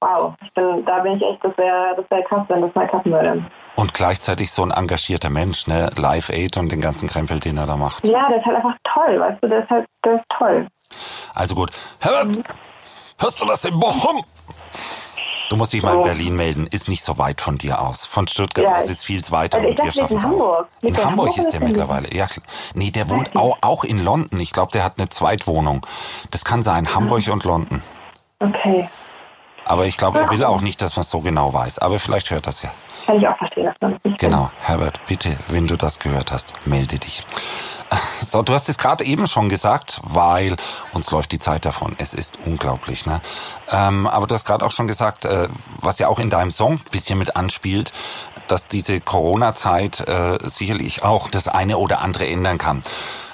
wow, 0.02 0.34
bin, 0.56 0.86
da 0.86 1.00
bin 1.00 1.18
ich 1.18 1.24
echt, 1.24 1.44
das 1.44 1.58
wäre 1.58 1.96
das 1.96 2.06
wär 2.10 2.24
krass, 2.24 2.46
wenn 2.50 2.62
das 2.62 2.74
mal 2.76 2.88
klappen 2.88 3.12
würde. 3.12 3.46
Und 3.76 3.94
gleichzeitig 3.94 4.52
so 4.52 4.64
ein 4.64 4.72
engagierter 4.72 5.30
Mensch, 5.30 5.68
ne? 5.68 5.90
Live 5.96 6.30
Aid 6.30 6.58
und 6.58 6.72
den 6.72 6.82
ganzen 6.82 7.08
Krempel, 7.08 7.40
den 7.40 7.58
er 7.58 7.68
da 7.68 7.78
macht. 7.78 8.08
Ja, 8.08 8.28
der 8.28 8.40
ist 8.40 8.46
halt 8.46 8.58
einfach 8.58 8.76
toll, 8.84 9.20
weißt 9.20 9.44
du, 9.44 9.48
der 9.48 9.64
ist 9.64 9.70
halt, 9.70 9.86
der 10.04 10.16
ist 10.16 10.26
toll. 10.38 10.68
Also 11.34 11.56
gut. 11.56 11.72
Herbert, 12.00 12.38
mhm. 12.38 12.44
hörst 13.20 13.42
du 13.42 13.46
das 13.46 13.66
in 13.66 13.80
Bochum? 13.80 14.24
Du 15.50 15.56
musst 15.56 15.72
dich 15.72 15.82
mal 15.82 15.96
in 15.96 16.04
Berlin 16.04 16.36
melden, 16.36 16.68
ist 16.68 16.90
nicht 16.90 17.04
so 17.04 17.18
weit 17.18 17.40
von 17.40 17.58
dir 17.58 17.80
aus. 17.80 18.06
Von 18.06 18.28
Stuttgart 18.28 18.66
ja, 18.66 18.78
ist 18.78 18.90
es 18.90 19.04
viel 19.04 19.22
weiter 19.32 19.60
also 19.60 19.70
und 19.70 19.82
wir 19.82 19.92
schaffen 19.92 20.18
es 20.18 20.26
auch. 20.26 20.30
Hamburg. 20.30 20.68
In 20.82 20.98
Hamburg, 20.98 21.06
Hamburg 21.06 21.38
ist 21.38 21.52
der 21.52 21.62
mittlerweile. 21.62 22.14
Ja, 22.14 22.28
nee, 22.74 22.92
der 22.92 23.10
wohnt 23.10 23.34
auch, 23.36 23.58
auch 23.62 23.84
in 23.86 24.04
London. 24.04 24.42
Ich 24.42 24.52
glaube, 24.52 24.74
der 24.74 24.84
hat 24.84 24.96
eine 24.98 25.08
Zweitwohnung. 25.08 25.86
Das 26.32 26.44
kann 26.44 26.64
sein, 26.64 26.94
Hamburg 26.94 27.26
mhm. 27.28 27.34
und 27.34 27.44
London. 27.46 27.82
Okay. 28.40 28.90
Aber 29.68 29.86
ich 29.86 29.98
glaube, 29.98 30.20
er 30.20 30.30
will 30.30 30.44
auch 30.44 30.62
nicht, 30.62 30.82
dass 30.82 30.96
man 30.96 31.02
es 31.02 31.10
so 31.10 31.22
genau 31.22 31.54
weiß. 31.54 31.80
Aber 31.80 32.00
vielleicht 32.00 32.32
hört 32.32 32.48
das 32.48 32.62
ja. 32.62 32.72
Kann 33.06 33.18
ich 33.18 33.28
auch 33.28 33.38
verstehen, 33.38 33.66
dass 33.66 33.76
man 33.80 33.94
das 33.94 34.04
nicht 34.04 34.20
Genau, 34.20 34.52
Herbert, 34.62 35.00
bitte, 35.08 35.38
wenn 35.48 35.68
du 35.68 35.78
das 35.78 36.00
gehört 36.00 36.32
hast, 36.32 36.54
melde 36.66 37.00
dich. 37.00 37.24
So, 38.20 38.42
du 38.42 38.54
hast 38.54 38.68
es 38.68 38.78
gerade 38.78 39.06
eben 39.06 39.28
schon 39.28 39.48
gesagt, 39.48 40.02
weil 40.04 40.58
uns 40.92 41.12
läuft 41.12 41.32
die 41.32 41.40
Zeit 41.40 41.64
davon. 41.64 41.96
Es 42.00 42.14
ist 42.14 42.40
unglaublich, 42.46 43.06
ne? 43.06 43.22
Ähm, 43.72 44.08
aber 44.08 44.28
du 44.28 44.36
hast 44.36 44.44
gerade 44.44 44.66
auch 44.66 44.72
schon 44.72 44.88
gesagt, 44.88 45.24
äh, 45.24 45.48
was 45.80 46.00
ja 46.00 46.10
auch 46.10 46.20
in 46.20 46.30
deinem 46.30 46.52
Song 46.52 46.74
ein 46.74 46.92
bisschen 46.92 47.18
mit 47.18 47.38
anspielt, 47.38 47.94
dass 48.48 48.68
diese 48.68 49.00
Corona-Zeit 49.00 50.08
äh, 50.10 50.38
sicherlich 50.42 51.04
auch 51.04 51.30
das 51.30 51.48
eine 51.48 51.78
oder 51.78 52.02
andere 52.02 52.28
ändern 52.28 52.58
kann. 52.58 52.82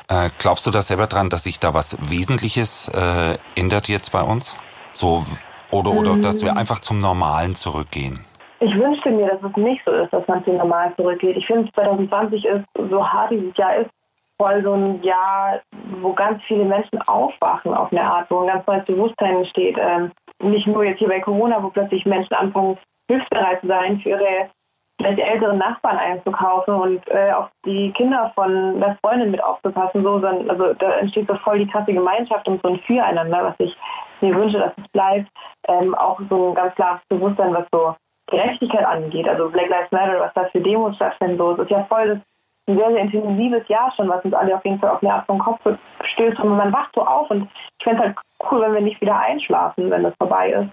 Äh, 0.08 0.30
glaubst 0.38 0.68
du 0.68 0.72
da 0.72 0.82
selber 0.82 1.08
dran, 1.08 1.30
dass 1.30 1.44
sich 1.44 1.60
da 1.60 1.74
was 1.74 1.98
Wesentliches 2.10 2.90
äh, 2.90 3.38
ändert 3.56 3.88
jetzt 3.88 4.12
bei 4.12 4.22
uns? 4.22 4.56
So 4.92 5.26
oder, 5.74 5.92
oder 5.92 6.16
dass 6.18 6.44
wir 6.44 6.56
einfach 6.56 6.80
zum 6.80 7.00
Normalen 7.00 7.56
zurückgehen? 7.56 8.20
Ich 8.60 8.74
wünschte 8.76 9.12
mir, 9.12 9.28
dass 9.28 9.44
es 9.44 9.58
nicht 9.58 9.82
so 9.86 9.92
ist, 9.92 10.14
dass 10.14 10.26
man 10.28 10.44
zum 10.46 10.58
Normalen 10.58 10.94
zurückgeht. 10.96 11.36
Ich 11.36 11.46
finde, 11.46 11.70
2020 11.74 12.46
ist, 12.46 12.66
so 12.90 13.06
hart 13.06 13.32
dieses 13.32 13.58
Jahr 13.58 13.76
ist, 13.76 13.90
voll 14.38 14.64
so 14.64 14.74
ein 14.74 15.04
Jahr, 15.04 15.60
wo 16.02 16.14
ganz 16.14 16.42
viele 16.44 16.66
Menschen 16.66 17.02
aufwachen 17.02 17.74
auf 17.74 17.92
eine 17.92 18.04
Art, 18.04 18.30
wo 18.30 18.40
ein 18.40 18.48
ganz 18.48 18.66
neues 18.66 18.86
Bewusstsein 18.86 19.38
entsteht. 19.38 19.78
Ähm, 19.80 20.12
nicht 20.42 20.68
nur 20.68 20.84
jetzt 20.84 21.00
hier 21.00 21.10
bei 21.10 21.20
Corona, 21.20 21.62
wo 21.62 21.70
plötzlich 21.70 22.06
Menschen 22.06 22.34
anfangen, 22.34 22.78
hilfsbereit 23.08 23.62
zu 23.62 23.68
sein, 23.68 24.00
für 24.00 24.10
ihre 24.10 24.50
vielleicht 24.98 25.20
älteren 25.20 25.58
Nachbarn 25.58 25.98
einzukaufen 25.98 26.74
und 26.74 27.08
äh, 27.10 27.32
auf 27.32 27.50
die 27.66 27.92
Kinder 27.92 28.32
von 28.36 28.80
der 28.80 28.98
Freundin 29.02 29.32
mit 29.32 29.44
aufzupassen. 29.44 30.04
So, 30.04 30.16
also 30.16 30.74
da 30.74 30.92
entsteht 30.94 31.28
so 31.28 31.36
voll 31.36 31.60
die 31.60 31.68
krasse 31.68 31.94
Gemeinschaft 31.94 32.48
und 32.48 32.62
so 32.62 32.70
ein 32.70 32.80
Füreinander, 32.80 33.44
was 33.44 33.56
ich 33.60 33.76
mir 34.22 34.36
wünsche, 34.36 34.60
dass 34.60 34.74
es 34.78 34.88
bleibt. 34.90 35.30
Ähm, 35.68 35.96
auch 35.96 36.20
so 36.30 36.50
ein 36.50 36.56
ganz 36.56 36.76
klares 36.76 37.02
Bewusstsein, 37.10 37.54
was 37.54 37.66
so 37.72 37.96
Gerechtigkeit 38.28 38.86
angeht. 38.86 39.28
Also 39.28 39.50
Black 39.50 39.70
Lives 39.70 39.92
Matter, 39.92 40.20
was 40.20 40.34
da 40.34 40.46
für 40.46 40.62
Demos 40.62 40.96
stattfinden. 40.96 41.38
So, 41.38 41.52
es 41.52 41.60
ist 41.60 41.72
ja 41.72 41.84
voll 41.86 42.08
das 42.08 42.20
ein 42.68 42.78
sehr, 42.78 42.92
sehr 42.92 43.02
intensives 43.02 43.68
Jahr 43.68 43.92
schon, 43.92 44.08
was 44.08 44.24
uns 44.24 44.34
alle 44.34 44.56
auf 44.56 44.64
jeden 44.64 44.80
Fall 44.80 44.92
auf 44.92 45.04
eine 45.04 45.24
vom 45.28 45.40
Kopf 45.40 45.60
stößt 46.04 46.40
und 46.40 46.56
man 46.56 46.72
wacht 46.72 46.92
so 46.96 47.06
auf 47.06 47.30
und 47.30 47.50
ich 47.78 47.84
fände 47.84 48.02
es 48.02 48.06
halt 48.06 48.18
cool, 48.50 48.62
wenn 48.62 48.74
wir 48.74 48.82
nicht 48.82 49.02
wieder 49.02 49.20
einschlafen, 49.20 49.90
wenn 49.90 50.04
das 50.04 50.14
vorbei 50.18 50.52
ist. 50.52 50.70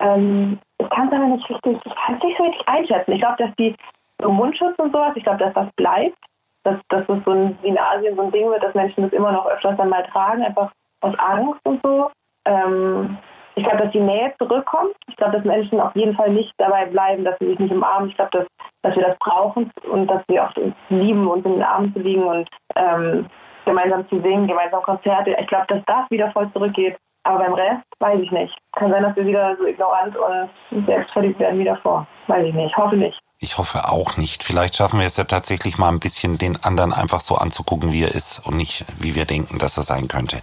Ähm, 0.00 0.58
ich 0.78 0.90
kann 0.90 1.08
es 1.08 1.14
aber 1.14 1.26
nicht 1.26 1.48
richtig, 1.48 1.78
ich 1.84 1.94
kann 1.94 2.16
es 2.16 2.22
nicht 2.22 2.36
so 2.36 2.44
richtig 2.44 2.68
einschätzen. 2.68 3.12
Ich 3.12 3.20
glaube, 3.20 3.36
dass 3.38 3.54
die 3.56 3.74
so 4.20 4.30
Mundschutz 4.30 4.78
und 4.78 4.92
sowas, 4.92 5.12
ich 5.16 5.24
glaube, 5.24 5.38
dass 5.38 5.54
das 5.54 5.68
bleibt, 5.76 6.18
dass, 6.64 6.78
dass 6.88 7.08
es 7.08 7.24
so 7.24 7.30
ein, 7.32 7.58
wie 7.62 7.68
in 7.68 7.78
Asien 7.78 8.16
so 8.16 8.22
ein 8.22 8.32
Ding 8.32 8.48
wird, 8.48 8.62
dass 8.62 8.74
Menschen 8.74 9.02
das 9.02 9.12
immer 9.12 9.32
noch 9.32 9.46
öfters 9.46 9.76
dann 9.76 9.88
mal 9.88 10.04
tragen, 10.04 10.42
einfach 10.42 10.70
aus 11.00 11.18
Angst 11.18 11.60
und 11.64 11.80
so. 11.82 12.10
Ähm, 12.44 13.18
ich 13.54 13.64
glaube, 13.64 13.82
dass 13.82 13.92
die 13.92 14.00
Nähe 14.00 14.32
zurückkommt. 14.38 14.94
Ich 15.08 15.16
glaube, 15.16 15.36
dass 15.36 15.44
Menschen 15.44 15.80
auf 15.80 15.94
jeden 15.94 16.14
Fall 16.16 16.30
nicht 16.30 16.54
dabei 16.56 16.86
bleiben, 16.86 17.24
dass 17.24 17.38
sie 17.38 17.48
sich 17.48 17.58
nicht 17.58 17.72
umarmen. 17.72 18.08
Ich 18.08 18.16
glaube, 18.16 18.30
dass, 18.32 18.46
dass 18.82 18.96
wir 18.96 19.02
das 19.02 19.18
brauchen 19.18 19.70
und 19.90 20.06
dass 20.06 20.22
wir 20.28 20.44
auch 20.44 20.52
lieben, 20.88 21.28
uns 21.28 21.44
in 21.44 21.54
den 21.54 21.62
Armen 21.62 21.92
zu 21.92 22.00
liegen 22.00 22.22
und 22.22 22.48
ähm, 22.76 23.26
gemeinsam 23.66 24.08
zu 24.08 24.20
singen, 24.20 24.46
gemeinsam 24.46 24.82
Konzerte. 24.82 25.36
Ich 25.38 25.46
glaube, 25.46 25.66
dass 25.68 25.82
das 25.86 26.10
wieder 26.10 26.30
voll 26.32 26.50
zurückgeht. 26.52 26.96
Aber 27.24 27.38
beim 27.38 27.54
Rest 27.54 27.84
weiß 28.00 28.20
ich 28.20 28.30
nicht. 28.32 28.56
Kann 28.76 28.90
sein, 28.90 29.02
dass 29.02 29.14
wir 29.16 29.24
wieder 29.26 29.56
so 29.56 29.64
ignorant 29.64 30.16
und 30.16 30.86
selbstverliebt 30.86 31.38
werden 31.38 31.58
wie 31.60 31.64
davor. 31.64 32.06
Weiß 32.26 32.44
ich 32.44 32.54
nicht. 32.54 32.76
Hoffe 32.76 32.96
nicht. 32.96 33.18
Ich 33.38 33.58
hoffe 33.58 33.88
auch 33.88 34.16
nicht. 34.16 34.42
Vielleicht 34.42 34.76
schaffen 34.76 34.98
wir 35.00 35.06
es 35.06 35.16
ja 35.16 35.24
tatsächlich 35.24 35.78
mal 35.78 35.88
ein 35.88 36.00
bisschen 36.00 36.38
den 36.38 36.62
anderen 36.64 36.92
einfach 36.92 37.20
so 37.20 37.36
anzugucken, 37.36 37.92
wie 37.92 38.04
er 38.04 38.14
ist 38.14 38.44
und 38.46 38.56
nicht, 38.56 38.84
wie 39.00 39.14
wir 39.14 39.24
denken, 39.24 39.58
dass 39.58 39.76
er 39.76 39.82
sein 39.84 40.08
könnte. 40.08 40.40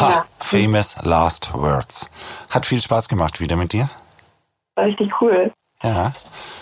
Ha, 0.00 0.10
Ja. 0.10 0.24
famous 0.40 0.96
last 1.02 1.54
words. 1.54 2.10
Hat 2.50 2.66
viel 2.66 2.80
Spaß 2.80 3.08
gemacht 3.08 3.40
wieder 3.40 3.56
mit 3.56 3.72
dir. 3.72 3.88
War 4.76 4.86
richtig 4.86 5.10
cool. 5.20 5.52
Ja. 5.84 6.12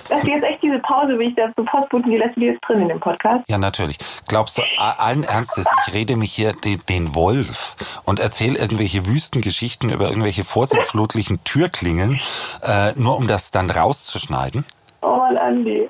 Das 0.09 0.21
ist 0.21 0.29
jetzt 0.29 0.45
echt 0.45 0.63
diese 0.63 0.79
Pause, 0.81 1.19
wie 1.19 1.29
ich 1.29 1.35
das 1.37 1.53
so 1.57 1.65
postbuten, 1.65 2.11
die 2.11 2.19
lässt 2.19 2.37
du 2.37 2.41
jetzt 2.41 2.61
drin 2.67 2.83
in 2.83 2.89
dem 2.89 3.01
Podcast. 3.01 3.45
Ja, 3.49 3.57
natürlich. 3.57 3.97
Glaubst 4.29 4.59
du, 4.59 4.63
allen 4.77 5.25
Ernstes, 5.25 5.67
ich 5.87 5.95
rede 5.95 6.17
mich 6.17 6.33
hier 6.33 6.53
den, 6.53 6.83
den 6.89 7.15
Wolf 7.15 7.77
und 8.05 8.21
erzähle 8.21 8.59
irgendwelche 8.59 9.07
Wüstengeschichten 9.07 9.91
über 9.91 10.09
irgendwelche 10.09 10.45
vorsitzflutlichen 10.45 11.45
Türklingeln, 11.45 12.21
äh, 12.63 12.93
nur 12.97 13.17
um 13.17 13.29
das 13.29 13.53
dann 13.53 13.71
rauszuschneiden? 13.71 14.67
Oh 15.03 15.17
Mann, 15.17 15.37
Andi. 15.39 15.89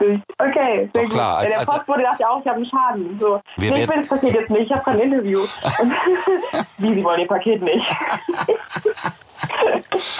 Lustig. 0.00 0.22
Okay, 0.38 0.90
sehr 0.94 1.02
Doch 1.04 1.10
klar, 1.10 1.36
als- 1.38 1.48
der 1.52 1.58
also- 1.60 1.72
Postbote 1.72 2.02
dachte 2.02 2.28
auch, 2.28 2.40
ich 2.40 2.46
habe 2.46 2.56
einen 2.56 2.66
Schaden. 2.66 3.18
So, 3.20 3.40
Wir 3.56 3.70
nee, 3.72 3.82
ich 3.84 3.88
will 3.88 3.96
das 3.96 4.08
Paket 4.08 4.34
jetzt 4.34 4.50
nicht, 4.50 4.62
ich 4.62 4.72
habe 4.72 4.82
gerade 4.82 4.98
ein 5.02 5.12
Interview. 5.12 5.40
Wie, 6.78 6.94
Sie 6.94 7.04
wollen 7.04 7.20
Ihr 7.20 7.28
Paket 7.28 7.62
nicht? 7.62 7.86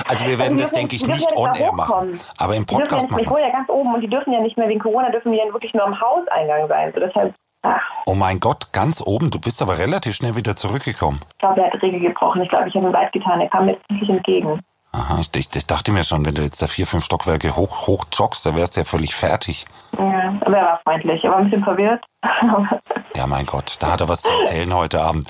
Also 0.06 0.26
wir 0.26 0.38
werden 0.38 0.56
Die 0.56 0.62
das, 0.62 0.72
denke 0.72 0.96
ich, 0.96 1.06
nicht 1.06 1.30
ja 1.30 1.36
on 1.36 1.52
da 1.52 1.60
air 1.60 1.72
machen. 1.72 2.18
Aber 2.38 2.54
im 2.56 2.64
Podcast 2.66 3.10
machen 3.10 3.22
ich 3.22 3.30
wir 3.30 3.40
ja 3.40 3.50
ganz 3.50 3.68
oben 3.68 3.94
und 3.94 4.00
die 4.00 4.08
dürfen 4.08 4.32
ja 4.32 4.40
nicht 4.40 4.56
mehr 4.56 4.68
wegen 4.68 4.80
Corona, 4.80 5.10
dürfen 5.10 5.32
die 5.32 5.38
ja 5.38 5.44
wirklich 5.52 5.72
nur 5.74 5.84
am 5.84 5.98
Hauseingang 6.00 6.66
sein. 6.68 6.90
So, 6.94 7.00
deshalb, 7.00 7.34
ach, 7.62 7.80
Oh 8.06 8.14
mein 8.14 8.40
Gott, 8.40 8.72
ganz 8.72 9.02
oben. 9.06 9.30
Du 9.30 9.38
bist 9.40 9.60
aber 9.62 9.78
relativ 9.78 10.16
schnell 10.16 10.36
wieder 10.36 10.56
zurückgekommen. 10.56 11.20
ich 11.32 11.38
glaube, 11.38 11.60
er 11.60 11.70
hat 11.72 11.82
Regel 11.82 12.00
gebrochen. 12.00 12.42
Ich 12.42 12.48
glaube, 12.48 12.68
ich 12.68 12.74
habe 12.74 12.86
ihm 12.86 12.92
leid 12.92 13.12
getan. 13.12 13.40
Er 13.40 13.48
kam 13.48 13.66
mir 13.66 13.76
wirklich 13.88 14.08
entgegen. 14.10 14.60
Aha, 14.92 15.18
ich, 15.20 15.30
ich, 15.36 15.48
ich 15.54 15.66
dachte 15.66 15.92
mir 15.92 16.02
schon, 16.02 16.26
wenn 16.26 16.34
du 16.34 16.42
jetzt 16.42 16.60
da 16.60 16.66
vier, 16.66 16.86
fünf 16.86 17.04
Stockwerke 17.04 17.54
hoch, 17.54 17.86
hoch 17.86 18.06
joggst, 18.12 18.44
da 18.44 18.56
wärst 18.56 18.76
du 18.76 18.80
ja 18.80 18.84
völlig 18.84 19.14
fertig. 19.14 19.64
Ja, 19.96 20.34
aber 20.40 20.56
er 20.56 20.64
war 20.64 20.80
freundlich. 20.82 21.24
Er 21.24 21.30
war 21.30 21.38
ein 21.38 21.44
bisschen 21.44 21.64
verwirrt. 21.64 22.04
Ja, 23.16 23.26
mein 23.26 23.44
Gott, 23.44 23.76
da 23.80 23.90
hat 23.90 24.00
er 24.00 24.08
was 24.08 24.22
zu 24.22 24.30
erzählen 24.30 24.72
heute 24.72 25.02
Abend. 25.02 25.26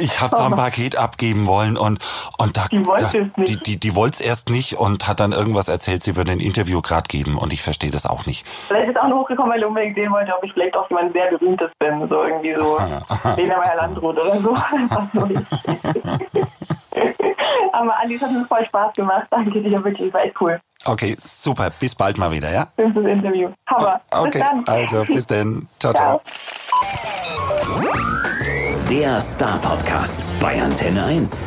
Ich 0.00 0.20
habe 0.20 0.36
da 0.36 0.44
ein 0.44 0.54
Paket 0.54 0.96
abgeben 0.96 1.46
wollen 1.46 1.78
und 1.78 2.04
und 2.36 2.56
da, 2.56 2.66
Die 2.70 2.84
wollte 2.84 3.32
es 3.36 3.44
die 3.48 3.56
die, 3.56 3.80
die 3.80 3.94
wollte 3.94 4.16
es 4.16 4.20
erst 4.20 4.50
nicht 4.50 4.74
und 4.74 5.08
hat 5.08 5.18
dann 5.18 5.32
irgendwas 5.32 5.68
erzählt, 5.68 6.02
sie 6.02 6.16
würde 6.16 6.32
ein 6.32 6.40
Interview 6.40 6.82
gerade 6.82 7.08
geben 7.08 7.38
und 7.38 7.52
ich 7.52 7.62
verstehe 7.62 7.90
das 7.90 8.06
auch 8.06 8.26
nicht. 8.26 8.46
Vielleicht 8.68 8.90
ist 8.90 8.98
auch 8.98 9.08
nur 9.08 9.20
hochgekommen, 9.20 9.52
weil 9.52 9.62
er 9.62 9.68
unbedingt 9.68 9.96
sehen 9.96 10.12
wollte, 10.12 10.36
ob 10.36 10.44
ich 10.44 10.52
vielleicht 10.52 10.76
auch 10.76 10.88
jemand 10.90 11.12
sehr 11.14 11.30
Berühmtes 11.30 11.70
bin. 11.78 12.06
So 12.08 12.22
irgendwie 12.22 12.54
so 12.54 12.78
Lena 13.36 13.56
Meyer 13.56 13.76
Landrut 13.76 14.18
oder 14.18 14.38
so. 14.38 14.54
Aber 17.72 17.98
Andi, 18.00 18.14
es 18.16 18.22
hat 18.22 18.32
mir 18.32 18.44
voll 18.44 18.64
Spaß 18.66 18.92
gemacht. 18.94 19.26
Danke 19.30 19.60
dir 19.62 19.82
wirklich. 19.84 20.12
War 20.12 20.24
echt 20.24 20.40
cool. 20.40 20.60
Okay, 20.84 21.16
super, 21.20 21.70
bis 21.80 21.94
bald 21.94 22.18
mal 22.18 22.30
wieder, 22.30 22.50
ja? 22.52 22.68
Fünftes 22.76 23.04
Interview. 23.04 23.50
Hammer. 23.66 24.00
Bis 24.10 24.18
Okay, 24.20 24.38
dann. 24.38 24.64
also 24.66 25.04
bis 25.04 25.26
denn. 25.26 25.66
Ciao, 25.80 25.92
ciao. 25.92 26.20
Ciao. 26.20 27.88
Der 28.88 29.20
Star 29.20 29.58
Podcast 29.58 30.24
bei 30.40 30.60
Antenne 30.62 31.04
1. 31.04 31.42